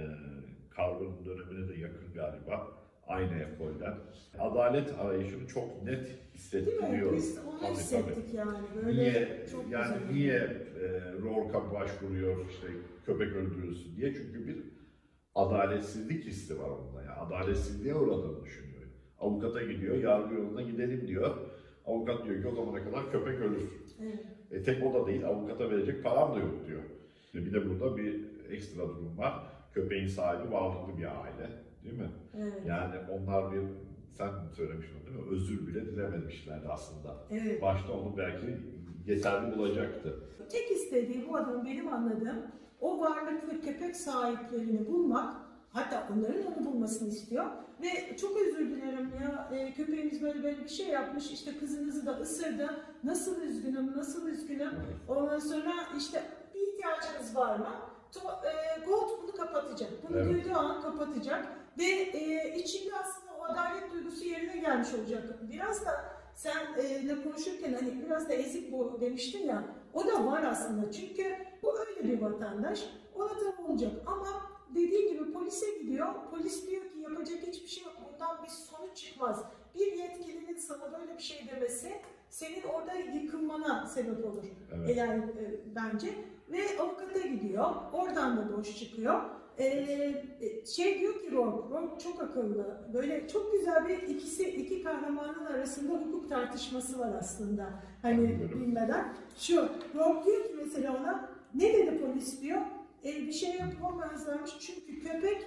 Carver'ın 0.78 1.26
dönemine 1.26 1.68
de 1.70 1.80
yakın 1.80 2.14
galiba. 2.16 2.68
Aynı 3.08 3.34
ekolden. 3.40 3.94
Adalet 4.40 5.00
arayışını 5.00 5.48
çok 5.48 5.84
net 5.84 5.88
Değil 6.06 6.08
mi? 6.10 6.20
hissettiriyor. 6.34 7.14
Biz 7.14 7.38
onu 7.48 7.60
Tabii, 7.60 7.72
hissettik 7.72 8.34
yani. 8.34 8.58
Böyle 8.76 9.02
Niye 9.02 9.46
çok 9.52 9.72
yani 9.72 9.94
güzel. 10.00 10.14
niye 10.14 10.38
e, 10.82 11.12
Rourke'a 11.22 11.74
başvuruyor 11.74 12.50
işte 12.50 12.68
köpek 13.06 13.34
öldürülsün 13.34 13.96
diye 13.96 14.14
çünkü 14.14 14.48
bir 14.48 14.58
adaletsizlik 15.36 16.26
hissi 16.26 16.60
var 16.60 16.70
onda 16.70 17.02
yani 17.02 17.12
adaletsizliğe 17.12 17.96
uğradığını 17.96 18.44
düşünüyor. 18.46 18.84
Avukata 19.20 19.62
gidiyor, 19.64 19.96
yargı 19.96 20.36
yoluna 20.36 20.62
gidelim 20.62 21.08
diyor. 21.08 21.38
Avukat 21.88 22.26
diyor 22.26 22.42
ki 22.42 22.48
o 22.48 22.56
zamana 22.56 22.84
kadar 22.84 23.12
köpek 23.12 23.40
ölür. 23.40 23.70
Evet. 24.02 24.26
E, 24.52 24.64
tek 24.64 24.84
o 24.86 24.94
da 24.94 25.08
değil, 25.08 25.26
avukata 25.26 25.70
verecek 25.70 26.04
param 26.04 26.36
da 26.36 26.40
yok 26.40 26.54
diyor. 26.68 26.82
E, 27.36 27.46
Bir 27.46 27.54
de 27.54 27.70
burada 27.70 27.98
bir 27.98 28.26
ekstra 28.52 28.82
durum 28.90 29.18
var. 29.18 29.34
Köpeğin 29.74 30.08
sahibi 30.08 30.52
varlıklı 30.52 30.98
bir 30.98 31.04
aile, 31.24 31.50
değil 31.84 31.98
mi? 32.00 32.10
Evet. 32.38 32.54
Yani 32.68 32.96
onlar 33.12 33.52
bir, 33.52 33.62
sen 34.12 34.30
söylemiştin 34.56 35.06
değil 35.06 35.18
mi? 35.18 35.24
Özür 35.32 35.68
bile 35.68 35.86
dilememişlerdi 35.86 36.68
aslında. 36.68 37.16
evet. 37.32 37.62
Başta 37.62 37.94
onu 37.94 38.18
belki 38.18 38.46
yeterli 39.08 39.58
bulacaktı. 39.58 40.20
Tek 40.52 40.72
istediği 40.72 41.30
bu 41.30 41.36
adamın 41.38 41.66
benim 41.66 41.88
anladığım 41.94 42.38
o 42.82 43.00
varlıklı 43.00 43.62
köpek 43.62 43.96
sahiplerini 43.96 44.88
bulmak 44.88 45.34
hatta 45.70 46.10
onların 46.14 46.46
onu 46.54 46.66
bulmasını 46.66 47.10
istiyor 47.10 47.46
ve 47.84 48.18
çok 48.18 48.38
özür 48.38 48.70
dilerim 48.70 49.12
ya 49.24 49.50
e, 49.58 49.74
köpeğimiz 49.74 50.22
böyle 50.24 50.44
böyle 50.44 50.64
bir 50.64 50.70
şey 50.70 50.88
yapmış 50.88 51.32
işte 51.32 51.58
kızınızı 51.58 52.06
da 52.06 52.12
ısırdı 52.18 52.70
nasıl 53.04 53.42
üzgünüm 53.42 53.98
nasıl 53.98 54.28
üzgünüm 54.28 54.72
ondan 55.08 55.40
sonra 55.40 55.74
işte 55.98 56.24
bir 56.56 56.60
ihtiyacınız 56.62 57.36
var 57.36 57.56
mı? 57.60 57.70
To- 58.14 58.48
e, 58.48 58.86
Gold 58.86 59.10
bunu 59.24 59.32
kapatacak. 59.32 59.90
Bunu 60.10 60.18
Evet. 60.18 60.34
duyduğu 60.34 60.58
an 60.58 60.82
kapatacak 60.82 61.48
ve 61.80 61.86
e, 61.86 62.56
içinde 62.60 62.96
aslında 62.96 63.34
o 63.40 63.44
adalet 63.44 63.92
duygusu 63.94 64.26
yerine 64.26 64.58
gelmiş 64.58 64.88
olacak. 64.94 65.24
Biraz 65.52 65.86
da 65.86 65.92
sen 66.36 66.58
e, 66.84 67.08
ne 67.08 67.22
konuşurken 67.24 67.74
hani 67.74 68.06
biraz 68.06 68.30
da 68.30 68.34
ezik 68.34 68.72
bu 68.72 68.98
demiştin 69.02 69.48
ya 69.48 69.64
o 69.94 70.08
da 70.08 70.26
var 70.26 70.44
aslında 70.44 70.92
çünkü 70.92 71.36
bu 71.64 71.80
öyle 71.80 72.04
bir 72.12 72.22
vatandaş 72.22 72.84
ona 73.16 73.30
da 73.30 73.64
olacak 73.68 73.92
ama 74.06 74.28
dediği 74.76 75.10
gibi 75.10 75.34
polise 75.34 75.66
gidiyor 75.82 76.08
polis 76.32 76.68
diyor 76.68 76.82
ki 76.82 77.00
yapacak 77.00 77.38
hiçbir 77.48 77.68
şey 77.68 77.84
yok 77.84 77.94
bundan 78.12 78.44
bir 78.44 78.50
sonuç 78.50 78.98
çıkmaz 78.98 79.44
bir 79.76 79.94
yetkilinin 79.94 80.58
sana 80.58 81.00
böyle 81.00 81.18
bir 81.18 81.24
şey 81.24 81.48
demesi 81.56 81.92
senin 82.30 82.64
orada 82.64 82.94
yıkılmana 82.94 83.88
sebep 83.88 84.26
olur 84.26 84.44
Evet. 84.76 84.90
E, 84.90 84.94
yani 84.94 85.24
e, 85.24 85.76
bence 85.76 86.08
ve 86.52 86.80
avukata 86.80 87.20
gidiyor 87.20 87.76
oradan 87.94 88.38
da 88.38 88.58
boş 88.58 88.80
çıkıyor 88.80 89.22
e, 89.58 89.66
e, 89.66 90.66
şey 90.66 91.00
diyor 91.00 91.14
ki 91.14 91.32
Rock, 91.32 91.72
Rock 91.72 92.00
çok 92.00 92.22
akıllı. 92.22 92.78
Böyle 92.94 93.28
çok 93.28 93.52
güzel 93.52 93.88
bir 93.88 93.98
ikisi 93.98 94.50
iki 94.50 94.84
kahramanın 94.84 95.46
arasında 95.46 95.94
hukuk 95.94 96.30
tartışması 96.30 97.00
var 97.00 97.12
aslında. 97.20 97.70
Hani 98.02 98.40
bilmeden. 98.56 99.14
Şu 99.38 99.56
Rock 99.96 100.26
diyor 100.26 100.44
ki 100.44 100.56
mesela 100.66 100.98
ona 101.02 101.30
ne 101.56 101.74
dedi 101.74 102.02
polis 102.02 102.42
diyor. 102.42 102.62
E, 103.06 103.28
bir 103.28 103.32
şey 103.34 103.56
yapamazlarmış 103.56 104.52
çünkü 104.60 105.00
köpek 105.00 105.42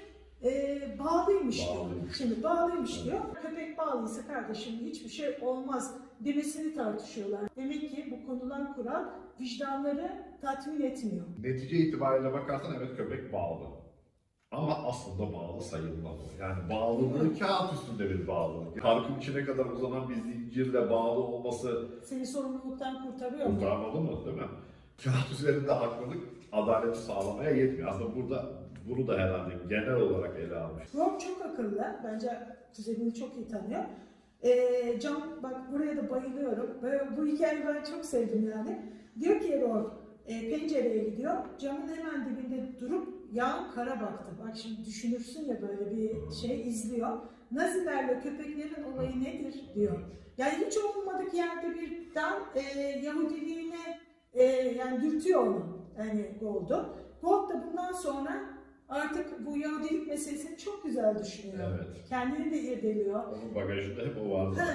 e, 0.45 0.79
bağlıymış 0.99 1.59
diyor. 1.59 1.87
Şimdi 2.19 2.43
bağlıymış 2.43 3.05
diyor. 3.05 3.21
Köpek 3.43 3.79
bağlıysa 3.79 4.27
kardeşim 4.27 4.75
hiçbir 4.85 5.09
şey 5.09 5.39
olmaz 5.43 5.95
demesini 6.21 6.75
tartışıyorlar. 6.75 7.41
Demek 7.57 7.81
ki 7.81 8.09
bu 8.11 8.27
konulan 8.27 8.75
kural 8.75 9.05
vicdanları 9.41 10.13
tatmin 10.41 10.81
etmiyor. 10.83 11.25
Netice 11.43 11.77
itibariyle 11.77 12.33
bakarsan 12.33 12.75
evet 12.79 12.97
köpek 12.97 13.33
bağlı. 13.33 13.65
Ama 14.51 14.75
aslında 14.75 15.33
bağlı 15.33 15.63
sayılmaz 15.63 16.15
o. 16.21 16.43
Yani 16.43 16.71
bağlılığı 16.71 17.39
kağıt 17.39 17.73
üstünde 17.73 18.11
bir 18.11 18.27
bağlılık. 18.29 18.83
Parkın 18.83 19.19
içine 19.19 19.45
kadar 19.45 19.65
uzanan 19.67 20.09
bir 20.09 20.15
zincirle 20.15 20.91
bağlı 20.91 21.21
olması 21.21 21.89
Seni 22.05 22.27
sorumluluktan 22.27 23.07
kurtarıyor 23.11 23.47
mu? 23.47 23.55
kurtarmalı 23.55 24.01
mı 24.01 24.25
değil 24.27 24.37
mi? 24.37 24.43
Kağıt 25.05 25.31
üzerinde 25.33 25.73
haklılık 25.73 26.23
adaleti 26.53 26.99
sağlamaya 26.99 27.51
yetmiyor. 27.51 27.89
Aslında 27.89 28.17
burada 28.17 28.45
bunu 28.89 29.09
da 29.09 29.19
herhalde 29.19 29.55
genel 29.69 29.95
olarak 29.95 30.39
ele 30.39 30.57
almış. 30.57 30.85
Rob 30.95 31.21
çok 31.21 31.45
akıllı. 31.45 31.97
Bence 32.05 32.31
kuzenini 32.77 33.15
çok 33.15 33.37
iyi 33.37 33.49
tanıyor. 33.49 33.83
Ee, 34.45 35.01
Cam, 35.01 35.23
bak 35.43 35.73
buraya 35.73 35.97
da 35.97 36.11
bayılıyorum. 36.11 36.71
Böyle, 36.83 37.17
bu 37.17 37.27
hikayeyi 37.27 37.67
ben 37.67 37.85
çok 37.85 38.05
sevdim 38.05 38.51
yani. 38.51 38.83
Diyor 39.21 39.41
ki 39.41 39.61
Rob, 39.61 39.85
e, 40.27 40.51
pencereye 40.51 41.05
gidiyor. 41.05 41.35
Camın 41.59 41.89
hemen 41.89 42.25
dibinde 42.25 42.81
durup 42.81 43.09
yan 43.33 43.71
kara 43.75 44.01
baktı. 44.01 44.33
Bak 44.45 44.57
şimdi 44.57 44.85
düşünürsün 44.85 45.49
ya 45.49 45.63
böyle 45.63 45.97
bir 45.97 46.31
şey 46.43 46.69
izliyor. 46.69 47.19
Nazilerle 47.53 48.21
köpeklerin 48.21 48.83
olayı 48.95 49.21
nedir 49.21 49.65
diyor. 49.75 49.99
Yani 50.39 50.67
hiç 50.67 50.77
olmadık 50.79 51.35
yerde 51.35 51.75
birden 51.75 52.35
e, 52.55 52.61
Yahudiliğine 53.05 54.01
e, 54.35 54.45
yani 54.79 55.03
dürtüyor 55.03 55.47
onu. 55.47 55.86
Yani 55.99 56.31
Gold'u. 56.41 56.97
Gold 57.23 57.49
da 57.49 57.65
bundan 57.67 57.93
sonra 57.93 58.41
artık 58.89 59.47
bu 59.47 59.59
Yahudilik 59.59 60.07
meselesini 60.07 60.59
çok 60.59 60.85
güzel 60.85 61.19
düşünüyor. 61.19 61.79
Evet. 61.79 62.09
Kendini 62.09 62.51
de 62.51 62.59
irdeliyor. 62.61 63.25
Onun 63.25 63.55
bagajında 63.55 64.01
hep 64.03 64.17
o 64.27 64.31
vardı. 64.31 64.61
Ha, 64.61 64.73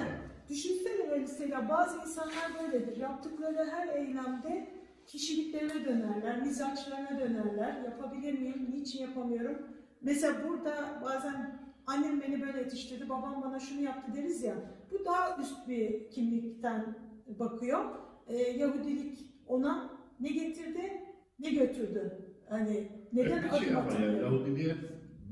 düşünsene 0.48 1.18
mesela 1.18 1.68
bazı 1.68 2.00
insanlar 2.00 2.50
böyledir. 2.62 2.96
Yaptıkları 2.96 3.70
her 3.70 3.88
eylemde 3.88 4.68
kişiliklerine 5.06 5.84
dönerler, 5.84 6.42
mizaçlarına 6.42 7.20
dönerler. 7.20 7.82
Yapabilir 7.84 8.38
miyim, 8.38 8.68
niçin 8.72 9.02
yapamıyorum? 9.02 9.58
Mesela 10.02 10.48
burada 10.48 11.00
bazen 11.04 11.60
annem 11.86 12.20
beni 12.20 12.42
böyle 12.42 12.58
yetiştirdi, 12.58 13.08
babam 13.08 13.42
bana 13.42 13.60
şunu 13.60 13.80
yaptı 13.80 14.14
deriz 14.14 14.42
ya. 14.42 14.54
Bu 14.90 15.04
daha 15.04 15.36
üst 15.40 15.68
bir 15.68 16.10
kimlikten 16.10 16.94
bakıyor. 17.26 17.84
Ee, 18.26 18.36
Yahudilik 18.36 19.18
ona 19.46 19.90
ne 20.20 20.28
getirdi, 20.28 21.02
ne 21.42 21.50
götürdü? 21.50 22.12
Hani 22.48 22.88
neden 23.12 23.40
şey 23.58 23.68
adım 23.68 23.76
ama 23.76 24.00
yani? 24.00 24.18
Yahudiliğe 24.22 24.74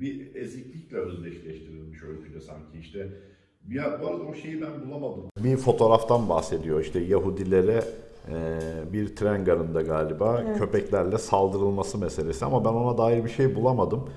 bir 0.01 0.35
eziklikle 0.35 0.97
özdeşleştirilmiş 0.97 2.03
öyküde 2.03 2.41
sanki 2.41 2.79
işte. 2.79 3.09
Bir, 3.63 3.77
bu 4.03 4.07
arada 4.09 4.23
o 4.23 4.35
şeyi 4.35 4.61
ben 4.63 4.87
bulamadım. 4.91 5.25
Bir 5.45 5.57
fotoğraftan 5.57 6.29
bahsediyor 6.29 6.81
işte 6.81 6.99
Yahudilere 6.99 7.85
e, 8.29 8.59
bir 8.93 9.17
tren 9.17 9.45
garında 9.45 9.83
galiba 9.83 10.43
Evet. 10.47 10.59
köpeklerle 10.59 11.19
saldırılması 11.19 11.99
meselesi 11.99 12.45
ama 12.45 12.65
ben 12.65 12.71
ona 12.71 12.99
dair 12.99 13.25
bir 13.25 13.31
şey 13.31 13.55
bulamadım. 13.55 14.11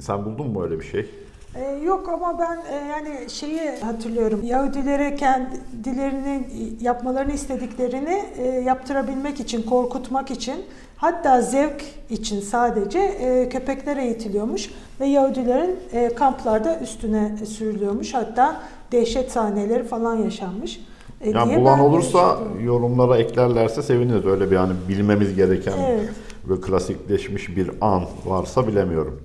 Sen 0.00 0.24
buldun 0.24 0.46
mu 0.50 0.64
öyle 0.64 0.80
bir 0.80 0.84
şey? 0.84 1.06
Ee, 1.54 1.78
yok 1.84 2.08
ama 2.08 2.38
ben 2.38 2.56
e, 2.72 2.88
yani 2.88 3.30
şeyi 3.30 3.70
hatırlıyorum. 3.84 4.40
Yahudilere 4.44 5.16
kendilerini 5.16 6.44
yapmalarını 6.80 7.32
istediklerini 7.32 8.22
e, 8.38 8.44
yaptırabilmek 8.46 9.40
için, 9.40 9.62
korkutmak 9.62 10.30
için 10.30 10.54
hatta 10.96 11.40
zevk 11.42 11.84
için 12.10 12.40
sadece 12.40 12.98
e, 12.98 13.48
köpekler 13.48 13.96
eğitiliyormuş 13.96 14.70
ve 15.00 15.06
Yahudilerin 15.06 15.76
e, 15.92 16.14
kamplarda 16.14 16.78
üstüne 16.80 17.36
sürülüyormuş. 17.46 18.14
Hatta 18.14 18.60
dehşet 18.92 19.32
sahneleri 19.32 19.84
falan 19.84 20.16
yaşanmış. 20.16 20.80
E, 21.20 21.30
Yani 21.30 21.56
bulan 21.56 21.80
olursa 21.80 22.38
görüştüm. 22.38 22.66
yorumlara 22.66 23.18
eklerlerse 23.18 23.82
seviniriz. 23.82 24.26
Öyle 24.26 24.50
bir 24.50 24.56
hani 24.56 24.72
bilmemiz 24.88 25.34
gereken 25.34 25.72
Evet. 25.88 26.08
ve 26.48 26.60
klasikleşmiş 26.60 27.56
bir 27.56 27.70
an 27.80 28.02
varsa 28.26 28.66
bilemiyorum. 28.66 29.20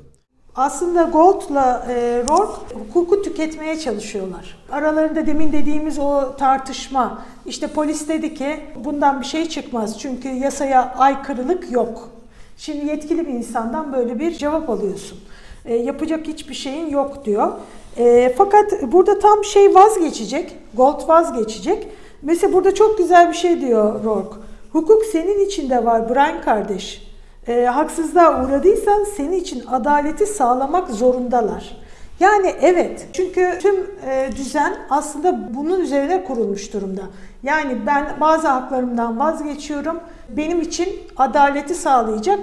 Aslında 0.56 1.04
Gold'la 1.04 1.86
e, 1.90 2.24
Rourke 2.30 2.76
hukuku 2.76 3.22
tüketmeye 3.22 3.80
çalışıyorlar. 3.80 4.58
Aralarında 4.72 5.28
demin 5.28 5.52
dediğimiz 5.52 6.00
o 6.00 6.36
tartışma. 6.38 7.22
İşte 7.46 7.68
polis 7.68 8.08
dedi 8.08 8.34
ki 8.36 8.60
bundan 8.86 9.22
bir 9.22 9.26
şey 9.26 9.50
çıkmaz 9.50 10.00
çünkü 10.00 10.30
yasaya 10.30 10.96
aykırılık 10.98 11.72
yok. 11.72 12.10
Şimdi 12.58 12.86
yetkili 12.86 13.28
bir 13.28 13.34
insandan 13.34 13.94
böyle 13.94 14.20
bir 14.20 14.32
cevap 14.32 14.70
alıyorsun. 14.70 15.20
E, 15.66 15.76
yapacak 15.76 16.28
hiçbir 16.28 16.54
şeyin 16.54 16.90
yok 16.90 17.26
diyor. 17.26 17.52
E, 17.98 18.36
fakat 18.38 18.92
burada 18.92 19.20
tam 19.20 19.44
şey 19.44 19.76
vazgeçecek. 19.76 20.58
Gold 20.74 21.10
vazgeçecek. 21.10 21.88
Mesela 22.22 22.54
burada 22.54 22.76
çok 22.76 22.98
güzel 22.98 23.30
bir 23.30 23.36
şey 23.36 23.62
diyor 23.62 24.04
Rourke. 24.04 24.36
Hukuk 24.72 25.06
senin 25.06 25.46
içinde 25.46 25.86
var 25.86 26.10
Brian 26.10 26.42
kardeş. 26.42 27.13
E, 27.48 27.66
haksızlığa 27.66 28.46
uğradıysan 28.46 29.04
senin 29.04 29.32
için 29.32 29.64
adaleti 29.68 30.26
sağlamak 30.26 30.90
zorundalar. 30.90 31.78
Yani 32.20 32.54
evet 32.62 33.08
çünkü 33.14 33.60
tüm 33.62 33.76
e, 34.10 34.30
düzen 34.38 34.76
aslında 34.90 35.50
bunun 35.56 35.80
üzerine 35.80 36.24
kurulmuş 36.24 36.74
durumda. 36.74 37.02
Yani 37.44 37.78
ben 37.88 38.16
bazı 38.22 38.48
haklarımdan 38.48 39.20
vazgeçiyorum. 39.20 40.00
Benim 40.30 40.62
için 40.62 40.90
adaleti 41.18 41.76
sağlayacak 41.76 42.40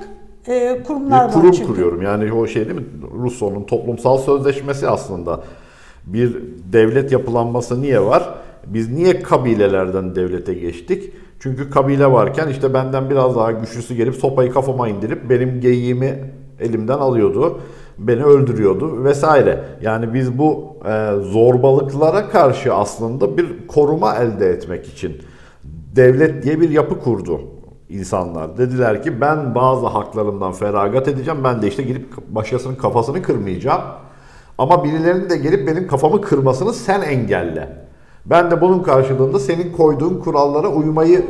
e, 0.46 0.82
kurumlar 0.82 1.28
bir 1.28 1.32
kurum 1.32 1.48
var 1.48 1.52
çünkü. 1.52 1.66
kuruyorum. 1.66 2.02
Yani 2.02 2.32
o 2.32 2.46
şey 2.46 2.64
değil 2.64 2.80
mi? 2.80 2.86
Rousseau'nun 3.22 3.64
toplumsal 3.64 4.18
sözleşmesi 4.18 4.88
aslında. 4.88 5.40
Bir 6.06 6.36
devlet 6.72 7.12
yapılanması 7.12 7.82
niye 7.82 8.00
var? 8.00 8.34
Biz 8.66 8.92
niye 8.92 9.22
kabilelerden 9.22 10.14
devlete 10.14 10.54
geçtik? 10.54 11.12
Çünkü 11.40 11.70
kabile 11.70 12.12
varken 12.12 12.48
işte 12.48 12.74
benden 12.74 13.10
biraz 13.10 13.36
daha 13.36 13.52
güçlüsü 13.52 13.94
gelip 13.94 14.14
sopayı 14.14 14.52
kafama 14.52 14.88
indirip 14.88 15.30
benim 15.30 15.60
geyiğimi 15.60 16.32
elimden 16.60 16.98
alıyordu. 16.98 17.60
Beni 17.98 18.24
öldürüyordu 18.24 19.04
vesaire. 19.04 19.64
Yani 19.82 20.14
biz 20.14 20.38
bu 20.38 20.76
e, 20.88 21.12
zorbalıklara 21.20 22.28
karşı 22.28 22.74
aslında 22.74 23.36
bir 23.36 23.66
koruma 23.68 24.16
elde 24.16 24.50
etmek 24.50 24.86
için 24.86 25.16
devlet 25.96 26.42
diye 26.42 26.60
bir 26.60 26.70
yapı 26.70 27.00
kurdu 27.00 27.40
insanlar. 27.88 28.58
Dediler 28.58 29.02
ki 29.02 29.20
ben 29.20 29.54
bazı 29.54 29.86
haklarımdan 29.86 30.52
feragat 30.52 31.08
edeceğim. 31.08 31.40
Ben 31.44 31.62
de 31.62 31.68
işte 31.68 31.82
gidip 31.82 32.06
başkasının 32.28 32.74
kafasını 32.74 33.22
kırmayacağım. 33.22 33.82
Ama 34.58 34.84
birilerinin 34.84 35.30
de 35.30 35.36
gelip 35.36 35.68
benim 35.68 35.86
kafamı 35.86 36.20
kırmasını 36.20 36.72
sen 36.72 37.00
engelle. 37.00 37.89
Ben 38.26 38.50
de 38.50 38.60
bunun 38.60 38.82
karşılığında 38.82 39.38
senin 39.38 39.72
koyduğun 39.72 40.20
kurallara 40.20 40.68
uymayı 40.68 41.26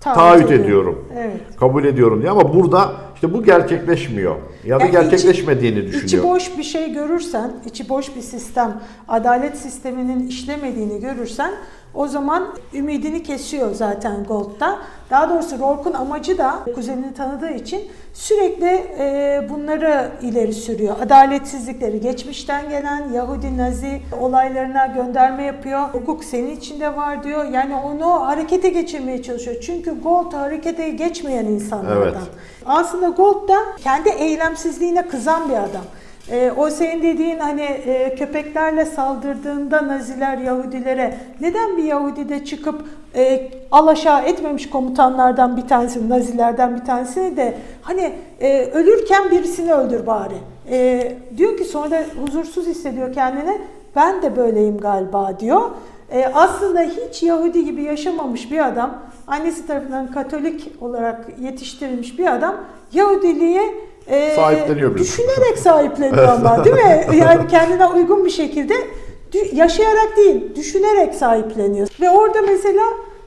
taahhüt 0.00 0.42
ediyorum. 0.44 0.64
ediyorum. 0.64 1.04
Evet. 1.18 1.40
Kabul 1.60 1.84
ediyorum 1.84 2.20
diye 2.20 2.30
ama 2.30 2.54
burada 2.54 2.92
işte 3.14 3.32
bu 3.34 3.42
gerçekleşmiyor. 3.44 4.36
Ya 4.64 4.80
da 4.80 4.84
Yani 4.84 4.92
gerçekleşmediğini 4.92 5.78
içi- 5.78 5.86
düşünüyor. 5.86 6.06
İçi 6.06 6.22
boş 6.22 6.58
bir 6.58 6.62
şey 6.62 6.92
görürsen, 6.92 7.52
içi 7.66 7.88
boş 7.88 8.16
bir 8.16 8.20
sistem, 8.20 8.80
adalet 9.08 9.56
sisteminin 9.58 10.26
işlemediğini 10.28 11.00
görürsen 11.00 11.52
o 11.94 12.08
zaman 12.08 12.54
ümidini 12.74 13.22
kesiyor 13.22 13.74
zaten 13.74 14.24
Gold'da. 14.24 14.78
Daha 15.10 15.30
doğrusu 15.30 15.58
Rourke'un 15.58 15.94
amacı 15.94 16.38
da 16.38 16.54
kuzenini 16.74 17.14
tanıdığı 17.14 17.50
için 17.50 17.82
sürekli 18.14 18.84
e, 18.98 19.46
bunları 19.50 20.10
ileri 20.22 20.52
sürüyor. 20.52 20.96
Adaletsizlikleri, 21.02 22.00
geçmişten 22.00 22.68
gelen 22.68 23.12
Yahudi 23.12 23.58
Nazi 23.58 24.02
olaylarına 24.20 24.86
gönderme 24.86 25.42
yapıyor. 25.44 25.80
Hukuk 25.80 26.24
senin 26.24 26.56
içinde 26.56 26.96
var 26.96 27.24
diyor. 27.24 27.44
Yani 27.44 27.74
onu 27.76 28.26
harekete 28.26 28.68
geçirmeye 28.68 29.22
çalışıyor. 29.22 29.56
Çünkü 29.60 30.00
Gold 30.02 30.32
harekete 30.32 30.90
geçmeyen 30.90 31.44
insanlardan. 31.44 32.02
Evet. 32.02 32.16
Aslında 32.66 33.08
Gold 33.08 33.48
da 33.48 33.58
kendi 33.84 34.08
eylemsizliğine 34.08 35.08
kızan 35.08 35.48
bir 35.48 35.54
adam. 35.54 35.84
Ee, 36.28 36.52
o 36.56 36.70
senin 36.70 37.02
dediğin 37.02 37.38
hani 37.38 37.62
e, 37.62 38.14
köpeklerle 38.14 38.84
saldırdığında 38.84 39.88
Naziler 39.88 40.38
Yahudilere 40.38 41.14
neden 41.40 41.76
bir 41.76 41.82
Yahudi 41.82 42.28
de 42.28 42.44
çıkıp 42.44 42.84
e, 43.14 43.50
alaşağı 43.70 44.22
etmemiş 44.22 44.70
komutanlardan 44.70 45.56
bir 45.56 45.68
tanesi, 45.68 46.08
Nazilerden 46.08 46.76
bir 46.76 46.84
tanesini 46.84 47.36
de 47.36 47.54
hani 47.82 48.12
e, 48.40 48.64
ölürken 48.64 49.30
birisini 49.30 49.74
öldür 49.74 50.06
bari. 50.06 50.34
E, 50.70 51.12
diyor 51.36 51.58
ki 51.58 51.64
sonra 51.64 52.04
huzursuz 52.24 52.66
hissediyor 52.66 53.12
kendini. 53.12 53.58
Ben 53.96 54.22
de 54.22 54.36
böyleyim 54.36 54.78
galiba 54.78 55.40
diyor. 55.40 55.70
E, 56.12 56.26
aslında 56.34 56.80
hiç 56.80 57.22
Yahudi 57.22 57.64
gibi 57.64 57.82
yaşamamış 57.82 58.50
bir 58.50 58.66
adam, 58.66 58.98
annesi 59.26 59.66
tarafından 59.66 60.10
Katolik 60.10 60.72
olarak 60.80 61.26
yetiştirilmiş 61.40 62.18
bir 62.18 62.34
adam 62.34 62.56
Yahudiliğe 62.92 63.89
e, 64.10 64.34
Sahipleniyor 64.36 64.94
biraz. 64.94 65.06
düşünerek 65.06 65.58
sahipleniyor 65.62 66.28
ama 66.28 66.64
değil 66.64 66.76
mi? 66.76 67.16
Yani 67.16 67.48
kendine 67.48 67.86
uygun 67.86 68.24
bir 68.24 68.30
şekilde 68.30 68.74
yaşayarak 69.52 70.16
değil, 70.16 70.54
düşünerek 70.56 71.14
sahipleniyor. 71.14 71.88
Ve 72.00 72.10
orada 72.10 72.42
mesela 72.42 72.82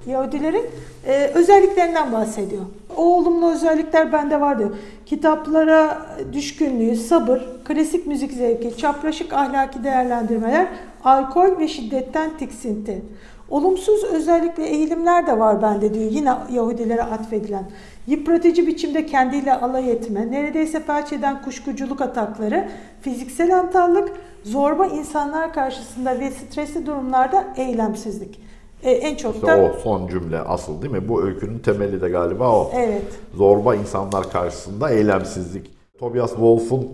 Yahudilerin 0.07 0.65
e, 1.07 1.31
özelliklerinden 1.33 2.11
bahsediyor. 2.13 2.61
O 2.97 3.17
olumlu 3.17 3.51
özellikler 3.51 4.11
bende 4.13 4.41
var 4.41 4.59
diyor. 4.59 4.69
Kitaplara 5.05 5.97
düşkünlüğü, 6.33 6.95
sabır, 6.95 7.41
klasik 7.65 8.07
müzik 8.07 8.31
zevki, 8.31 8.77
çapraşık 8.77 9.33
ahlaki 9.33 9.83
değerlendirmeler, 9.83 10.67
alkol 11.03 11.59
ve 11.59 11.67
şiddetten 11.67 12.37
tiksinti. 12.37 13.01
Olumsuz 13.49 14.03
özellikle 14.03 14.63
eğilimler 14.63 15.27
de 15.27 15.39
var 15.39 15.61
bende 15.61 15.93
diyor 15.93 16.11
yine 16.11 16.33
Yahudilere 16.51 17.03
atfedilen. 17.03 17.63
Yıpratıcı 18.07 18.67
biçimde 18.67 19.05
kendiyle 19.05 19.53
alay 19.53 19.91
etme, 19.91 20.31
neredeyse 20.31 20.79
felç 20.79 21.13
eden 21.13 21.41
kuşkuculuk 21.41 22.01
atakları, 22.01 22.69
fiziksel 23.01 23.59
antallık, 23.59 24.11
zorba 24.43 24.85
insanlar 24.85 25.53
karşısında 25.53 26.19
ve 26.19 26.31
stresli 26.31 26.85
durumlarda 26.85 27.53
eylemsizlik. 27.57 28.39
E, 28.83 28.91
en 28.91 29.15
çok 29.15 29.35
İşte 29.35 29.47
da 29.47 29.57
o 29.57 29.73
son 29.83 30.07
cümle 30.07 30.39
asıl 30.39 30.81
değil 30.81 30.93
mi? 30.93 31.09
Bu 31.09 31.23
öykünün 31.23 31.59
temeli 31.59 32.01
de 32.01 32.09
galiba 32.09 32.49
o. 32.51 32.71
evet. 32.75 33.03
Zorba 33.35 33.75
insanlar 33.75 34.31
karşısında 34.31 34.89
eylemsizlik. 34.89 35.71
Tobias 35.99 36.29
Wolff'un 36.29 36.87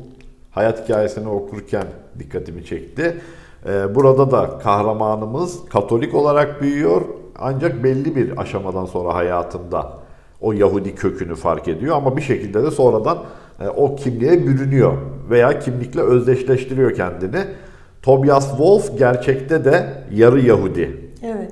hayat 0.51 0.84
hikayesini 0.84 1.30
okurken 1.30 1.86
dikkatimi 2.20 2.66
çekti. 2.66 3.22
Ee, 3.66 3.95
burada 3.95 4.32
da 4.32 4.60
kahramanımız 4.60 5.66
Katolik 5.66 6.16
olarak 6.16 6.62
büyüyor 6.62 7.01
ancak 7.39 7.84
belli 7.84 8.16
bir 8.16 8.41
aşamadan 8.41 8.86
sonra 8.86 9.16
hayatında 9.16 9.99
o 10.42 10.54
Yahudi 10.54 10.96
kökünü 10.96 11.36
fark 11.36 11.68
ediyor 11.68 11.96
ama 11.96 12.18
bir 12.18 12.22
şekilde 12.22 12.64
de 12.64 12.72
sonradan 12.72 13.18
e, 13.62 13.68
o 13.68 13.96
kimliğe 13.96 14.48
bürünüyor 14.48 14.94
veya 15.30 15.60
kimlikle 15.60 16.02
özdeşleştiriyor 16.02 16.96
kendini. 16.96 17.40
Tobias 18.02 18.50
Wolff 18.50 18.98
gerçekte 18.98 19.66
de 19.66 20.04
yarı 20.12 20.40
Yahudi. 20.40 21.12
Evet. 21.24 21.52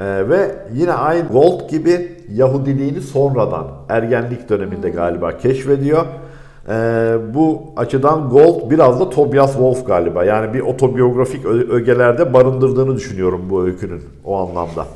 Ee, 0.00 0.28
ve 0.28 0.56
yine 0.74 0.92
aynı 0.92 1.28
Gold 1.28 1.70
gibi 1.70 2.16
Yahudiliğini 2.32 3.00
sonradan 3.00 3.66
ergenlik 3.88 4.48
döneminde 4.48 4.90
galiba 4.90 5.38
keşfediyor. 5.38 6.06
Ee, 6.68 7.16
bu 7.34 7.62
açıdan 7.76 8.28
Gold 8.28 8.70
biraz 8.70 9.00
da 9.00 9.10
Tobias 9.10 9.52
Wolff 9.52 9.86
galiba. 9.86 10.24
Yani 10.24 10.54
bir 10.54 10.60
otobiyografik 10.60 11.46
ögelerde 11.46 12.34
barındırdığını 12.34 12.96
düşünüyorum 12.96 13.46
bu 13.50 13.62
öykünün 13.64 14.02
o 14.24 14.36
anlamda. 14.36 14.86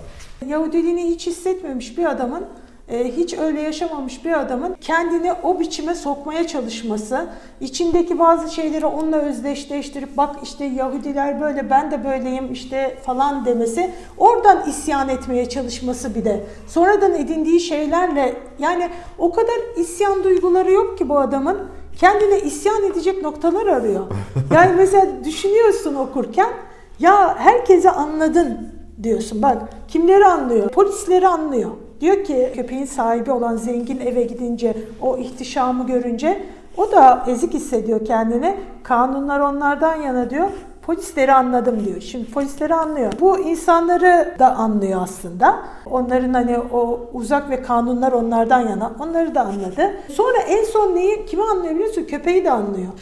Yahudiliğini 0.47 1.03
hiç 1.03 1.27
hissetmemiş 1.27 1.99
bir 1.99 2.05
adamın, 2.11 2.45
hiç 2.93 3.35
öyle 3.35 3.61
yaşamamış 3.61 4.25
bir 4.25 4.41
adamın 4.41 4.77
kendini 4.81 5.33
o 5.33 5.61
biçime 5.61 5.95
sokmaya 5.95 6.47
çalışması, 6.47 7.27
içindeki 7.61 8.19
bazı 8.19 8.55
şeyleri 8.55 8.87
onunla 8.87 9.17
özdeşleştirip 9.17 10.17
bak 10.17 10.37
işte 10.43 10.65
Yahudiler 10.65 11.41
böyle 11.41 11.71
ben 11.71 11.91
de 11.91 12.05
böyleyim 12.05 12.53
işte 12.53 12.99
falan 13.07 13.45
demesi, 13.45 13.91
oradan 14.19 14.69
isyan 14.69 15.09
etmeye 15.09 15.49
çalışması 15.49 16.15
bir 16.15 16.25
de. 16.25 16.41
Sonradan 16.67 17.15
edindiği 17.15 17.61
şeylerle 17.61 18.35
yani 18.59 18.89
o 19.19 19.33
kadar 19.33 19.77
isyan 19.77 20.25
duyguları 20.25 20.73
yok 20.73 20.99
ki 20.99 21.09
bu 21.09 21.19
adamın. 21.19 21.59
Kendine 21.97 22.41
isyan 22.41 22.85
edecek 22.85 23.23
noktalar 23.23 23.67
arıyor. 23.67 24.07
Yani 24.55 24.73
mesela 24.77 25.25
düşünüyorsun 25.25 25.95
okurken 25.95 26.49
ya 26.99 27.39
herkese 27.39 27.91
anladın 27.91 28.73
diyorsun. 29.03 29.43
Bak 29.43 29.59
kimleri 29.89 30.25
anlıyor? 30.25 30.69
Polisleri 30.69 31.29
anlıyor. 31.29 31.71
Diyor 32.03 32.25
ki 32.25 32.53
köpeğin 32.55 32.85
sahibi 32.85 33.33
olan 33.33 33.57
zengin 33.57 34.01
eve 34.01 34.23
gidince 34.23 34.75
o 35.03 35.19
ihtişamı 35.19 35.87
görünce 35.87 36.43
o 36.77 36.93
da 36.93 37.25
ezik 37.29 37.55
hissediyor 37.55 38.05
kendini. 38.05 38.57
Kanunlar 38.83 39.41
onlardan 39.41 39.97
yana 39.97 40.31
diyor. 40.31 40.49
Polisleri 40.87 41.33
anladım 41.33 41.85
diyor. 41.85 42.01
Şimdi 42.01 42.31
polisleri 42.31 42.75
anlıyor. 42.75 43.13
Bu 43.21 43.39
insanları 43.39 44.35
da 44.39 44.57
anlıyor 44.57 45.01
aslında. 45.03 45.59
Onların 45.91 46.35
hani 46.35 46.59
o 46.59 47.01
uzak 47.13 47.51
ve 47.51 47.63
kanunlar 47.63 48.13
onlardan 48.13 48.61
yana. 48.61 48.93
Onları 49.01 49.35
da 49.35 49.41
anladı. 49.41 49.91
Sonra 50.09 50.39
en 50.49 50.65
son 50.65 50.95
neyi 50.95 51.27
kimi 51.27 51.43
anlıyor 51.43 51.75
biliyor 51.75 51.89
musun? 51.89 52.07
Köpeği 52.09 52.45
de 52.45 52.51
anlıyor. 52.51 52.93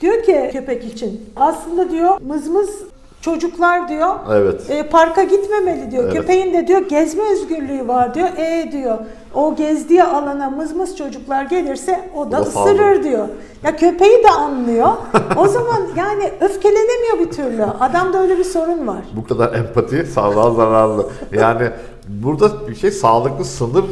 Diyor 0.00 0.22
ki 0.22 0.50
köpek 0.52 0.84
için 0.84 1.20
aslında 1.36 1.90
diyor 1.90 2.20
mızmız 2.20 2.82
çocuklar 3.30 3.88
diyor 3.88 4.14
Evet. 4.32 4.70
e, 4.70 4.82
parka 4.88 5.22
gitmemeli 5.22 5.90
diyor. 5.90 6.04
Evet. 6.04 6.14
Köpeğin 6.14 6.54
de 6.54 6.66
diyor 6.66 6.88
gezme 6.88 7.22
özgürlüğü 7.32 7.88
var 7.88 8.14
diyor. 8.14 8.28
E 8.36 8.68
diyor. 8.72 8.98
o 9.34 9.56
gezdiği 9.56 10.04
alana 10.04 10.50
mızmız 10.50 10.96
çocuklar 10.96 11.42
gelirse 11.44 12.00
o 12.16 12.30
da 12.32 12.36
O 12.36 12.40
da 12.40 12.48
ısırır 12.48 12.52
saldırır. 12.76 13.04
diyor. 13.04 13.28
Ya 13.62 13.76
köpeği 13.76 14.24
de 14.24 14.30
anlıyor. 14.30 14.88
o 15.36 15.48
zaman 15.56 15.80
yani 15.96 16.30
öfkelenemiyor 16.40 17.18
bir 17.18 17.30
türlü. 17.30 17.64
Adamda 17.80 18.22
öyle 18.22 18.38
bir 18.38 18.44
sorun 18.44 18.86
var. 18.86 19.02
Bu 19.16 19.24
kadar 19.24 19.54
empati 19.54 20.06
sağlığa 20.06 20.50
zararlı. 20.50 21.06
Yani 21.32 21.70
burada 22.08 22.68
bir 22.68 22.74
şey 22.74 22.90
sağlıklı 22.90 23.44
sınır 23.44 23.84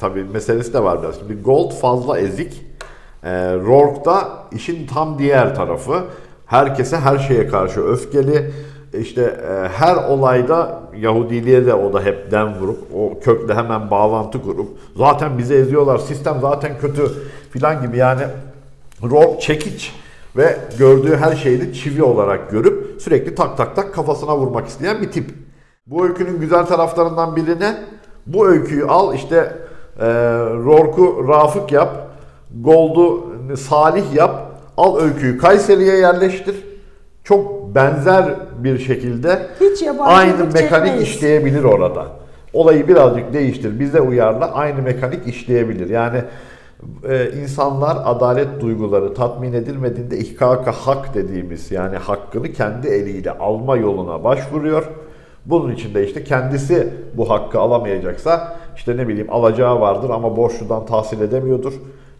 tabii 0.00 0.24
meselesi 0.24 0.72
de 0.72 0.82
var 0.82 1.02
biraz. 1.02 1.18
Şimdi 1.18 1.42
Gold 1.42 1.72
fazla 1.72 2.18
ezik. 2.18 2.62
E, 3.24 3.30
Rourke 3.54 4.26
işin 4.52 4.86
tam 4.86 5.18
diğer 5.18 5.54
tarafı. 5.54 6.00
Herkese 6.46 6.96
her 6.96 7.18
şeye 7.18 7.48
karşı 7.48 7.80
öfkeli. 7.80 8.50
İşte 8.94 9.22
e, 9.22 9.68
her 9.68 9.96
olayda 9.96 10.80
Yahudiliğe 10.96 11.66
de 11.66 11.74
o 11.74 11.92
da 11.92 12.02
hep 12.02 12.30
dem 12.30 12.54
vurup 12.54 12.78
o 12.94 13.20
kökle 13.20 13.54
hemen 13.54 13.90
bağlantı 13.90 14.42
kurup 14.42 14.68
zaten 14.96 15.38
bizi 15.38 15.54
eziyorlar 15.54 15.98
sistem 15.98 16.36
zaten 16.40 16.78
kötü 16.80 17.12
filan 17.50 17.82
gibi 17.82 17.96
yani 17.96 18.22
Rob 19.02 19.38
çekiç 19.40 19.92
ve 20.36 20.56
gördüğü 20.78 21.16
her 21.16 21.36
şeyi 21.36 21.74
çivi 21.74 22.02
olarak 22.02 22.50
görüp 22.50 23.00
sürekli 23.00 23.34
tak 23.34 23.56
tak 23.56 23.76
tak 23.76 23.94
kafasına 23.94 24.36
vurmak 24.36 24.68
isteyen 24.68 25.02
bir 25.02 25.10
tip. 25.10 25.30
Bu 25.86 26.06
öykünün 26.06 26.40
güzel 26.40 26.66
taraflarından 26.66 27.36
birine 27.36 27.76
bu 28.26 28.48
öyküyü 28.48 28.86
al 28.86 29.14
işte 29.14 29.56
e, 30.00 30.06
Rork'u 30.64 31.28
Rafık 31.28 31.72
yap, 31.72 32.08
Gold'u 32.60 33.26
Salih 33.56 34.14
yap, 34.14 34.60
al 34.76 35.00
öyküyü 35.00 35.38
Kayseri'ye 35.38 35.96
yerleştir. 35.96 36.67
Çok 37.28 37.74
benzer 37.74 38.24
bir 38.58 38.78
şekilde 38.78 39.46
aynı 40.00 40.44
mekanik 40.44 40.70
çekmeyiz. 40.70 41.02
işleyebilir 41.02 41.64
orada. 41.64 42.06
Olayı 42.52 42.88
birazcık 42.88 43.32
değiştir, 43.32 43.80
bize 43.80 44.00
uyarla 44.00 44.52
aynı 44.52 44.82
mekanik 44.82 45.26
işleyebilir. 45.26 45.90
Yani 45.90 46.22
e, 47.08 47.30
insanlar 47.42 47.98
adalet 48.04 48.60
duyguları 48.60 49.14
tatmin 49.14 49.52
edilmediğinde 49.52 50.18
ihkaka 50.18 50.72
hak 50.72 51.14
dediğimiz 51.14 51.70
yani 51.70 51.96
hakkını 51.96 52.52
kendi 52.52 52.88
eliyle 52.88 53.30
alma 53.30 53.76
yoluna 53.76 54.24
başvuruyor. 54.24 54.90
Bunun 55.46 55.72
için 55.72 55.94
de 55.94 56.06
işte 56.06 56.24
kendisi 56.24 56.88
bu 57.14 57.30
hakkı 57.30 57.60
alamayacaksa 57.60 58.56
işte 58.76 58.96
ne 58.96 59.08
bileyim 59.08 59.32
alacağı 59.32 59.80
vardır 59.80 60.10
ama 60.10 60.36
borçludan 60.36 60.86
tahsil 60.86 61.20
edemiyordur. 61.20 61.72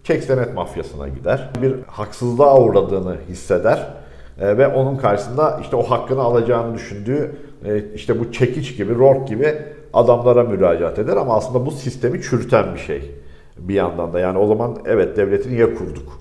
Çek 0.04 0.24
senet 0.24 0.54
mafyasına 0.54 1.08
gider. 1.08 1.50
Bir 1.62 1.74
haksızlığa 1.86 2.60
uğradığını 2.60 3.16
hisseder. 3.28 4.07
E, 4.40 4.58
ve 4.58 4.68
onun 4.68 4.96
karşısında 4.96 5.58
işte 5.62 5.76
o 5.76 5.82
hakkını 5.82 6.20
alacağını 6.20 6.74
düşündüğü 6.74 7.36
e, 7.64 7.84
işte 7.94 8.20
bu 8.20 8.32
çekiç 8.32 8.76
gibi, 8.76 8.94
rork 8.94 9.28
gibi 9.28 9.54
adamlara 9.92 10.42
müracaat 10.44 10.98
eder 10.98 11.16
ama 11.16 11.36
aslında 11.36 11.66
bu 11.66 11.70
sistemi 11.70 12.22
çürüten 12.22 12.74
bir 12.74 12.80
şey 12.80 13.14
bir 13.58 13.74
yandan 13.74 14.12
da. 14.12 14.20
Yani 14.20 14.38
o 14.38 14.46
zaman 14.46 14.76
evet 14.86 15.16
devleti 15.16 15.52
niye 15.52 15.74
kurduk? 15.74 16.20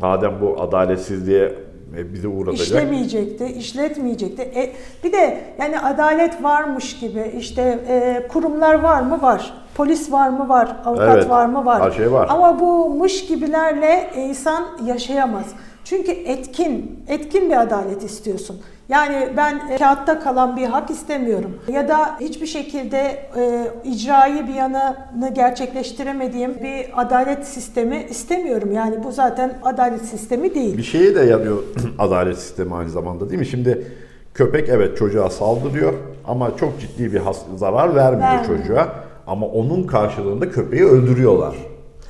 Madem 0.00 0.32
bu 0.40 0.62
adaletsizliğe 0.62 1.52
e, 1.98 2.12
bizi 2.12 2.28
uğratacak. 2.28 2.66
İşlemeyecekti, 2.66 3.46
işletmeyecekti. 3.46 4.42
E, 4.42 4.72
bir 5.04 5.12
de 5.12 5.38
yani 5.60 5.80
adalet 5.80 6.42
varmış 6.42 7.00
gibi 7.00 7.32
işte 7.38 7.78
e, 7.88 8.28
kurumlar 8.28 8.74
var 8.74 9.02
mı? 9.02 9.22
Var. 9.22 9.54
Polis 9.74 10.12
var 10.12 10.28
mı? 10.28 10.48
Var. 10.48 10.76
Avukat 10.84 11.16
Evet, 11.16 11.30
var 11.30 11.46
mı? 11.46 11.64
Var. 11.64 11.82
her 11.82 11.90
şey 11.90 12.12
var. 12.12 12.26
Ama 12.30 12.60
bu 12.60 12.90
mış 12.90 13.26
gibilerle 13.26 14.10
insan 14.16 14.64
yaşayamaz. 14.86 15.46
Çünkü 15.92 16.10
etkin, 16.12 17.04
etkin 17.08 17.50
bir 17.50 17.60
adalet 17.62 18.02
istiyorsun. 18.04 18.60
Yani 18.88 19.28
ben 19.36 19.68
e, 19.70 19.76
kağıtta 19.76 20.20
kalan 20.20 20.56
bir 20.56 20.66
hak 20.66 20.90
istemiyorum. 20.90 21.58
Ya 21.72 21.88
da 21.88 22.16
hiçbir 22.20 22.46
şekilde 22.46 22.98
e, 23.36 23.66
icraî 23.84 24.48
bir 24.48 24.54
yanını 24.54 25.34
gerçekleştiremediğim 25.34 26.54
bir 26.62 27.00
adalet 27.02 27.46
sistemi 27.46 28.06
istemiyorum. 28.10 28.72
Yani 28.72 29.04
bu 29.04 29.12
zaten 29.12 29.58
adalet 29.62 30.04
sistemi 30.04 30.54
değil. 30.54 30.76
Bir 30.76 30.82
şeye 30.82 31.14
de 31.14 31.20
yarıyor 31.20 31.58
adalet 31.98 32.38
sistemi 32.38 32.74
aynı 32.74 32.90
zamanda 32.90 33.28
değil 33.30 33.40
mi? 33.40 33.46
Şimdi 33.46 33.86
köpek 34.34 34.68
evet 34.68 34.96
çocuğa 34.98 35.30
saldırıyor 35.30 35.92
ama 36.24 36.56
çok 36.56 36.80
ciddi 36.80 37.12
bir 37.12 37.20
has- 37.20 37.56
zarar 37.56 37.94
vermiyor 37.94 38.30
Vermiyor. 38.30 38.58
çocuğa. 38.58 38.88
Ama 39.26 39.46
onun 39.46 39.86
karşılığında 39.86 40.50
köpeği 40.50 40.84
öldürüyorlar. 40.84 41.54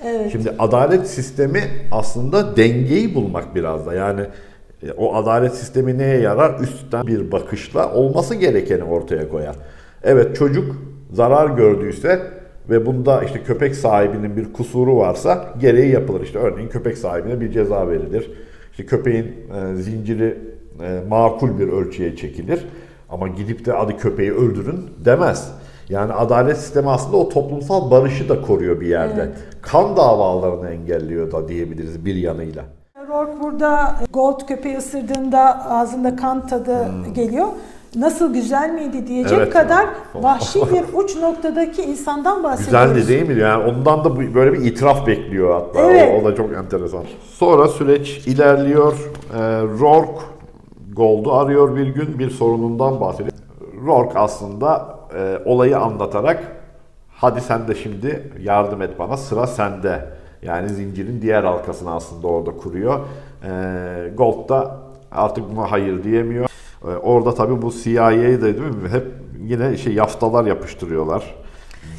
Evet. 0.05 0.33
Şimdi 0.33 0.51
adalet 0.59 1.07
sistemi 1.07 1.61
aslında 1.91 2.57
dengeyi 2.57 3.15
bulmak 3.15 3.55
biraz 3.55 3.87
da. 3.87 3.95
Yani 3.95 4.21
e, 4.83 4.93
o 4.93 5.15
adalet 5.15 5.55
sistemi 5.55 5.99
neye 5.99 6.19
yarar? 6.21 6.61
Üstten 6.61 7.07
bir 7.07 7.33
bakışla 7.33 7.93
olması 7.93 8.35
gerekeni 8.35 8.85
ortaya 8.85 9.29
koyar. 9.29 9.57
Evet 10.03 10.37
çocuk 10.37 10.77
zarar 11.13 11.57
gördüyse 11.57 12.21
ve 12.71 12.87
bunda 12.87 13.23
işte 13.25 13.43
köpek 13.43 13.75
sahibinin 13.75 14.37
bir 14.37 14.53
kusuru 14.53 14.97
varsa 14.97 15.55
gereği 15.61 15.93
yapılır. 15.93 16.21
İşte 16.21 16.39
örneğin 16.39 16.69
köpek 16.69 16.99
sahibine 16.99 17.41
bir 17.41 17.51
ceza 17.51 17.89
verilir. 17.89 18.31
İşte 18.71 18.87
köpeğin 18.87 19.25
e, 19.25 19.75
zinciri 19.75 20.39
e, 20.83 21.01
makul 21.09 21.59
bir 21.59 21.69
ölçüye 21.69 22.17
çekilir. 22.17 22.61
Ama 23.09 23.29
gidip 23.29 23.67
de 23.67 23.73
adı 23.73 23.97
köpeği 23.97 24.33
öldürün 24.33 24.81
demez. 25.05 25.53
Yani 25.89 26.13
adalet 26.13 26.57
sistemi 26.57 26.91
aslında 26.91 27.17
o 27.17 27.29
toplumsal 27.29 27.91
barışı 27.91 28.29
da 28.29 28.43
koruyor 28.43 28.81
bir 28.81 28.87
yerde. 28.87 29.23
Evet. 29.23 29.39
Kan 29.63 29.97
davalarını 29.97 30.71
engelliyor 30.71 31.33
da 31.33 31.49
diyebiliriz 31.49 32.05
bir 32.05 32.15
yanıyla. 32.15 32.65
Rourke 33.09 33.41
burada 33.41 33.97
Gold 34.13 34.47
köpeği 34.49 34.77
ısırdığında 34.77 35.71
ağzında 35.71 36.17
kan 36.17 36.47
tadı 36.47 36.87
geliyor. 37.15 37.47
Nasıl 37.97 38.35
güzel 38.35 38.71
miydi 38.71 39.07
diyecek 39.07 39.33
Hmm. 39.33 39.43
Evet. 39.43 39.53
kadar 39.53 39.87
vahşi 40.15 40.61
bir 40.61 40.99
uç 40.99 41.17
noktadaki 41.17 41.83
insandan 41.83 42.45
bahsediyoruz. 42.45 42.95
Güzeldi 42.95 43.09
değil 43.09 43.29
mi? 43.37 43.41
Yani 43.43 43.65
ondan 43.73 44.05
da 44.05 44.35
böyle 44.35 44.53
bir 44.53 44.65
itiraf 44.65 45.07
bekliyor 45.07 45.55
hatta. 45.55 45.81
Evet. 45.81 46.13
O, 46.15 46.21
o 46.23 46.25
da 46.31 46.35
çok 46.35 46.53
enteresan. 46.53 47.05
Sonra 47.33 47.69
süreç 47.69 48.27
ilerliyor. 48.27 48.93
Ee, 49.35 49.39
Rourke 49.63 50.21
Gold'u 50.97 51.33
arıyor 51.33 51.77
bir 51.77 51.87
gün 51.87 52.19
bir 52.19 52.31
sorunundan 52.31 53.01
bahsediyor. 53.01 53.33
Rourke 53.87 54.19
aslında 54.19 54.92
e, 55.17 55.39
olayı 55.45 55.79
anlatarak 55.79 56.43
hadi 57.11 57.41
sen 57.41 57.69
de 57.69 57.75
şimdi 57.75 58.33
yardım 58.41 58.83
et 58.83 58.99
bana 58.99 59.17
sıra 59.17 59.47
sende. 59.47 60.05
Yani 60.43 60.69
zincirin 60.69 61.23
diğer 61.23 61.45
halkasını 61.45 61.95
aslında 61.95 62.27
orada 62.27 62.51
kuruyor. 62.57 63.01
Ee, 63.45 64.11
Gold 64.17 64.49
da 64.49 64.77
artık 65.13 65.45
buna 65.57 65.71
hayır 65.71 66.05
diyemiyor. 66.05 66.47
Ee, 66.85 66.87
orada 66.87 67.35
tabii 67.35 67.63
bu 67.63 67.73
CIA'yı 67.73 68.41
da 68.41 68.45
değil 68.45 68.59
mi? 68.59 68.89
Hep 68.93 69.07
yine 69.43 69.77
şey 69.77 69.93
yaftalar 69.95 70.45
yapıştırıyorlar. 70.45 71.35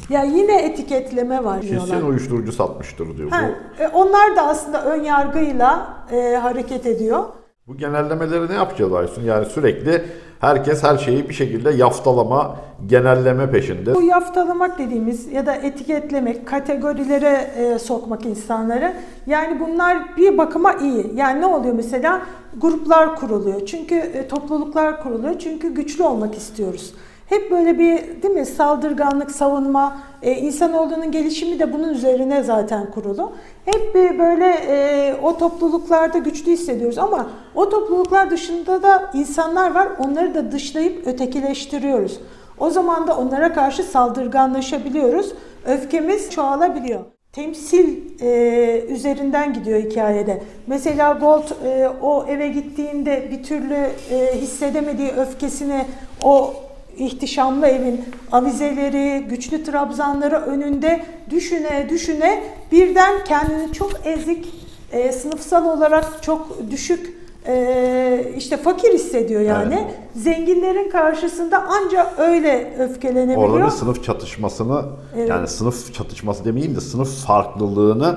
Ya 0.08 0.22
yine 0.22 0.62
etiketleme 0.62 1.44
var 1.44 1.62
diyorlar. 1.62 1.88
Kesin 1.90 2.06
uyuşturucu 2.06 2.52
satmıştır 2.52 3.18
diyor. 3.18 3.30
Ha, 3.30 3.50
Bu, 3.78 3.82
e, 3.82 3.88
onlar 3.88 4.36
da 4.36 4.42
aslında 4.48 4.84
ön 4.84 5.02
yargıyla 5.02 5.96
e, 6.12 6.36
hareket 6.36 6.86
ediyor. 6.86 7.24
Bu 7.68 7.76
genellemeleri 7.76 8.48
ne 8.48 8.54
yapacağız 8.54 8.92
Aysun? 8.92 9.22
Yani 9.22 9.46
sürekli 9.46 10.04
herkes 10.40 10.82
her 10.82 10.98
şeyi 10.98 11.28
bir 11.28 11.34
şekilde 11.34 11.70
yaftalama, 11.70 12.56
genelleme 12.86 13.50
peşinde. 13.50 13.94
Bu 13.94 14.02
yaftalamak 14.02 14.78
dediğimiz 14.78 15.32
ya 15.32 15.46
da 15.46 15.54
etiketlemek, 15.54 16.46
kategorilere 16.46 17.50
e, 17.56 17.78
sokmak 17.78 18.26
insanları. 18.26 18.94
Yani 19.26 19.60
bunlar 19.60 20.16
bir 20.16 20.38
bakıma 20.38 20.72
iyi. 20.72 21.12
Yani 21.14 21.40
ne 21.40 21.46
oluyor 21.46 21.74
mesela? 21.74 22.22
Gruplar 22.56 23.16
kuruluyor. 23.16 23.66
Çünkü 23.66 23.94
e, 23.94 24.28
topluluklar 24.28 25.02
kuruluyor. 25.02 25.38
Çünkü 25.38 25.74
güçlü 25.74 26.04
olmak 26.04 26.34
istiyoruz. 26.34 26.94
Hep 27.26 27.50
böyle 27.50 27.78
bir 27.78 28.22
değil 28.22 28.34
mi 28.34 28.46
saldırganlık, 28.46 29.30
savunma, 29.30 29.96
e, 30.22 30.32
insanoğlunun 30.32 31.10
gelişimi 31.10 31.58
de 31.58 31.72
bunun 31.72 31.88
üzerine 31.88 32.42
zaten 32.42 32.90
kurulu. 32.90 33.32
Hep 33.64 33.94
bir 33.94 34.18
böyle 34.18 34.46
e, 34.46 35.14
o 35.22 35.38
topluluklarda 35.38 36.18
güçlü 36.18 36.52
hissediyoruz 36.52 36.98
ama 36.98 37.26
o 37.54 37.68
topluluklar 37.68 38.30
dışında 38.30 38.82
da 38.82 39.10
insanlar 39.14 39.74
var. 39.74 39.88
Onları 39.98 40.34
da 40.34 40.52
dışlayıp 40.52 41.06
ötekileştiriyoruz. 41.06 42.20
O 42.58 42.70
zaman 42.70 43.06
da 43.06 43.16
onlara 43.16 43.52
karşı 43.52 43.82
saldırganlaşabiliyoruz. 43.82 45.32
Öfkemiz 45.66 46.30
çoğalabiliyor. 46.30 47.00
Temsil 47.32 48.00
e, 48.20 48.80
üzerinden 48.88 49.52
gidiyor 49.52 49.82
hikayede. 49.82 50.42
Mesela 50.66 51.12
Gold 51.12 51.64
e, 51.64 51.88
o 52.02 52.26
eve 52.28 52.48
gittiğinde 52.48 53.28
bir 53.30 53.42
türlü 53.42 53.88
e, 54.10 54.40
hissedemediği 54.40 55.10
öfkesini 55.10 55.84
o 56.22 56.54
ihtişamlı 56.96 57.66
evin 57.66 58.04
avizeleri, 58.32 59.24
güçlü 59.28 59.64
trabzanları 59.64 60.36
önünde 60.36 61.04
düşüne 61.30 61.86
düşüne 61.90 62.42
birden 62.72 63.24
kendini 63.24 63.72
çok 63.72 63.90
ezik, 64.04 64.54
e, 64.92 65.12
sınıfsal 65.12 65.78
olarak 65.78 66.22
çok 66.22 66.70
düşük 66.70 67.14
e, 67.46 68.32
işte 68.36 68.56
fakir 68.56 68.92
hissediyor 68.94 69.40
yani. 69.40 69.74
Evet. 69.74 69.94
Zenginlerin 70.14 70.90
karşısında 70.90 71.64
ancak 71.68 72.18
öyle 72.18 72.76
öfkelenebiliyor. 72.78 73.48
Orada 73.48 73.66
bir 73.66 73.70
sınıf 73.70 74.04
çatışmasını 74.04 74.82
Evet. 75.16 75.28
yani 75.28 75.48
sınıf 75.48 75.94
çatışması 75.94 76.44
demeyeyim 76.44 76.76
de 76.76 76.80
sınıf 76.80 77.26
farklılığını 77.26 78.16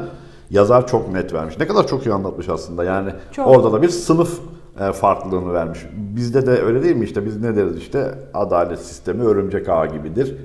yazar 0.50 0.88
çok 0.88 1.14
net 1.14 1.34
vermiş. 1.34 1.60
Ne 1.60 1.68
kadar 1.68 1.88
çok 1.88 2.06
iyi 2.06 2.14
anlatmış 2.14 2.50
aslında. 2.50 2.84
Yani 2.84 3.12
Çok. 3.32 3.48
orada 3.48 3.74
da 3.74 3.82
bir 3.82 3.90
sınıf 3.90 4.40
farklılığını 4.78 5.54
vermiş. 5.54 5.80
Bizde 6.16 6.46
de 6.46 6.52
öyle 6.52 6.84
değil 6.84 6.96
mi 6.96 7.06
işte 7.06 7.26
biz 7.26 7.42
ne 7.42 7.56
deriz 7.56 7.78
işte 7.78 8.16
adalet 8.34 8.80
sistemi 8.80 9.24
örümcek 9.24 9.70
ağı 9.70 9.88
gibidir. 9.88 10.36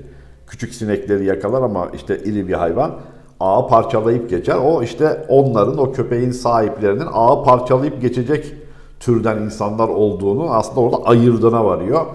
Küçük 0.47 0.75
sinekleri 0.75 1.25
yakalar 1.25 1.61
ama 1.61 1.87
işte 1.93 2.17
iri 2.17 2.47
bir 2.47 2.53
hayvan 2.53 2.91
ağı 3.39 3.67
parçalayıp 3.67 4.29
geçer. 4.29 4.55
O 4.63 4.83
işte 4.83 5.25
onların, 5.27 5.77
o 5.77 5.91
köpeğin 5.91 6.31
sahiplerinin 6.31 7.07
ağı 7.13 7.43
parçalayıp 7.43 8.01
geçecek 8.01 8.53
türden 8.99 9.37
insanlar 9.37 9.87
olduğunu 9.87 10.53
aslında 10.53 10.79
orada 10.79 10.97
ayırdığına 11.05 11.65
varıyor. 11.65 12.05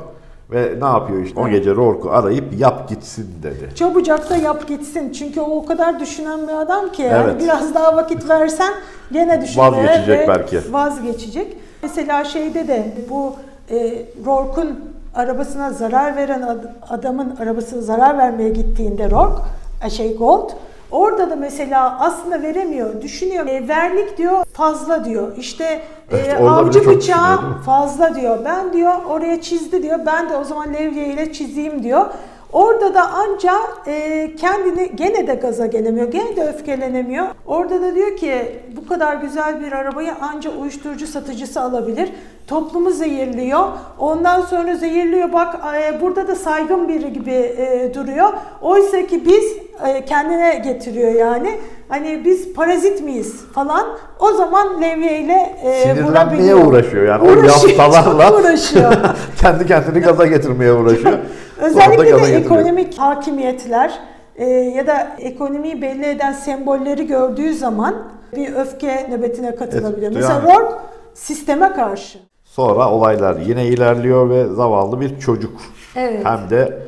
Ve 0.51 0.75
ne 0.81 0.87
yapıyor 0.87 1.23
işte 1.23 1.41
o 1.41 1.49
gece 1.49 1.75
Rorke'u 1.75 2.11
arayıp 2.11 2.45
yap 2.59 2.89
gitsin 2.89 3.27
dedi. 3.43 3.75
Çabucak 3.75 4.31
da 4.31 4.37
yap 4.37 4.69
gitsin. 4.69 5.13
Çünkü 5.13 5.41
o 5.41 5.51
o 5.51 5.67
kadar 5.67 6.01
düşünen 6.01 6.49
bir 6.49 6.53
adam 6.53 6.93
ki 6.93 7.03
yani 7.03 7.25
Evet. 7.25 7.43
biraz 7.43 7.75
daha 7.75 7.97
vakit 7.97 8.29
versen 8.29 8.75
gene 9.13 9.43
düşünmeye 9.43 9.71
Vazgeçecek 9.71 10.29
belki. 10.29 10.73
Vazgeçecek. 10.73 11.57
Mesela 11.83 12.25
şeyde 12.25 12.69
de 12.69 12.87
bu 13.11 13.33
e, 13.71 14.03
Rourke'un 14.27 14.81
arabasına 15.15 15.73
zarar 15.73 16.17
veren 16.17 16.43
ad- 16.43 16.75
adamın 16.91 17.37
arabasına 17.37 17.81
zarar 17.81 18.19
vermeye 18.19 18.49
gittiğinde 18.51 19.11
Rourke, 19.11 19.43
e, 19.87 19.91
şey 19.91 20.17
Gold 20.17 20.51
Orada 20.91 21.31
da 21.31 21.37
mesela 21.37 22.01
aslında 22.01 22.43
veremiyor. 22.43 23.03
Düşünüyor. 23.03 23.47
E, 23.47 23.69
vernik 23.69 24.19
diyor 24.19 24.45
fazla 24.53 25.05
diyor. 25.05 25.37
İşte 25.37 25.65
e, 25.65 25.81
Evet, 26.17 26.39
bile 26.41 26.49
avcı 26.51 26.87
bıçağı 26.87 27.39
fazla 27.67 28.15
diyor. 28.15 28.39
Ben 28.45 28.73
diyor 28.73 28.93
oraya 29.11 29.41
çizdi 29.41 29.83
diyor. 29.83 29.99
Ben 30.07 30.31
de 30.31 30.37
o 30.37 30.45
zaman 30.45 30.75
levye 30.75 31.07
ile 31.07 31.33
çizeyim 31.33 31.83
diyor. 31.83 32.07
Orada 32.53 32.95
da 32.95 33.09
anca 33.09 33.53
e, 33.87 34.35
kendini 34.37 34.97
gene 34.97 35.27
de 35.27 35.35
gaza 35.35 35.67
gelemiyor. 35.67 36.11
Gene 36.11 36.37
de 36.37 36.45
öfkelenemiyor. 36.45 37.27
Orada 37.47 37.83
da 37.83 37.95
diyor 37.95 38.17
ki 38.17 38.61
bu 38.77 38.87
kadar 38.87 39.17
güzel 39.17 39.61
bir 39.61 39.73
arabayı 39.73 40.15
anca 40.15 40.51
uyuşturucu 40.51 41.07
satıcısı 41.07 41.61
alabilir. 41.61 42.13
Toplumu 42.49 42.91
zehirliyor. 42.91 43.61
Ondan 43.99 44.41
sonra 44.41 44.75
zehirliyor. 44.75 45.33
Bak 45.33 45.57
e, 45.83 46.01
burada 46.01 46.29
da 46.29 46.35
saygın 46.35 46.89
biri 46.89 47.13
gibi 47.13 47.33
e, 47.33 47.91
duruyor. 47.95 48.33
Oysa 48.63 49.07
ki 49.07 49.25
biz 49.27 49.45
e, 49.89 50.05
kendine 50.05 50.55
getiriyor 50.65 51.13
yani. 51.13 51.59
Hani 51.89 52.25
biz 52.25 52.53
parazit 52.53 53.03
miyiz 53.03 53.41
falan. 53.55 53.87
O 54.21 54.33
zaman 54.33 54.83
levyeyle 54.83 55.57
e, 55.65 55.73
Sinirlenmeye 55.83 56.07
vurabiliyor. 56.11 56.67
uğraşıyor 56.67 57.07
yani. 57.09 57.23
Uğraşıyor, 57.31 57.79
o 57.79 57.83
yaftalarla 57.83 58.29
çok 58.29 58.41
uğraşıyor. 58.41 58.93
kendi 59.41 59.67
kendini 59.67 60.01
gaza 60.01 60.27
getirmeye 60.27 60.73
uğraşıyor. 60.73 61.19
Özellikle 61.61 62.05
de 62.07 62.11
getiriyor. 62.11 62.41
ekonomik 62.41 62.99
hakimiyetler 62.99 63.99
e, 64.37 64.47
ya 64.51 64.87
da 64.87 65.09
ekonomiyi 65.19 65.83
belli 65.83 66.07
eden 66.07 66.33
sembolleri 66.33 67.07
gördüğü 67.07 67.55
zaman 67.55 67.95
bir 68.37 68.55
öfke 68.55 69.07
nöbetine 69.11 69.55
katılabiliyor. 69.57 70.13
Evet, 70.13 70.23
Mesela 70.23 70.43
yani. 70.49 70.61
Rourke 70.61 70.75
sisteme 71.15 71.73
karşı. 71.73 72.19
Sonra 72.59 72.91
olaylar 72.91 73.37
yine 73.37 73.67
ilerliyor 73.67 74.31
ve 74.31 74.47
zavallı 74.47 75.01
bir 75.01 75.21
çocuk. 75.21 75.61
Evet. 75.97 76.25
Hem 76.25 76.51
de 76.51 76.79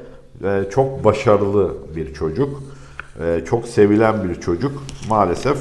e, 0.44 0.70
çok 0.70 1.04
başarılı 1.04 1.74
bir 1.96 2.14
çocuk. 2.14 2.62
E, 3.20 3.44
çok 3.44 3.68
sevilen 3.68 4.28
bir 4.28 4.34
çocuk. 4.34 4.82
Maalesef 5.08 5.58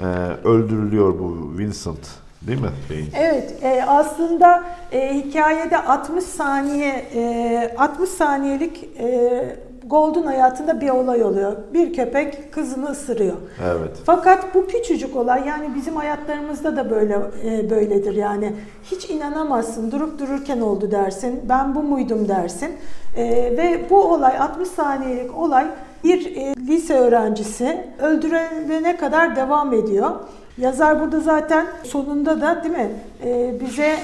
e, 0.00 0.04
öldürülüyor 0.48 1.18
bu 1.18 1.58
Vincent. 1.58 2.08
Değil 2.42 2.60
mi? 2.60 2.68
Beyin? 2.90 3.08
Evet, 3.14 3.54
e, 3.62 3.84
aslında 3.86 4.64
e, 4.92 5.14
hikayede 5.14 5.78
60 5.78 6.24
saniye, 6.24 7.06
e, 7.14 7.74
60 7.78 8.10
saniyelik 8.10 8.84
e, 8.98 9.56
Gold'un 9.86 10.22
hayatında 10.22 10.80
bir 10.80 10.90
olay 10.90 11.24
oluyor. 11.24 11.52
Bir 11.74 11.92
köpek 11.92 12.52
kızını 12.52 12.90
ısırıyor. 12.90 13.36
Evet. 13.64 13.90
Fakat 14.04 14.54
bu 14.54 14.66
küçücük 14.66 15.16
olay 15.16 15.48
yani 15.48 15.74
bizim 15.74 15.96
hayatlarımızda 15.96 16.76
da 16.76 16.90
böyle 16.90 17.18
e, 17.44 17.70
böyledir 17.70 18.14
yani. 18.14 18.52
Hiç 18.84 19.10
inanamazsın, 19.10 19.90
durup 19.90 20.18
dururken 20.18 20.60
oldu 20.60 20.90
dersin, 20.90 21.40
ben 21.48 21.74
bu 21.74 21.82
muydum 21.82 22.28
dersin. 22.28 22.72
E, 23.16 23.24
ve 23.56 23.80
bu 23.90 24.12
olay 24.12 24.38
60 24.38 24.68
saniyelik 24.68 25.38
olay 25.38 25.66
bir 26.04 26.36
e, 26.36 26.54
lise 26.66 26.94
öğrencisi 26.94 27.84
öldürülene 28.02 28.96
kadar 28.96 29.36
devam 29.36 29.72
ediyor. 29.72 30.10
Yazar 30.58 31.00
burada 31.00 31.20
zaten 31.20 31.66
sonunda 31.84 32.40
da 32.40 32.64
değil 32.64 32.74
mi 32.74 32.90
e, 33.24 33.60
bize 33.60 33.96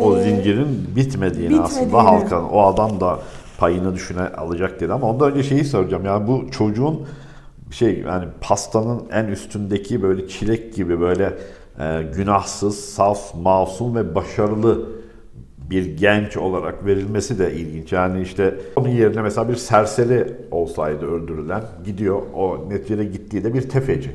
O 0.00 0.16
e, 0.16 0.22
zincirin 0.22 0.68
bitmediğini, 0.96 1.50
bitmediğini. 1.50 1.62
aslında 1.62 2.04
halka, 2.04 2.42
o 2.42 2.62
adam 2.62 3.00
da 3.00 3.18
payını 3.60 3.94
düşüne 3.94 4.28
alacak 4.28 4.80
dedi 4.80 4.92
ama 4.92 5.10
ondan 5.10 5.30
önce 5.30 5.42
şeyi 5.42 5.64
soracağım. 5.64 6.04
Yani 6.04 6.26
bu 6.26 6.50
çocuğun 6.50 7.06
şey 7.70 7.98
yani 7.98 8.24
pastanın 8.40 9.02
en 9.12 9.24
üstündeki 9.24 10.02
böyle 10.02 10.28
çilek 10.28 10.74
gibi 10.74 11.00
böyle 11.00 11.38
e, 11.78 12.02
günahsız, 12.16 12.80
saf, 12.80 13.34
masum 13.34 13.96
ve 13.96 14.14
başarılı 14.14 14.88
bir 15.70 15.96
genç 15.96 16.36
olarak 16.36 16.86
verilmesi 16.86 17.38
de 17.38 17.54
ilginç. 17.54 17.92
Yani 17.92 18.22
işte 18.22 18.54
onun 18.76 18.88
yerine 18.88 19.22
mesela 19.22 19.48
bir 19.48 19.56
serseri 19.56 20.36
olsaydı 20.50 21.06
öldürülen 21.06 21.62
gidiyor 21.84 22.22
o 22.34 22.70
neticede 22.70 23.04
gittiği 23.04 23.44
de 23.44 23.54
bir 23.54 23.68
tefeci. 23.68 24.10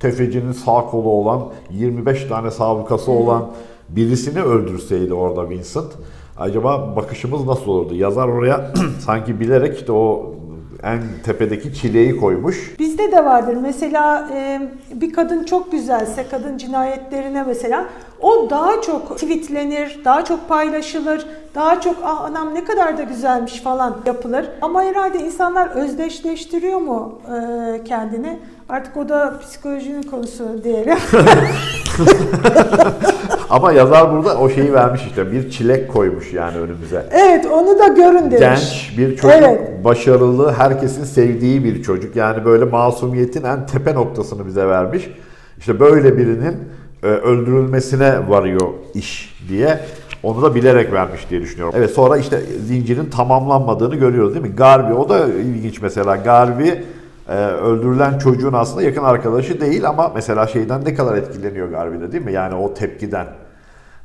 Tefecinin 0.00 0.52
sağ 0.52 0.80
kolu 0.80 1.08
olan 1.08 1.52
25 1.70 2.24
tane 2.24 2.50
sabıkası 2.50 3.10
olan 3.10 3.50
birisini 3.88 4.42
öldürseydi 4.42 5.14
orada 5.14 5.50
Vincent 5.50 5.92
acaba 6.38 6.96
bakışımız 6.96 7.46
nasıl 7.46 7.68
olurdu? 7.68 7.94
Yazar 7.94 8.28
oraya 8.28 8.70
sanki 9.06 9.40
bilerek 9.40 9.78
işte 9.78 9.92
o 9.92 10.34
en 10.82 11.00
tepedeki 11.24 11.74
çileği 11.74 12.16
koymuş. 12.16 12.76
Bizde 12.78 13.12
de 13.12 13.24
vardır. 13.24 13.56
Mesela 13.62 14.28
e, 14.34 14.60
bir 14.94 15.12
kadın 15.12 15.44
çok 15.44 15.72
güzelse, 15.72 16.26
kadın 16.30 16.58
cinayetlerine 16.58 17.42
mesela 17.42 17.86
o 18.20 18.50
daha 18.50 18.80
çok 18.80 19.18
tweetlenir, 19.18 20.00
daha 20.04 20.24
çok 20.24 20.48
paylaşılır, 20.48 21.26
daha 21.54 21.80
çok 21.80 21.96
ah 22.04 22.24
anam 22.24 22.54
ne 22.54 22.64
kadar 22.64 22.98
da 22.98 23.02
güzelmiş 23.02 23.60
falan 23.60 23.96
yapılır. 24.06 24.46
Ama 24.62 24.82
herhalde 24.82 25.18
insanlar 25.18 25.68
özdeşleştiriyor 25.68 26.80
mu 26.80 27.18
e, 27.26 27.84
kendini? 27.84 28.38
Artık 28.72 28.96
o 28.96 29.08
da 29.08 29.38
psikolojinin 29.40 30.02
konusu 30.02 30.64
diyelim. 30.64 30.98
Ama 33.50 33.72
yazar 33.72 34.12
burada 34.12 34.38
o 34.38 34.48
şeyi 34.48 34.72
vermiş 34.72 35.02
işte 35.06 35.32
bir 35.32 35.50
çilek 35.50 35.92
koymuş 35.92 36.32
yani 36.32 36.58
önümüze. 36.58 37.06
evet 37.10 37.46
onu 37.46 37.78
da 37.78 37.86
görün 37.86 38.30
demiş. 38.30 38.40
Genç 38.40 38.94
bir 38.98 39.16
çocuk, 39.16 39.36
Evet. 39.38 39.84
başarılı, 39.84 40.52
herkesin 40.52 41.04
sevdiği 41.04 41.64
bir 41.64 41.82
çocuk. 41.82 42.16
Yani 42.16 42.44
böyle 42.44 42.64
masumiyetin 42.64 43.44
en 43.44 43.66
tepe 43.66 43.94
noktasını 43.94 44.46
bize 44.46 44.66
vermiş. 44.66 45.10
İşte 45.58 45.80
böyle 45.80 46.18
birinin 46.18 46.56
e, 47.02 47.06
öldürülmesine 47.06 48.28
varıyor 48.28 48.68
iş 48.94 49.34
diye. 49.48 49.80
Onu 50.22 50.42
da 50.42 50.54
bilerek 50.54 50.92
vermiş 50.92 51.30
diye 51.30 51.40
düşünüyorum. 51.40 51.74
Evet 51.78 51.90
sonra 51.90 52.16
işte 52.16 52.40
zincirin 52.66 53.06
tamamlanmadığını 53.06 53.96
görüyoruz 53.96 54.34
değil 54.34 54.46
mi? 54.46 54.56
Garvey 54.56 54.92
o 54.92 55.08
da 55.08 55.26
ilginç 55.28 55.82
mesela. 55.82 56.16
Garvey 56.16 56.82
e, 57.28 57.34
öldürülen 57.46 58.18
çocuğun 58.18 58.52
aslında 58.52 58.82
yakın 58.82 59.04
arkadaşı 59.04 59.60
değil 59.60 59.88
ama 59.88 60.12
mesela 60.14 60.46
şeyden 60.46 60.84
ne 60.84 60.94
kadar 60.94 61.16
etkileniyor 61.16 61.68
Garvey'de 61.70 62.12
değil 62.12 62.24
mi? 62.24 62.32
Yani 62.32 62.54
o 62.54 62.74
tepkiden. 62.74 63.26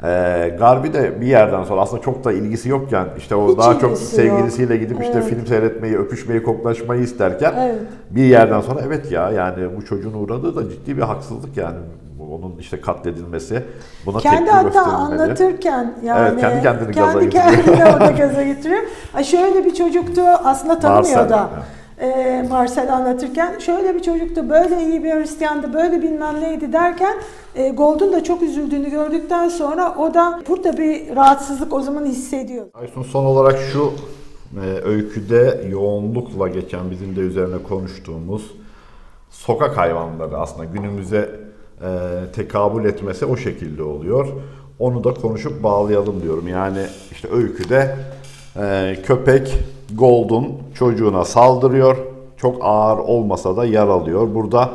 Ee, 0.04 0.56
Garvey 0.60 0.94
de 0.94 1.22
bir 1.22 1.26
yerden 1.28 1.64
sonra 1.64 1.82
aslında 1.82 2.02
çok 2.02 2.24
da 2.24 2.32
ilgisi 2.34 2.70
yokken 2.70 3.06
işte 3.18 3.36
o 3.36 3.52
Hiç 3.52 3.58
daha 3.58 3.80
çok 3.80 3.92
ilgisi 3.92 4.22
yok. 4.22 4.32
sevgilisiyle 4.36 4.78
gidip 4.78 5.02
işte 5.02 5.14
Evet. 5.18 5.26
film 5.30 5.46
seyretmeyi, 5.48 5.98
öpüşmeyi, 5.98 6.44
koklaşmayı 6.44 7.02
isterken 7.02 7.54
Evet. 7.60 7.76
bir 8.10 8.24
yerden 8.24 8.62
sonra 8.62 8.80
evet 8.88 9.12
ya 9.12 9.32
yani 9.32 9.68
bu 9.78 9.86
çocuğun 9.86 10.14
uğradığı 10.14 10.56
da 10.56 10.70
ciddi 10.70 10.98
bir 10.98 11.02
haksızlık 11.02 11.58
yani 11.58 11.76
onun 12.32 12.56
işte 12.60 12.82
katledilmesi 12.82 13.64
buna 14.06 14.18
Kendi 14.20 14.52
hatta 14.52 14.82
anlatırken 14.82 15.94
yani 16.04 16.30
Evet, 16.32 16.42
kendi 16.42 16.62
kendini 16.64 16.92
gaza 16.92 17.12
kendi 17.20 17.30
getiriyor. 17.30 17.64
kendini 17.66 17.86
orada 17.94 18.12
gaza 18.18 18.44
getiriyor. 18.44 18.82
Şöyle 19.24 19.66
bir 19.66 19.74
çocuktu 19.76 20.22
aslında 20.44 20.80
tanımıyor 20.80 21.16
Marcel, 21.18 21.30
da. 21.30 21.50
Ee, 22.02 22.46
Marcel 22.50 22.94
anlatırken 22.94 23.60
şöyle 23.60 23.96
bir 23.96 24.02
çocuktu, 24.02 24.50
böyle 24.50 24.84
iyi 24.84 25.04
bir 25.04 25.12
Hristiyandı, 25.12 25.74
böyle 25.74 26.02
bilmem 26.02 26.42
neydi 26.42 26.74
derken 26.74 27.16
e, 27.56 27.70
Gold'un 27.70 28.14
da 28.14 28.24
çok 28.24 28.42
üzüldüğünü 28.42 28.90
gördükten 28.90 29.50
sonra 29.50 29.96
o 29.98 30.14
da 30.14 30.42
burada 30.48 30.78
bir 30.78 31.16
rahatsızlık 31.16 31.74
o 31.74 31.82
zaman 31.82 32.06
hissediyor. 32.06 32.66
Aysun 32.74 33.04
son 33.04 33.26
olarak 33.26 33.60
şu 33.60 33.94
e, 34.64 34.88
öyküde 34.88 35.68
yoğunlukla 35.70 36.48
geçen 36.48 36.92
bizim 36.92 37.16
de 37.16 37.20
üzerine 37.20 37.64
konuştuğumuz 37.64 38.52
sokak 39.30 39.78
hayvanları 39.78 40.38
aslında 40.38 40.66
günümüze 40.66 41.30
e, 41.82 41.90
tekabül 42.36 42.86
etmesi 42.86 43.26
o 43.26 43.38
şekilde 43.38 43.84
oluyor. 43.84 44.28
Onu 44.80 45.04
da 45.04 45.14
konuşup 45.14 45.64
bağlayalım 45.64 46.24
diyorum. 46.24 46.48
Yani 46.48 46.86
işte 47.12 47.28
öyküde 47.32 47.96
e, 48.58 48.98
köpek 49.06 49.58
Golden 49.94 50.52
çocuğuna 50.74 51.26
saldırıyor. 51.26 51.98
Çok 52.38 52.58
ağır 52.62 52.98
olmasa 52.98 53.58
da 53.58 53.66
yaralıyor. 53.66 54.36
Burada 54.36 54.70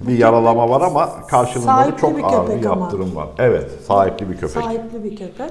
bir 0.00 0.18
yaralama 0.18 0.70
var 0.70 0.80
ama 0.80 1.26
karşılığında 1.26 1.96
çok 1.96 2.16
bir 2.16 2.22
ağır 2.22 2.42
bir 2.42 2.52
köpek 2.52 2.66
ama. 2.66 2.80
yaptırım 2.80 3.16
var. 3.16 3.28
Evet, 3.38 3.70
sahipli 3.86 4.30
bir 4.30 4.34
köpek. 4.34 4.62
Sahipli 4.64 5.04
bir 5.04 5.16
köpek. 5.16 5.50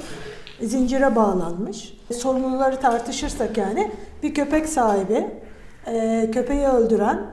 Zincire 0.61 1.15
bağlanmış. 1.15 1.97
Sorumluları 2.13 2.79
tartışırsak 2.79 3.57
yani 3.57 3.91
bir 4.23 4.33
köpek 4.33 4.69
sahibi, 4.69 5.27
e, 5.87 6.29
köpeği 6.33 6.67
öldüren 6.67 7.25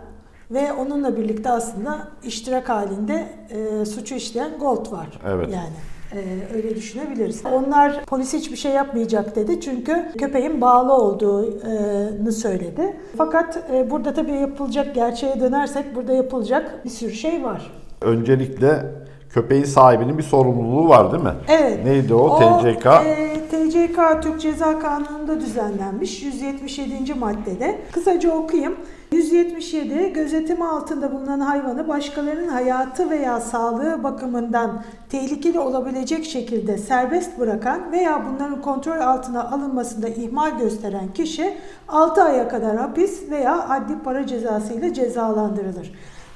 ve 0.51 0.73
onunla 0.73 1.17
birlikte 1.17 1.51
aslında 1.51 2.09
iştirak 2.25 2.69
halinde 2.69 3.29
e, 3.51 3.85
suçu 3.85 4.15
işleyen 4.15 4.59
Gold 4.59 4.93
var. 4.93 5.07
Evet. 5.27 5.49
Yani 5.55 5.73
Ee, 6.17 6.55
öyle 6.57 6.77
düşünebiliriz. 6.77 7.43
Onlar 7.53 8.05
polis 8.05 8.33
hiçbir 8.35 8.57
şey 8.57 8.73
yapmayacak 8.73 9.37
dedi 9.37 9.61
çünkü 9.61 10.07
köpeğin 10.19 10.61
bağlı 10.61 10.93
olduğunu 10.93 12.33
söyledi. 12.33 12.97
Fakat 13.19 13.65
e, 13.73 13.91
burada 13.91 14.15
tabii 14.15 14.33
yapılacak 14.33 14.95
gerçeğe 14.95 15.41
dönersek 15.41 15.95
burada 15.95 16.13
yapılacak 16.13 16.85
bir 16.85 16.91
sürü 16.91 17.13
şey 17.13 17.45
var. 17.45 17.73
Öncelikle 18.03 18.85
köpeğin 19.31 19.65
sahibinin 19.65 20.19
bir 20.19 20.23
sorumluluğu 20.23 20.89
var 20.89 21.13
değil 21.13 21.23
mi? 21.23 21.35
Evet. 21.49 21.85
Neydi 21.85 22.15
o? 22.15 22.39
TCK. 22.39 22.87
e, 22.87 23.36
TCK 23.77 24.23
Türk 24.23 24.41
Ceza 24.41 24.79
Kanunu'nda 24.79 25.41
düzenlenmiş 25.41 26.23
177. 26.23 27.15
maddede. 27.15 27.79
Kısaca 27.93 28.33
okuyayım. 28.33 28.77
177 29.13 30.13
gözetimi 30.13 30.65
altında 30.65 31.13
bulunan 31.13 31.41
hayvanı 31.41 31.89
başkalarının 31.89 32.49
hayatı 32.49 33.11
veya 33.11 33.41
sağlığı 33.41 34.03
bakımından 34.03 34.83
tehlikeli 35.09 35.59
olabilecek 35.59 36.25
şekilde 36.25 36.79
serbest 36.79 37.39
bırakan 37.39 37.93
veya 37.93 38.23
bunların 38.31 38.63
kontrol 38.63 39.01
altına 39.01 39.51
alınmasında 39.51 40.09
ihmal 40.09 40.59
gösteren 40.59 41.13
kişi 41.15 41.55
6 41.89 42.23
aya 42.23 42.49
kadar 42.49 42.77
hapis 42.77 43.31
veya 43.31 43.69
adli 43.69 43.99
para 44.05 44.27
cezası 44.27 44.73
ile 44.75 44.95
cezalandırılır. 44.95 45.93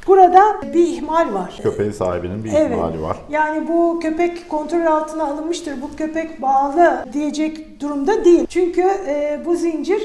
Burada 0.06 0.60
bir 0.74 0.86
ihmal 0.86 1.34
var. 1.34 1.58
Köpeğin 1.62 1.90
sahibinin 1.90 2.44
bir 2.44 2.52
Evet. 2.52 2.72
ihmali 2.72 3.02
var. 3.02 3.16
Yani 3.30 3.68
bu 3.68 4.00
köpek 4.02 4.48
kontrol 4.48 4.86
altına 4.86 5.24
alınmıştır, 5.24 5.82
bu 5.82 5.96
köpek 5.96 6.42
bağlı 6.42 7.04
diyecek 7.12 7.80
durumda 7.80 8.24
değil. 8.24 8.46
Çünkü 8.48 8.82
e, 9.06 9.40
bu 9.44 9.54
zincir 9.56 10.02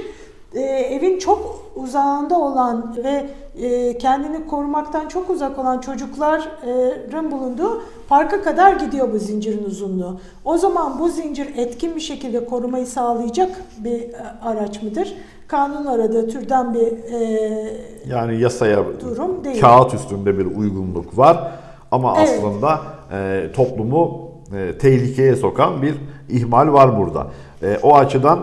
e, 0.55 0.59
evin 0.61 1.17
çok 1.19 1.65
uzağında 1.75 2.39
olan 2.39 2.95
ve 3.03 3.25
e, 3.61 3.97
kendini 3.97 4.47
korumaktan 4.47 5.07
çok 5.07 5.29
uzak 5.29 5.59
olan 5.59 5.79
çocukların 5.79 7.31
bulunduğu 7.31 7.81
parka 8.09 8.43
kadar 8.43 8.73
gidiyor 8.75 9.13
bu 9.13 9.17
zincirin 9.19 9.63
uzunluğu. 9.65 10.19
O 10.45 10.57
zaman 10.57 10.99
bu 10.99 11.09
zincir 11.09 11.47
etkin 11.57 11.95
bir 11.95 12.01
şekilde 12.01 12.45
korumayı 12.45 12.87
sağlayacak 12.87 13.49
bir 13.77 14.01
e, 14.01 14.15
araç 14.43 14.83
mıdır? 14.83 15.13
Kanun 15.47 15.85
aradığı 15.85 16.27
türden 16.27 16.73
bir 16.73 17.13
e, 17.13 17.73
Yani 18.09 18.41
yasaya 18.41 18.83
Durum 19.01 19.43
değil. 19.43 19.61
kağıt 19.61 19.93
üstünde 19.93 20.37
bir 20.37 20.45
uygunluk 20.45 21.17
var 21.17 21.51
ama 21.91 22.15
Evet. 22.17 22.29
aslında 22.39 22.79
e, 23.11 23.47
toplumu 23.55 24.31
e, 24.57 24.77
tehlikeye 24.77 25.35
sokan 25.35 25.81
bir 25.81 25.95
ihmal 26.29 26.73
var 26.73 26.99
burada. 26.99 27.27
E, 27.63 27.79
o 27.83 27.95
açıdan 27.95 28.39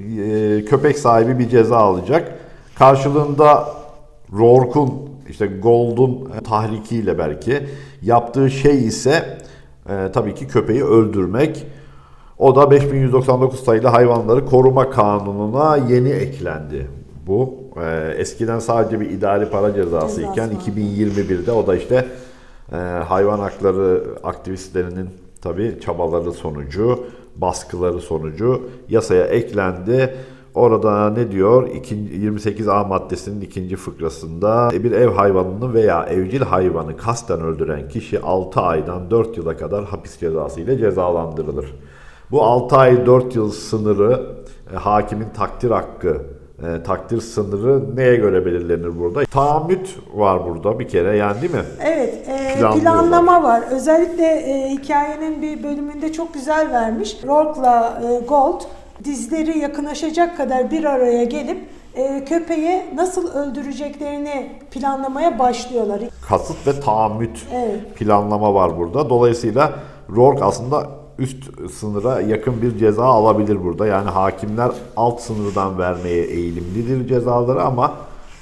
e, 0.00 0.64
köpek 0.64 0.98
sahibi 0.98 1.38
bir 1.38 1.48
ceza 1.48 1.76
alacak. 1.76 2.38
Karşılığında 2.74 3.68
Rourke'un 4.32 4.92
işte 5.28 5.46
Gold'un 5.46 6.30
e, 6.38 6.40
tahrikiyle 6.44 7.18
belki 7.18 7.66
yaptığı 8.02 8.50
şey 8.50 8.86
ise 8.86 9.38
e, 9.88 10.12
tabii 10.12 10.34
ki 10.34 10.48
köpeği 10.48 10.84
öldürmek. 10.84 11.66
O 12.38 12.56
da 12.56 12.70
5199 12.70 13.64
sayılı 13.64 13.88
hayvanları 13.88 14.46
koruma 14.46 14.90
kanununa 14.90 15.76
yeni 15.76 16.08
eklendi. 16.08 16.88
Bu 17.26 17.54
e, 17.82 18.14
eskiden 18.16 18.58
sadece 18.58 19.00
bir 19.00 19.10
idari 19.10 19.46
para 19.46 19.74
cezası 19.74 20.22
iken 20.22 20.48
Cezası 20.48 20.70
var. 20.70 20.76
2021'de 20.76 21.52
o 21.52 21.66
da 21.66 21.76
işte 21.76 22.06
e, 22.72 22.76
hayvan 22.76 23.38
hakları 23.38 24.04
aktivistlerinin 24.24 25.08
tabii 25.42 25.78
çabaları 25.84 26.32
sonucu, 26.32 27.04
baskıları 27.36 28.00
sonucu 28.00 28.62
yasaya 28.88 29.26
eklendi. 29.26 30.14
Orada 30.54 31.10
ne 31.10 31.30
diyor? 31.32 31.68
İkinci- 31.68 32.14
28A 32.14 32.84
maddesinin 32.84 33.40
ikinci 33.40 33.76
fıkrasında 33.76 34.70
bir 34.72 34.92
ev 34.92 35.08
hayvanını 35.08 35.74
veya 35.74 36.04
evcil 36.04 36.40
hayvanı 36.40 36.96
kasten 36.96 37.40
öldüren 37.40 37.88
kişi 37.88 38.20
6 38.20 38.60
aydan 38.60 39.10
4 39.10 39.36
yıla 39.36 39.56
kadar 39.56 39.84
hapis 39.84 40.18
cezası 40.18 40.60
ile 40.60 40.78
cezalandırılır. 40.78 41.74
Bu 42.30 42.42
6 42.42 42.76
ay 42.76 43.06
4 43.06 43.36
yıl 43.36 43.50
sınırı 43.50 44.26
e, 44.74 44.76
hakimin 44.76 45.28
takdir 45.36 45.70
hakkı, 45.70 46.22
e, 46.62 46.82
takdir 46.82 47.20
sınırı 47.20 47.96
neye 47.96 48.16
göre 48.16 48.46
belirlenir 48.46 48.98
burada? 49.00 49.24
Tahammüt 49.24 49.96
var 50.14 50.46
burada 50.46 50.78
bir 50.78 50.88
kere 50.88 51.16
yani 51.16 51.42
değil 51.42 51.54
mi? 51.54 51.64
Evet, 51.80 52.28
e, 52.28 52.80
planlama 52.80 53.42
var. 53.42 53.62
Özellikle 53.70 54.24
e, 54.26 54.68
hikayenin 54.70 55.42
bir 55.42 55.62
bölümünde 55.62 56.12
çok 56.12 56.34
güzel 56.34 56.72
vermiş. 56.72 57.16
Rourke'la 57.26 58.02
e, 58.04 58.26
Gold 58.26 58.60
dizleri 59.04 59.58
yakınlaşacak 59.58 60.36
kadar 60.36 60.70
bir 60.70 60.84
araya 60.84 61.24
gelip 61.24 61.58
e, 61.94 62.24
köpeği 62.24 62.82
nasıl 62.94 63.32
öldüreceklerini 63.34 64.52
planlamaya 64.70 65.38
başlıyorlar. 65.38 66.00
Kasıt 66.28 66.66
ve 66.66 66.80
tahammüt 66.80 67.46
Evet. 67.54 67.94
planlama 67.94 68.54
var 68.54 68.78
burada. 68.78 69.10
Dolayısıyla 69.10 69.72
Rourke 70.16 70.44
aslında 70.44 70.86
üst 71.20 71.70
sınıra 71.70 72.20
yakın 72.20 72.62
bir 72.62 72.78
ceza 72.78 73.04
alabilir 73.04 73.64
burada. 73.64 73.86
Yani 73.86 74.10
hakimler 74.10 74.70
alt 74.96 75.20
sınırdan 75.20 75.78
vermeye 75.78 76.24
eğilimlidir 76.24 77.08
cezaları 77.08 77.62
ama 77.62 77.94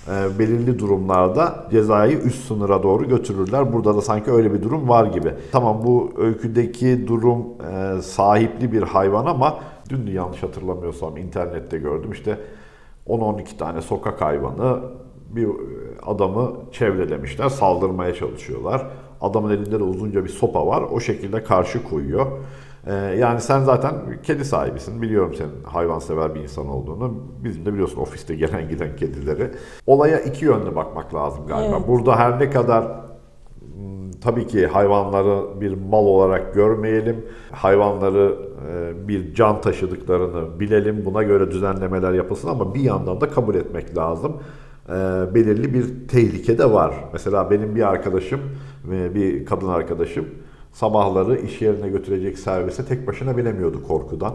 e, 0.08 0.38
belirli 0.38 0.78
durumlarda 0.78 1.66
cezayı 1.70 2.18
üst 2.18 2.48
sınıra 2.48 2.82
doğru 2.82 3.08
götürürler. 3.08 3.72
Burada 3.72 3.96
da 3.96 4.02
sanki 4.02 4.30
öyle 4.30 4.54
bir 4.54 4.62
durum 4.62 4.88
var 4.88 5.06
gibi. 5.06 5.34
Tamam 5.52 5.80
bu 5.84 6.12
öyküdeki 6.16 7.08
durum 7.08 7.44
e, 7.72 8.02
sahipli 8.02 8.72
bir 8.72 8.82
hayvan 8.82 9.26
ama 9.26 9.58
dün 9.88 10.06
de 10.06 10.10
yanlış 10.10 10.42
hatırlamıyorsam 10.42 11.16
internette 11.16 11.78
gördüm 11.78 12.12
işte 12.12 12.38
10-12 13.06 13.56
tane 13.58 13.82
sokak 13.82 14.20
hayvanı 14.20 14.80
bir 15.30 15.48
adamı 16.06 16.52
çevrelemişler, 16.72 17.48
saldırmaya 17.48 18.14
çalışıyorlar. 18.14 18.86
Adamın 19.20 19.50
elinde 19.50 19.80
de 19.80 19.84
uzunca 19.84 20.24
bir 20.24 20.28
sopa 20.28 20.66
var, 20.66 20.82
o 20.92 21.00
şekilde 21.00 21.44
karşı 21.44 21.84
koyuyor. 21.84 22.26
Ee, 22.88 22.92
yani 22.94 23.40
sen 23.40 23.60
zaten 23.60 23.94
kedi 24.22 24.44
sahibisin, 24.44 25.02
biliyorum 25.02 25.34
senin 25.34 25.64
hayvansever 25.64 26.34
bir 26.34 26.40
insan 26.40 26.68
olduğunu. 26.68 27.14
Bizim 27.44 27.66
de 27.66 27.72
biliyorsun 27.72 28.00
ofiste 28.00 28.34
gelen 28.34 28.68
giden 28.68 28.96
kedileri. 28.96 29.50
Olaya 29.86 30.20
iki 30.20 30.44
yönlü 30.44 30.76
bakmak 30.76 31.14
lazım 31.14 31.46
galiba. 31.46 31.76
Evet. 31.76 31.88
Burada 31.88 32.16
her 32.16 32.40
ne 32.40 32.50
kadar 32.50 32.84
Hmm, 33.74 34.10
Tabii 34.20 34.46
ki 34.46 34.66
hayvanları 34.66 35.60
bir 35.60 35.74
mal 35.90 36.06
olarak 36.06 36.54
görmeyelim. 36.54 37.24
Hayvanları 37.52 38.36
e, 38.70 39.08
bir 39.08 39.34
can 39.34 39.60
taşıdıklarını 39.60 40.60
bilelim. 40.60 41.04
Buna 41.04 41.22
göre 41.22 41.50
düzenlemeler 41.50 42.12
yapılsın 42.12 42.48
ama 42.48 42.74
bir 42.74 42.80
yandan 42.80 43.20
da 43.20 43.28
kabul 43.30 43.54
etmek 43.54 43.96
lazım. 43.96 44.36
E, 44.88 44.92
Belirli 45.34 45.74
bir 45.74 46.08
tehlike 46.08 46.58
de 46.58 46.72
var. 46.72 46.94
Mesela 47.12 47.50
benim 47.50 47.74
bir 47.76 47.88
arkadaşım, 47.88 48.40
bir 49.14 49.46
kadın 49.46 49.68
arkadaşım 49.68 50.24
sabahları 50.72 51.38
iş 51.38 51.62
yerine 51.62 51.88
götürecek 51.88 52.38
servise 52.38 52.84
tek 52.84 53.06
başına 53.06 53.36
binemiyordu 53.36 53.86
korkudan. 53.88 54.34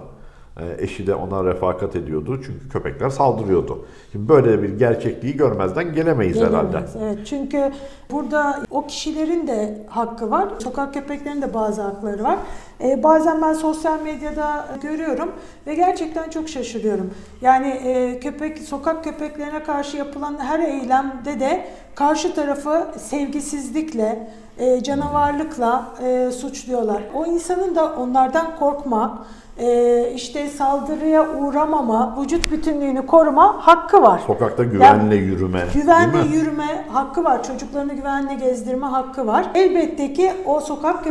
E, 0.60 0.84
Eşi 0.84 1.08
de 1.08 1.16
ona 1.16 1.46
refakat 1.46 1.96
ediyordu 1.96 2.40
çünkü 2.46 2.70
köpekler 2.70 3.10
saldırıyordu. 3.10 3.86
Şimdi 4.12 4.30
böyle 4.30 4.64
bir 4.64 4.70
gerçekliği 4.78 5.38
görmezden 5.38 5.94
gelemeyiz 5.94 6.38
herhalde. 6.42 6.68
Gelemeyiz. 6.68 6.96
Evet 7.02 7.18
çünkü 7.28 7.72
burada 8.12 8.64
o 8.72 8.88
kişilerin 8.88 9.48
de 9.48 9.86
hakkı 9.90 10.32
var. 10.32 10.50
Sokak 10.60 10.94
köpeklerinin 10.94 11.42
de 11.42 11.54
bazı 11.54 11.82
hakları 11.82 12.24
var. 12.24 12.38
Ee, 12.84 13.04
bazen 13.04 13.42
ben 13.42 13.54
sosyal 13.54 14.02
medyada 14.02 14.66
görüyorum 14.82 15.32
ve 15.68 15.76
gerçekten 15.76 16.30
çok 16.30 16.50
şaşırıyorum. 16.50 17.10
Yani 17.42 17.68
e, 17.68 18.20
köpek 18.20 18.60
sokak 18.60 19.04
köpeklerine 19.04 19.64
karşı 19.64 19.98
yapılan 19.98 20.38
her 20.40 20.60
eylemde 20.60 21.40
de 21.40 21.66
karşı 21.96 22.36
tarafı 22.36 22.88
sevgisizlikle, 22.98 24.32
e, 24.58 24.84
canavarlıkla 24.84 25.86
e, 26.04 26.32
suçluyorlar. 26.32 27.02
O 27.14 27.26
insanın 27.26 27.76
da 27.76 27.96
onlardan 27.96 28.56
korkma, 28.60 29.26
e, 29.58 30.12
işte 30.16 30.50
saldırıya 30.50 31.30
uğramama, 31.30 32.18
vücut 32.22 32.52
bütünlüğünü 32.52 33.06
koruma 33.06 33.68
hakkı 33.68 34.02
var. 34.02 34.22
Sokakta 34.28 34.64
güvenle 34.64 35.16
yürüme. 35.16 35.64
Güvenle 35.74 36.36
yürüme 36.36 36.86
hakkı 36.92 37.24
var. 37.24 37.44
Çocuklarını 37.44 37.94
güvenle 37.94 38.34
gezdirme 38.34 38.88
hakkı 38.88 39.28
var. 39.28 39.46
Elbette 39.56 40.14
ki 40.14 40.32
o 40.46 40.60
sokak 40.60 41.04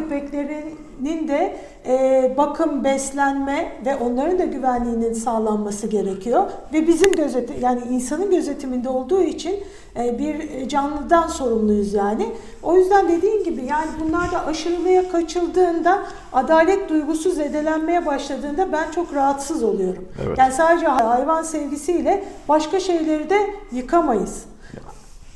köpeklerinin 1.02 1.28
de 1.28 1.56
e, 1.86 2.34
bakım, 2.36 2.84
beslenme 2.84 3.72
ve 3.86 3.96
onların 3.96 4.38
da 4.38 4.44
güvenliğinin 4.44 5.12
sağlanması 5.12 5.86
gerekiyor. 5.86 6.42
Ve 6.72 6.86
bizim 6.86 7.12
gözeti 7.12 7.52
yani 7.60 7.80
insanın 7.90 8.30
gözetiminde 8.30 8.88
olduğu 8.88 9.22
için 9.22 9.64
e, 9.96 10.18
bir 10.18 10.68
canlıdan 10.68 11.28
sorumluyuz 11.28 11.94
yani. 11.94 12.26
O 12.62 12.76
yüzden 12.76 13.08
dediğim 13.08 13.44
gibi 13.44 13.64
yani 13.64 13.90
bunlar 14.00 14.32
da 14.32 14.46
aşırılığa 14.46 15.08
kaçıldığında 15.12 16.02
adalet 16.32 16.88
duygusu 16.88 17.30
zedelenmeye 17.30 18.06
başladığında 18.06 18.72
ben 18.72 18.90
çok 18.90 19.14
rahatsız 19.14 19.62
oluyorum. 19.62 20.04
Evet. 20.26 20.38
Yani 20.38 20.52
sadece 20.52 20.86
hayvan 20.86 21.42
sevgisiyle 21.42 22.24
başka 22.48 22.80
şeyleri 22.80 23.30
de 23.30 23.38
yıkamayız. 23.72 24.44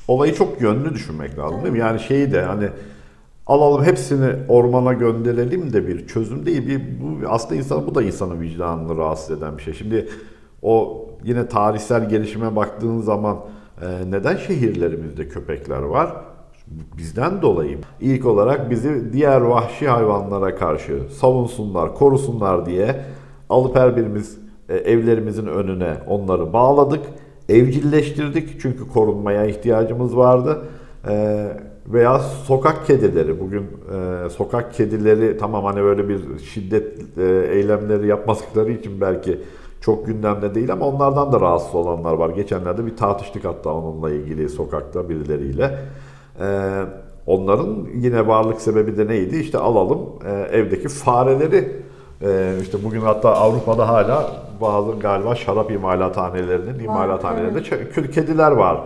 Olayı 0.08 0.34
çok 0.34 0.60
yönlü 0.60 0.94
düşünmek 0.94 1.38
lazım 1.38 1.62
değil 1.62 1.72
mi? 1.72 1.78
Yani 1.78 2.00
şeyi 2.00 2.32
de 2.32 2.42
hani 2.42 2.68
alalım 3.46 3.84
hepsini 3.84 4.32
ormana 4.48 4.92
gönderelim 4.92 5.72
de 5.72 5.86
bir 5.88 6.06
çözüm 6.06 6.46
değil. 6.46 6.66
Bir, 6.66 6.80
bu 7.00 7.28
aslında 7.28 7.54
insan 7.54 7.86
bu 7.86 7.94
da 7.94 8.02
insanın 8.02 8.40
vicdanını 8.40 8.96
rahatsız 8.96 9.38
eden 9.38 9.58
bir 9.58 9.62
şey. 9.62 9.74
Şimdi 9.74 10.08
o 10.62 11.06
yine 11.24 11.48
tarihsel 11.48 12.08
gelişime 12.08 12.56
baktığın 12.56 13.00
zaman 13.00 13.36
e, 13.82 14.10
neden 14.10 14.36
şehirlerimizde 14.36 15.28
köpekler 15.28 15.82
var? 15.82 16.16
Bizden 16.96 17.42
dolayı 17.42 17.78
ilk 18.00 18.26
olarak 18.26 18.70
bizi 18.70 19.12
diğer 19.12 19.40
vahşi 19.40 19.88
hayvanlara 19.88 20.56
karşı 20.56 21.02
savunsunlar, 21.20 21.94
korusunlar 21.94 22.66
diye 22.66 23.00
alıp 23.48 23.76
her 23.76 23.96
birimiz 23.96 24.38
e, 24.68 24.76
evlerimizin 24.76 25.46
önüne 25.46 25.94
onları 26.06 26.52
bağladık. 26.52 27.00
Evcilleştirdik 27.48 28.60
çünkü 28.60 28.88
korunmaya 28.88 29.46
ihtiyacımız 29.46 30.16
vardı. 30.16 30.62
E, 31.08 31.46
veya 31.88 32.18
sokak 32.18 32.86
kedileri 32.86 33.40
bugün 33.40 33.62
e, 33.62 34.30
sokak 34.30 34.74
kedileri 34.74 35.38
tamam 35.38 35.64
hani 35.64 35.82
böyle 35.82 36.08
bir 36.08 36.38
şiddet 36.38 37.18
e, 37.18 37.22
eylemleri 37.52 38.06
yapmadıkları 38.06 38.72
için 38.72 39.00
belki 39.00 39.38
çok 39.80 40.06
gündemde 40.06 40.54
değil 40.54 40.72
ama 40.72 40.86
onlardan 40.86 41.32
da 41.32 41.40
rahatsız 41.40 41.74
olanlar 41.74 42.12
var. 42.12 42.30
Geçenlerde 42.30 42.86
bir 42.86 42.96
tartıştık 42.96 43.44
hatta 43.44 43.70
onunla 43.70 44.10
ilgili 44.10 44.48
sokakta 44.48 45.08
birileriyle. 45.08 45.78
Ee, 46.40 46.82
onların 47.26 47.86
yine 47.94 48.26
varlık 48.26 48.60
sebebi 48.60 48.96
de 48.96 49.06
neydi? 49.06 49.36
İşte 49.36 49.58
alalım 49.58 50.00
e, 50.26 50.32
evdeki 50.32 50.88
fareleri. 50.88 51.72
E, 52.22 52.54
işte 52.62 52.78
bugün 52.84 53.00
hatta 53.00 53.34
Avrupa'da 53.36 53.88
hala 53.88 54.30
bazı 54.60 54.92
galiba 54.92 55.34
şarap 55.34 55.70
imalathanelerinin 55.70 56.84
imalathanelerinde 56.84 57.62
kül 57.62 58.12
kediler 58.12 58.50
var. 58.50 58.80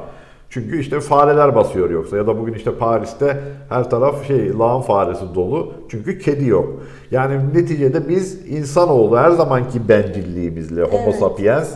Çünkü 0.51 0.81
işte 0.81 1.01
fareler 1.01 1.55
basıyor 1.55 1.91
yoksa 1.91 2.17
ya 2.17 2.27
da 2.27 2.39
bugün 2.39 2.55
işte 2.55 2.75
Paris'te 2.75 3.41
her 3.69 3.91
taraf 3.91 4.27
şey 4.27 4.59
lağım 4.59 4.83
faresi 4.83 5.35
dolu 5.35 5.73
çünkü 5.89 6.19
kedi 6.19 6.49
yok. 6.49 6.69
Yani 7.11 7.55
neticede 7.55 8.09
biz 8.09 8.49
insanoğlu 8.49 9.19
her 9.19 9.31
zamanki 9.31 9.89
bencilliğimizle 9.89 10.83
homo 10.83 11.03
Evet. 11.05 11.19
sapiens 11.19 11.71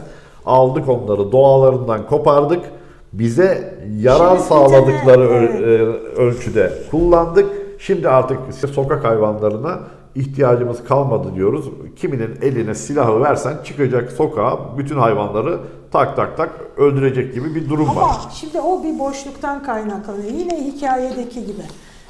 aldık 0.46 0.88
onları 0.88 1.32
doğalarından 1.32 2.06
kopardık. 2.06 2.60
Bize 3.12 3.74
yarar 4.00 4.36
Şimdi 4.36 4.48
sağladıkları 4.48 5.28
tane, 5.28 5.44
e, 5.44 5.78
ölçüde 6.22 6.72
kullandık. 6.90 7.46
Şimdi 7.78 8.08
artık 8.08 8.38
sokak 8.74 9.04
hayvanlarına 9.04 9.78
ihtiyacımız 10.14 10.84
kalmadı 10.84 11.28
diyoruz. 11.34 11.70
Kiminin 11.96 12.30
eline 12.42 12.74
silahı 12.74 13.20
versen 13.20 13.54
çıkacak 13.64 14.12
sokağa 14.12 14.58
bütün 14.78 14.96
hayvanları 14.96 15.58
tak 15.94 16.16
tak 16.16 16.36
tak 16.36 16.50
öldürecek 16.76 17.34
gibi 17.34 17.54
bir 17.54 17.68
durum 17.68 17.88
var. 17.88 18.02
Ama 18.02 18.20
şimdi 18.34 18.60
o 18.60 18.82
bir 18.84 18.98
boşluktan 18.98 19.62
kaynaklanıyor. 19.62 20.30
Yine 20.32 20.64
hikayedeki 20.64 21.40
gibi. 21.46 21.62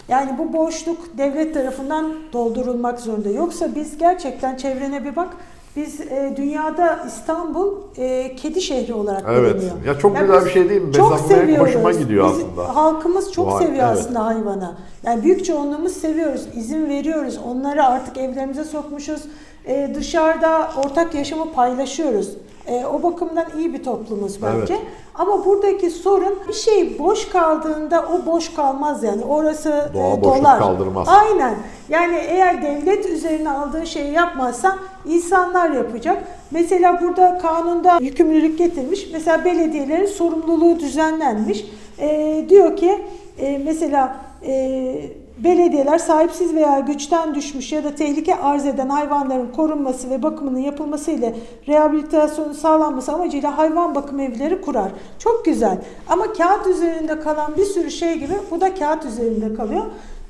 Yani 0.09 0.39
bu 0.39 0.53
boşluk 0.53 0.99
devlet 1.19 1.55
tarafından 1.55 2.15
doldurulmak 2.33 3.01
zorunda. 3.01 3.29
Yoksa 3.29 3.75
biz 3.75 3.99
gerçekten 3.99 4.57
çevrene 4.57 5.05
bir 5.05 5.17
bak. 5.17 5.29
Biz 5.77 6.01
e, 6.01 6.35
dünyada 6.37 7.05
İstanbul 7.07 7.73
e, 7.97 8.37
kedi 8.37 8.61
şehri 8.63 8.95
olarak 8.95 9.25
Evet. 9.29 9.55
biliniyor. 9.55 9.77
Ya 9.87 9.99
çok 9.99 10.19
güzel 10.21 10.39
biz 10.39 10.45
bir 10.47 10.51
şey 10.51 10.69
değil 10.69 10.83
mi? 10.83 10.93
Çok 10.93 11.13
Mesela 11.13 11.39
seviyoruz. 11.41 11.69
hoşuma 11.69 11.93
gidiyor 11.93 12.29
Biz- 12.31 12.37
aslında. 12.45 12.77
Halkımız 12.77 13.33
çok 13.33 13.51
hal- 13.53 13.59
seviyor 13.59 13.87
evet. 13.89 13.99
aslında 13.99 14.25
hayvanı. 14.27 14.75
Yani 15.05 15.23
büyük 15.25 15.45
çoğunluğumuz 15.45 15.93
seviyoruz, 15.93 16.47
izin 16.57 16.89
veriyoruz. 16.89 17.39
Onları 17.47 17.85
artık 17.85 18.17
evlerimize 18.19 18.65
sokmuşuz. 18.65 19.21
E, 19.67 19.93
dışarıda 19.95 20.71
ortak 20.85 21.15
yaşamı 21.15 21.53
paylaşıyoruz. 21.53 22.31
E, 22.67 22.87
o 22.87 23.03
bakımdan 23.03 23.47
iyi 23.59 23.75
bir 23.75 23.83
toplumuz 23.85 24.43
bence. 24.43 24.75
Evet. 24.75 24.87
Ama 25.15 25.45
buradaki 25.45 25.91
sorun 25.91 26.39
bir 26.49 26.53
şey 26.53 26.99
boş 26.99 27.29
kaldığında 27.29 28.05
o 28.13 28.27
boş 28.27 28.55
kalmaz 28.55 29.03
yani. 29.03 29.25
Orası 29.25 29.91
Doğa 29.95 30.15
e, 30.15 30.25
dolar. 30.25 30.59
kaldırmaz. 30.59 31.09
Aynen. 31.09 31.55
Yani 31.89 32.17
eğer 32.17 32.63
devlet 32.63 33.07
üzerine 33.07 33.51
aldığı 33.51 33.87
şeyi 33.87 34.13
yapmazsa 34.13 34.79
insanlar 35.07 35.71
yapacak. 35.71 36.25
Mesela 36.51 37.01
burada 37.03 37.39
kanunda 37.39 37.99
yükümlülük 38.01 38.59
getirmiş. 38.59 39.09
Mesela 39.13 39.45
belediyelerin 39.45 40.07
sorumluluğu 40.07 40.79
düzenlenmiş. 40.79 41.65
E, 41.99 42.47
diyor 42.49 42.77
ki 42.77 43.05
e, 43.39 43.59
mesela 43.59 44.17
e, 44.47 45.11
belediyeler 45.39 45.99
sahipsiz 45.99 46.55
veya 46.55 46.79
güçten 46.79 47.35
düşmüş 47.35 47.73
ya 47.73 47.85
da 47.85 47.95
tehlike 47.95 48.37
arz 48.37 48.67
eden 48.67 48.89
hayvanların 48.89 49.53
korunması 49.53 50.11
ve 50.11 50.23
bakımının 50.23 50.59
yapılması 50.59 51.11
ile 51.11 51.35
rehabilitasyonu 51.69 52.55
sağlanması 52.55 53.13
amacıyla 53.13 53.59
hayvan 53.59 53.95
bakım 53.95 54.21
evleri 54.21 54.61
kurar. 54.61 54.91
Çok 55.19 55.45
güzel. 55.45 55.79
Ama 56.09 56.33
kağıt 56.33 56.67
üzerinde 56.67 57.21
kalan 57.21 57.57
bir 57.57 57.65
sürü 57.65 57.91
şey 57.91 58.19
gibi 58.19 58.35
bu 58.51 58.61
da 58.61 58.75
kağıt 58.75 59.05
üzerinde 59.05 59.55
kalıyor. 59.55 59.85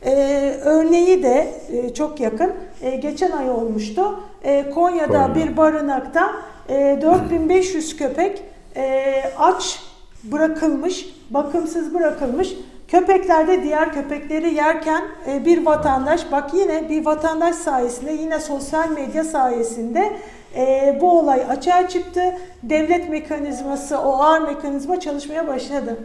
Ee, 0.07 0.57
örneği 0.65 1.23
de 1.23 1.55
e, 1.73 1.95
çok 1.95 2.21
yakın. 2.21 2.53
E, 2.83 2.97
geçen 2.97 3.31
ay 3.31 3.51
olmuştu. 3.51 4.21
E, 4.45 4.71
Konya'da 4.71 5.07
Konya. 5.07 5.35
bir 5.35 5.57
barınakta 5.57 6.33
e, 6.69 6.99
4500 7.03 7.97
köpek 7.97 8.43
e, 8.77 9.15
aç 9.39 9.81
bırakılmış, 10.25 11.07
bakımsız 11.31 11.95
bırakılmış. 11.95 12.55
Köpekler 12.89 13.49
de 13.49 13.63
diğer 13.63 13.93
köpekleri 13.93 14.55
yerken 14.55 15.05
e, 15.27 15.45
bir 15.45 15.67
vatandaş, 15.67 16.33
bak 16.33 16.55
yine 16.55 16.89
bir 16.89 17.05
vatandaş 17.05 17.55
sayesinde, 17.55 18.13
yine 18.13 18.41
sosyal 18.41 18.89
medya 18.89 19.25
sayesinde 19.25 20.17
e, 20.57 20.99
bu 21.01 21.19
olay 21.19 21.43
açığa 21.51 21.89
çıktı. 21.89 22.21
Devlet 22.63 23.09
mekanizması, 23.11 23.99
o 23.99 24.13
ağır 24.23 24.41
mekanizma 24.41 25.01
çalışmaya 25.01 25.47
başladı. 25.49 25.97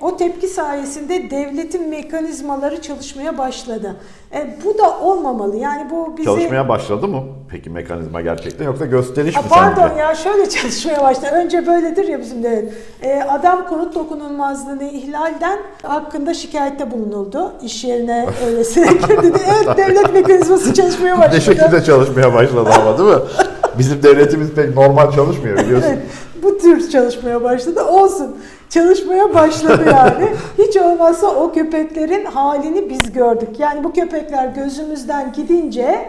O 0.00 0.16
tepki 0.16 0.46
sayesinde 0.46 1.30
devletin 1.30 1.88
mekanizmaları 1.88 2.82
çalışmaya 2.82 3.38
başladı. 3.38 3.96
E, 4.34 4.56
bu 4.64 4.78
da 4.78 4.98
olmamalı. 5.00 5.56
Yani 5.56 5.90
bu 5.90 6.16
bizi... 6.16 6.24
Çalışmaya 6.24 6.68
başladı 6.68 7.08
mı 7.08 7.22
peki 7.50 7.70
mekanizma 7.70 8.20
gerçekten 8.20 8.64
yoksa 8.64 8.86
gösteriş 8.86 9.36
Ha, 9.36 9.42
mi 9.42 9.46
pardon 9.50 9.88
sence? 9.88 10.00
ya 10.00 10.14
şöyle 10.14 10.48
çalışmaya 10.48 11.02
başladı. 11.02 11.26
Önce 11.32 11.66
böyledir 11.66 12.08
ya 12.08 12.20
bizim 12.20 12.42
de. 12.42 12.70
Ee, 13.02 13.22
adam 13.28 13.66
konut 13.68 13.94
dokunulmazlığını 13.94 14.84
ihlalden 14.84 15.58
hakkında 15.82 16.34
şikayette 16.34 16.90
bulunuldu. 16.90 17.52
İş 17.62 17.84
yerine 17.84 18.26
öylesine 18.46 18.86
girdi. 18.86 19.32
Evet 19.46 19.76
devlet 19.76 20.12
mekanizması 20.12 20.74
çalışmaya 20.74 21.14
Ne 21.14 21.20
başladı. 21.20 21.40
şekilde 21.40 21.84
çalışmaya 21.84 22.34
başladı 22.34 22.70
ama 22.80 22.98
değil 22.98 23.08
mi? 23.10 23.16
Bizim 23.78 24.02
devletimiz 24.02 24.50
pek 24.50 24.76
normal 24.76 25.12
çalışmıyor 25.12 25.58
biliyorsun. 25.58 25.88
Evet, 25.88 26.02
bu 26.42 26.58
tür 26.58 26.90
çalışmaya 26.90 27.44
başladı. 27.44 27.84
Olsun. 27.84 28.36
Çalışmaya 28.70 29.34
başladı 29.34 29.82
yani. 29.90 30.28
Hiç 30.58 30.76
olmazsa 30.76 31.26
o 31.26 31.52
köpeklerin 31.52 32.24
halini 32.24 32.90
biz 32.90 33.12
gördük. 33.12 33.48
Yani 33.58 33.84
bu 33.84 33.92
köpekler 33.92 34.48
gözümüzden 34.48 35.32
gidince 35.32 36.08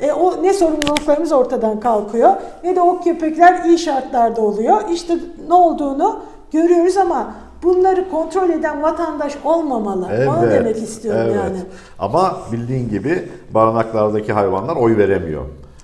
e, 0.00 0.12
o 0.12 0.42
ne 0.42 0.52
sorumluluklarımız 0.52 1.32
ortadan 1.32 1.80
kalkıyor 1.80 2.30
ne 2.64 2.76
de 2.76 2.80
o 2.80 3.00
köpekler 3.00 3.64
iyi 3.64 3.78
şartlarda 3.78 4.40
oluyor. 4.40 4.76
İşte 4.92 5.14
ne 5.48 5.54
olduğunu 5.54 6.20
görüyoruz 6.52 6.96
ama 6.96 7.34
bunları 7.62 8.10
kontrol 8.10 8.50
eden 8.50 8.82
vatandaş 8.82 9.32
olmamalı. 9.44 10.08
Onu 10.28 10.50
demek 10.50 10.76
istiyorum 10.76 11.20
evet. 11.24 11.36
yani. 11.36 11.58
Ama 11.98 12.36
bildiğin 12.52 12.88
gibi 12.88 13.28
barınaklardaki 13.54 14.32
hayvanlar 14.32 14.76
oy 14.76 14.96
veremiyor. 14.96 15.42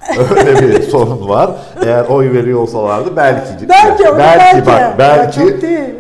Öyle 0.37 0.59
bir 0.63 0.83
sorun 0.83 1.29
var. 1.29 1.51
Eğer 1.87 2.05
oy 2.05 2.33
veriyor 2.33 2.61
olsalardı 2.61 3.17
belki 3.17 3.69
Belki, 3.69 4.11
onu 4.11 4.19
belki. 4.19 4.67
bak 4.67 4.99
belki 4.99 5.43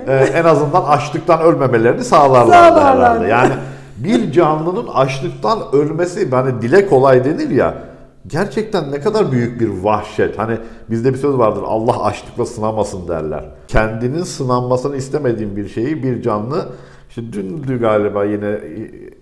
e, 0.07 0.15
en 0.15 0.45
azından 0.45 0.83
açlıktan 0.85 1.41
ölmemelerini 1.41 2.05
sağlarlardı 2.05 2.51
Sağlarlardı. 2.81 3.25
herhalde. 3.25 3.29
Yani 3.29 3.53
bir 3.97 4.33
canlının 4.33 4.87
açlıktan 4.87 5.59
ölmesi 5.73 6.31
hani 6.31 6.63
dile 6.63 6.87
kolay 6.87 7.25
denir 7.25 7.51
ya. 7.51 7.75
Gerçekten 8.27 8.93
ne 8.93 9.01
kadar 9.01 9.33
büyük 9.33 9.61
bir 9.61 9.69
vahşet. 9.69 10.39
Hani 10.39 10.57
bizde 10.91 11.13
bir 11.13 11.19
söz 11.19 11.39
vardır 11.39 11.63
Allah 11.67 12.05
açlıkla 12.05 12.47
sınamasın 12.47 13.09
derler. 13.09 13.45
Kendinin 13.69 14.23
sınanmasını 14.23 14.97
istemediğin 14.97 15.57
bir 15.57 15.69
şeyi 15.69 16.03
bir 16.03 16.23
canlı 16.23 16.67
işte 17.09 17.33
dündü 17.33 17.81
galiba 17.81 18.25
yine 18.25 18.59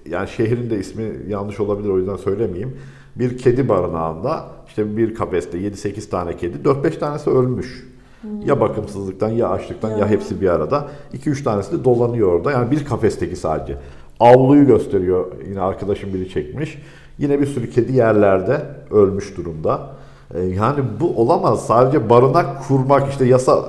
yani 0.07 0.29
şehrin 0.29 0.71
de 0.71 0.79
ismi 0.79 1.05
yanlış 1.29 1.61
olabilir 1.61 1.89
o 1.89 1.99
yüzden 1.99 2.17
söylemeyeyim. 2.17 2.77
Bir 3.17 3.39
kedi 3.39 3.69
barınağında 3.69 4.45
işte 4.79 4.97
bir 4.97 5.15
kafeste 5.15 5.59
7-8 5.59 6.11
tane 6.11 6.37
kedi 6.37 6.57
4-5 6.69 6.99
tanesi 6.99 7.31
ölmüş. 7.31 7.89
Ya 8.45 8.61
bakımsızlıktan 8.61 9.29
ya 9.29 9.49
açlıktan 9.49 9.91
ya. 9.91 9.99
Ya. 9.99 10.09
hepsi 10.09 10.41
bir 10.41 10.49
arada. 10.49 10.85
2-3 11.25 11.45
tanesi 11.45 11.73
de 11.73 11.85
dolanıyor 11.85 12.33
orada. 12.33 12.53
Yani 12.53 12.71
bir 12.71 12.85
kafesteki 12.85 13.37
sadece. 13.37 13.77
Avluyu 14.21 14.67
gösteriyor. 14.67 15.27
Yine 15.49 15.61
arkadaşım 15.61 16.15
biri 16.15 16.29
çekmiş. 16.29 16.83
Yine 17.19 17.41
bir 17.41 17.47
sürü 17.47 17.71
kedi 17.71 17.93
yerlerde 17.93 18.61
ölmüş 18.91 19.37
durumda. 19.37 19.81
Ee, 20.35 20.41
Yani 20.41 20.81
bu 21.01 21.23
olamaz. 21.23 21.67
Sadece 21.67 22.11
barınak 22.11 22.47
kurmak 22.69 23.11
işte 23.11 23.25
yasa 23.25 23.65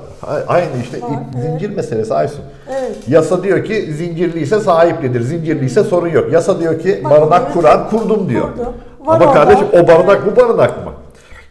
aynı 0.47 0.67
işte 0.83 1.01
Var, 1.01 1.09
evet. 1.33 1.43
zincir 1.43 1.75
meselesi 1.75 2.13
Aysun. 2.13 2.41
Evet. 2.79 2.97
Yasa 3.07 3.43
diyor 3.43 3.63
ki 3.63 3.93
zincirliyse 3.93 4.59
sahiplidir. 4.59 5.21
Zincirliyse 5.21 5.83
sorun 5.83 6.07
yok. 6.07 6.31
Yasa 6.31 6.59
diyor 6.59 6.79
ki 6.79 7.01
barınak 7.03 7.53
kuran 7.53 7.89
kurdum 7.89 8.29
diyor. 8.29 8.51
Kurdu. 8.51 8.73
Var 9.05 9.15
Ama 9.15 9.25
orada. 9.25 9.33
kardeşim 9.33 9.67
o 9.73 9.87
barınak 9.87 10.31
bu 10.31 10.41
barınak 10.41 10.85
mı? 10.85 10.91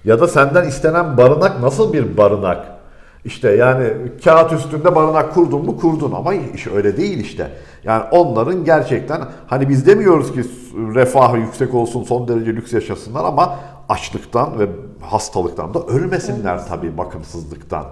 Ya 0.05 0.21
da 0.21 0.29
senden 0.29 0.69
istenen 0.69 1.17
barınak 1.17 1.61
nasıl 1.61 1.93
bir 1.93 2.17
barınak? 2.17 2.67
İşte 3.25 3.51
yani 3.51 3.93
kağıt 4.25 4.53
üstünde 4.53 4.95
barınak 4.95 5.35
kurdun 5.35 5.65
mu 5.65 5.77
kurdun 5.77 6.13
ama 6.13 6.35
iş 6.35 6.67
öyle 6.67 6.97
değil 6.97 7.19
işte. 7.19 7.51
Yani 7.85 8.03
onların 8.11 8.65
gerçekten 8.65 9.21
hani 9.47 9.69
biz 9.69 9.87
demiyoruz 9.87 10.33
ki 10.33 10.45
refahı 10.95 11.39
yüksek 11.39 11.75
olsun 11.75 12.03
son 12.03 12.29
derece 12.29 12.57
lüks 12.57 12.73
yaşasınlar 12.73 13.25
ama 13.25 13.57
açlıktan 13.89 14.59
ve 14.59 14.69
hastalıktan 15.01 15.75
da 15.75 15.81
ölmesinler 15.81 16.67
tabii 16.67 16.99
bakımsızlıktan. 16.99 17.85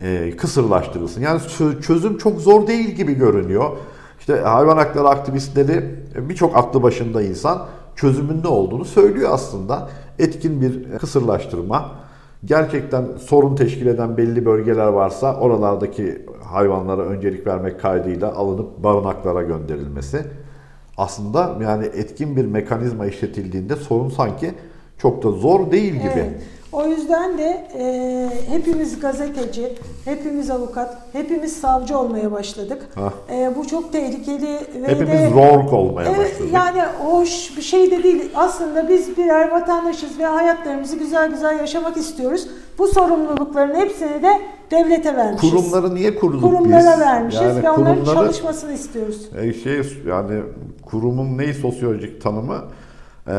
Ee, 0.00 0.36
kısırlaştırılsın. 0.36 1.20
Yani 1.20 1.40
çö- 1.40 1.82
çözüm 1.82 2.18
çok 2.18 2.40
zor 2.40 2.66
değil 2.66 2.88
gibi 2.90 3.14
görünüyor. 3.14 3.70
İşte 4.20 4.40
hayvan 4.40 4.76
hakları 4.76 5.08
aktivistleri 5.08 5.94
e, 6.16 6.28
birçok 6.28 6.56
aklı 6.56 6.82
başında 6.82 7.22
insan 7.22 7.66
çözümün 7.96 8.42
ne 8.42 8.48
olduğunu 8.48 8.84
söylüyor 8.84 9.30
aslında. 9.32 9.88
Etkin 10.18 10.60
bir 10.60 10.98
kısırlaştırma, 10.98 11.90
gerçekten 12.44 13.04
sorun 13.18 13.56
teşkil 13.56 13.86
eden 13.86 14.16
belli 14.16 14.46
bölgeler 14.46 14.86
varsa 14.86 15.36
oralardaki 15.36 16.26
hayvanlara 16.44 17.02
öncelik 17.02 17.46
vermek 17.46 17.80
kaydıyla 17.80 18.34
alınıp 18.34 18.82
barınaklara 18.82 19.42
gönderilmesi. 19.42 20.24
Aslında 20.96 21.58
yani 21.62 21.86
etkin 21.86 22.36
bir 22.36 22.44
mekanizma 22.44 23.06
işletildiğinde 23.06 23.76
sorun 23.76 24.08
sanki 24.08 24.54
çok 24.98 25.22
da 25.22 25.30
zor 25.30 25.70
değil 25.70 25.92
gibi. 25.92 26.12
Evet. 26.14 26.42
O 26.72 26.86
yüzden 26.86 27.38
de 27.38 27.66
e, 27.78 28.28
hepimiz 28.50 29.00
gazeteci, 29.00 29.72
hepimiz 30.04 30.50
avukat, 30.50 30.98
hepimiz 31.12 31.56
savcı 31.56 31.98
olmaya 31.98 32.32
başladık. 32.32 32.82
Hah. 32.94 33.12
E, 33.32 33.50
bu 33.56 33.66
çok 33.66 33.92
tehlikeli 33.92 34.58
ve 34.82 34.88
Hepimiz 34.88 35.12
de... 35.20 35.30
rork 35.30 35.72
olmaya 35.72 36.08
Evet, 36.16 36.32
başladık. 36.32 36.52
yani 36.54 36.82
hoş 37.04 37.56
bir 37.56 37.62
şey 37.62 37.90
de 37.90 38.02
değil. 38.02 38.30
Aslında 38.34 38.88
biz 38.88 39.16
birer 39.18 39.50
vatandaşız 39.50 40.18
ve 40.18 40.24
hayatlarımızı 40.26 40.96
güzel 40.96 41.30
güzel 41.30 41.58
yaşamak 41.58 41.96
istiyoruz. 41.96 42.48
Bu 42.78 42.86
sorumlulukların 42.88 43.74
hepsini 43.74 44.22
de 44.22 44.40
devlete 44.70 45.16
vermişiz. 45.16 45.50
Kurumları 45.50 45.94
niye 45.94 46.14
kurduk 46.14 46.42
Kurumlara 46.42 46.92
biz? 46.92 47.00
vermişiz 47.00 47.40
Yani 47.42 47.62
ve 47.62 47.70
onların 47.70 48.04
çalışmasını 48.04 48.72
istiyoruz. 48.72 49.28
E, 49.42 49.52
şey 49.52 49.82
yani 50.08 50.40
kurumun 50.90 51.38
neyi 51.38 51.54
sosyolojik 51.54 52.22
tanımı 52.22 52.58
E, 53.28 53.32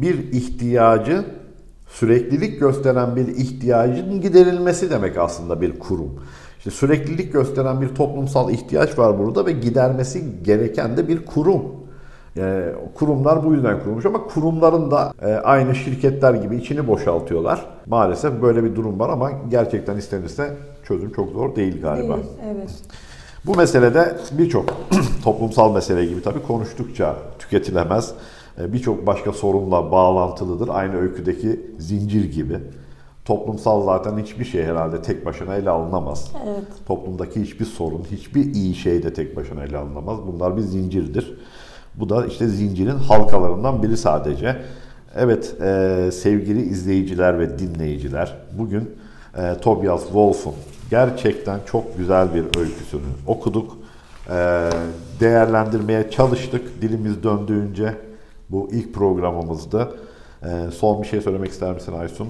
bir 0.00 0.32
ihtiyacı 0.32 1.24
süreklilik 1.88 2.60
gösteren 2.60 3.16
bir 3.16 3.28
ihtiyacın 3.28 4.20
giderilmesi 4.20 4.90
demek 4.90 5.18
aslında 5.18 5.60
bir 5.60 5.78
kurum. 5.78 6.10
İşte 6.58 6.70
süreklilik 6.70 7.32
gösteren 7.32 7.80
bir 7.80 7.88
toplumsal 7.88 8.50
ihtiyaç 8.50 8.98
var 8.98 9.18
burada 9.18 9.46
ve 9.46 9.52
gidermesi 9.52 10.42
gereken 10.42 10.96
de 10.96 11.08
bir 11.08 11.26
kurum. 11.26 11.62
E, 12.36 12.72
kurumlar 12.94 13.44
bu 13.44 13.54
yüzden 13.54 13.80
kurulmuş 13.80 14.06
ama 14.06 14.26
kurumların 14.26 14.90
da 14.90 15.12
e, 15.22 15.26
aynı 15.26 15.74
şirketler 15.74 16.34
gibi 16.34 16.56
içini 16.56 16.86
boşaltıyorlar. 16.86 17.66
Maalesef 17.86 18.42
böyle 18.42 18.64
bir 18.64 18.76
durum 18.76 19.00
var 19.00 19.08
ama 19.08 19.30
gerçekten 19.50 19.96
istenirse 19.96 20.56
çözüm 20.88 21.12
çok 21.12 21.32
zor 21.32 21.56
değil 21.56 21.82
galiba. 21.82 22.16
Değil, 22.16 22.26
evet. 22.54 22.70
Bu 23.46 23.54
meselede 23.54 24.16
birçok 24.32 24.74
toplumsal 25.24 25.74
mesele 25.74 26.04
gibi 26.04 26.22
tabii 26.22 26.42
konuştukça 26.42 27.16
tüketilemez. 27.38 28.14
Ee, 28.58 28.72
Birçok 28.72 29.06
başka 29.06 29.32
sorunla 29.32 29.92
bağlantılıdır. 29.92 30.68
Aynı 30.72 30.96
öyküdeki 30.96 31.60
zincir 31.78 32.32
gibi. 32.32 32.58
Toplumsal 33.24 33.84
zaten 33.84 34.18
hiçbir 34.18 34.44
şey 34.44 34.64
herhalde 34.64 35.02
tek 35.02 35.26
başına 35.26 35.54
ele 35.54 35.70
alınamaz. 35.70 36.32
Evet. 36.46 36.64
Toplumdaki 36.86 37.42
hiçbir 37.42 37.64
sorun, 37.64 38.02
hiçbir 38.10 38.54
iyi 38.54 38.74
şey 38.74 39.02
de 39.02 39.12
tek 39.12 39.36
başına 39.36 39.64
ele 39.64 39.78
alınamaz. 39.78 40.18
Bunlar 40.26 40.56
bir 40.56 40.62
zincirdir. 40.62 41.38
Bu 41.94 42.08
da 42.08 42.26
işte 42.26 42.48
zincirin 42.48 42.96
halkalarından 42.96 43.82
biri 43.82 43.96
sadece. 43.96 44.56
Evet 45.16 45.54
e, 45.62 46.10
sevgili 46.12 46.62
izleyiciler 46.62 47.38
ve 47.38 47.58
dinleyiciler 47.58 48.36
bugün 48.58 48.90
e, 49.38 49.54
Tobias 49.60 50.02
Wolff'un 50.02 50.54
gerçekten 50.90 51.60
çok 51.66 51.98
güzel 51.98 52.34
bir 52.34 52.44
öyküsünü 52.60 53.02
okuduk. 53.26 53.76
E, 54.30 54.70
değerlendirmeye 55.20 56.10
çalıştık 56.10 56.82
dilimiz 56.82 57.22
döndüğünce 57.22 57.94
bu 58.50 58.68
ilk 58.72 58.94
programımızdı. 58.94 59.96
E, 60.42 60.70
son 60.70 61.02
bir 61.02 61.06
şey 61.06 61.20
söylemek 61.20 61.50
ister 61.50 61.72
misin 61.72 61.92
Aysun? 61.92 62.28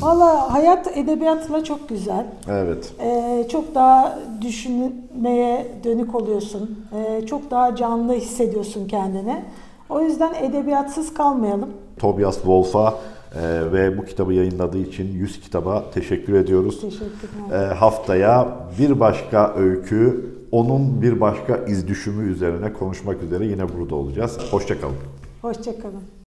Valla 0.00 0.54
hayat 0.54 0.96
edebiyatla 0.96 1.64
çok 1.64 1.88
güzel. 1.88 2.26
Evet. 2.48 2.92
Ee, 3.00 3.46
çok 3.50 3.74
daha 3.74 4.18
düşünmeye 4.40 5.66
dönük 5.84 6.14
oluyorsun. 6.14 6.78
Ee, 6.94 7.26
çok 7.26 7.50
daha 7.50 7.76
canlı 7.76 8.12
hissediyorsun 8.12 8.88
kendini. 8.88 9.44
O 9.90 10.00
yüzden 10.00 10.34
edebiyatsız 10.34 11.14
kalmayalım. 11.14 11.70
Tobias 11.98 12.34
Wolff'a 12.34 12.94
e, 13.34 13.72
ve 13.72 13.98
bu 13.98 14.04
kitabı 14.04 14.32
yayınladığı 14.32 14.78
için 14.78 15.12
100 15.12 15.40
kitaba 15.40 15.84
teşekkür 15.94 16.34
ediyoruz. 16.34 16.80
Teşekkürler. 16.80 17.70
E, 17.70 17.74
haftaya 17.74 18.48
bir 18.78 19.00
başka 19.00 19.54
öykü, 19.54 20.34
onun 20.52 21.02
bir 21.02 21.20
başka 21.20 21.56
iz 21.56 21.88
düşümü 21.88 22.32
üzerine 22.32 22.72
konuşmak 22.72 23.22
üzere 23.22 23.46
yine 23.46 23.78
burada 23.78 23.94
olacağız. 23.94 24.38
Hoşçakalın. 24.50 24.96
Hoşçakalın. 25.44 26.23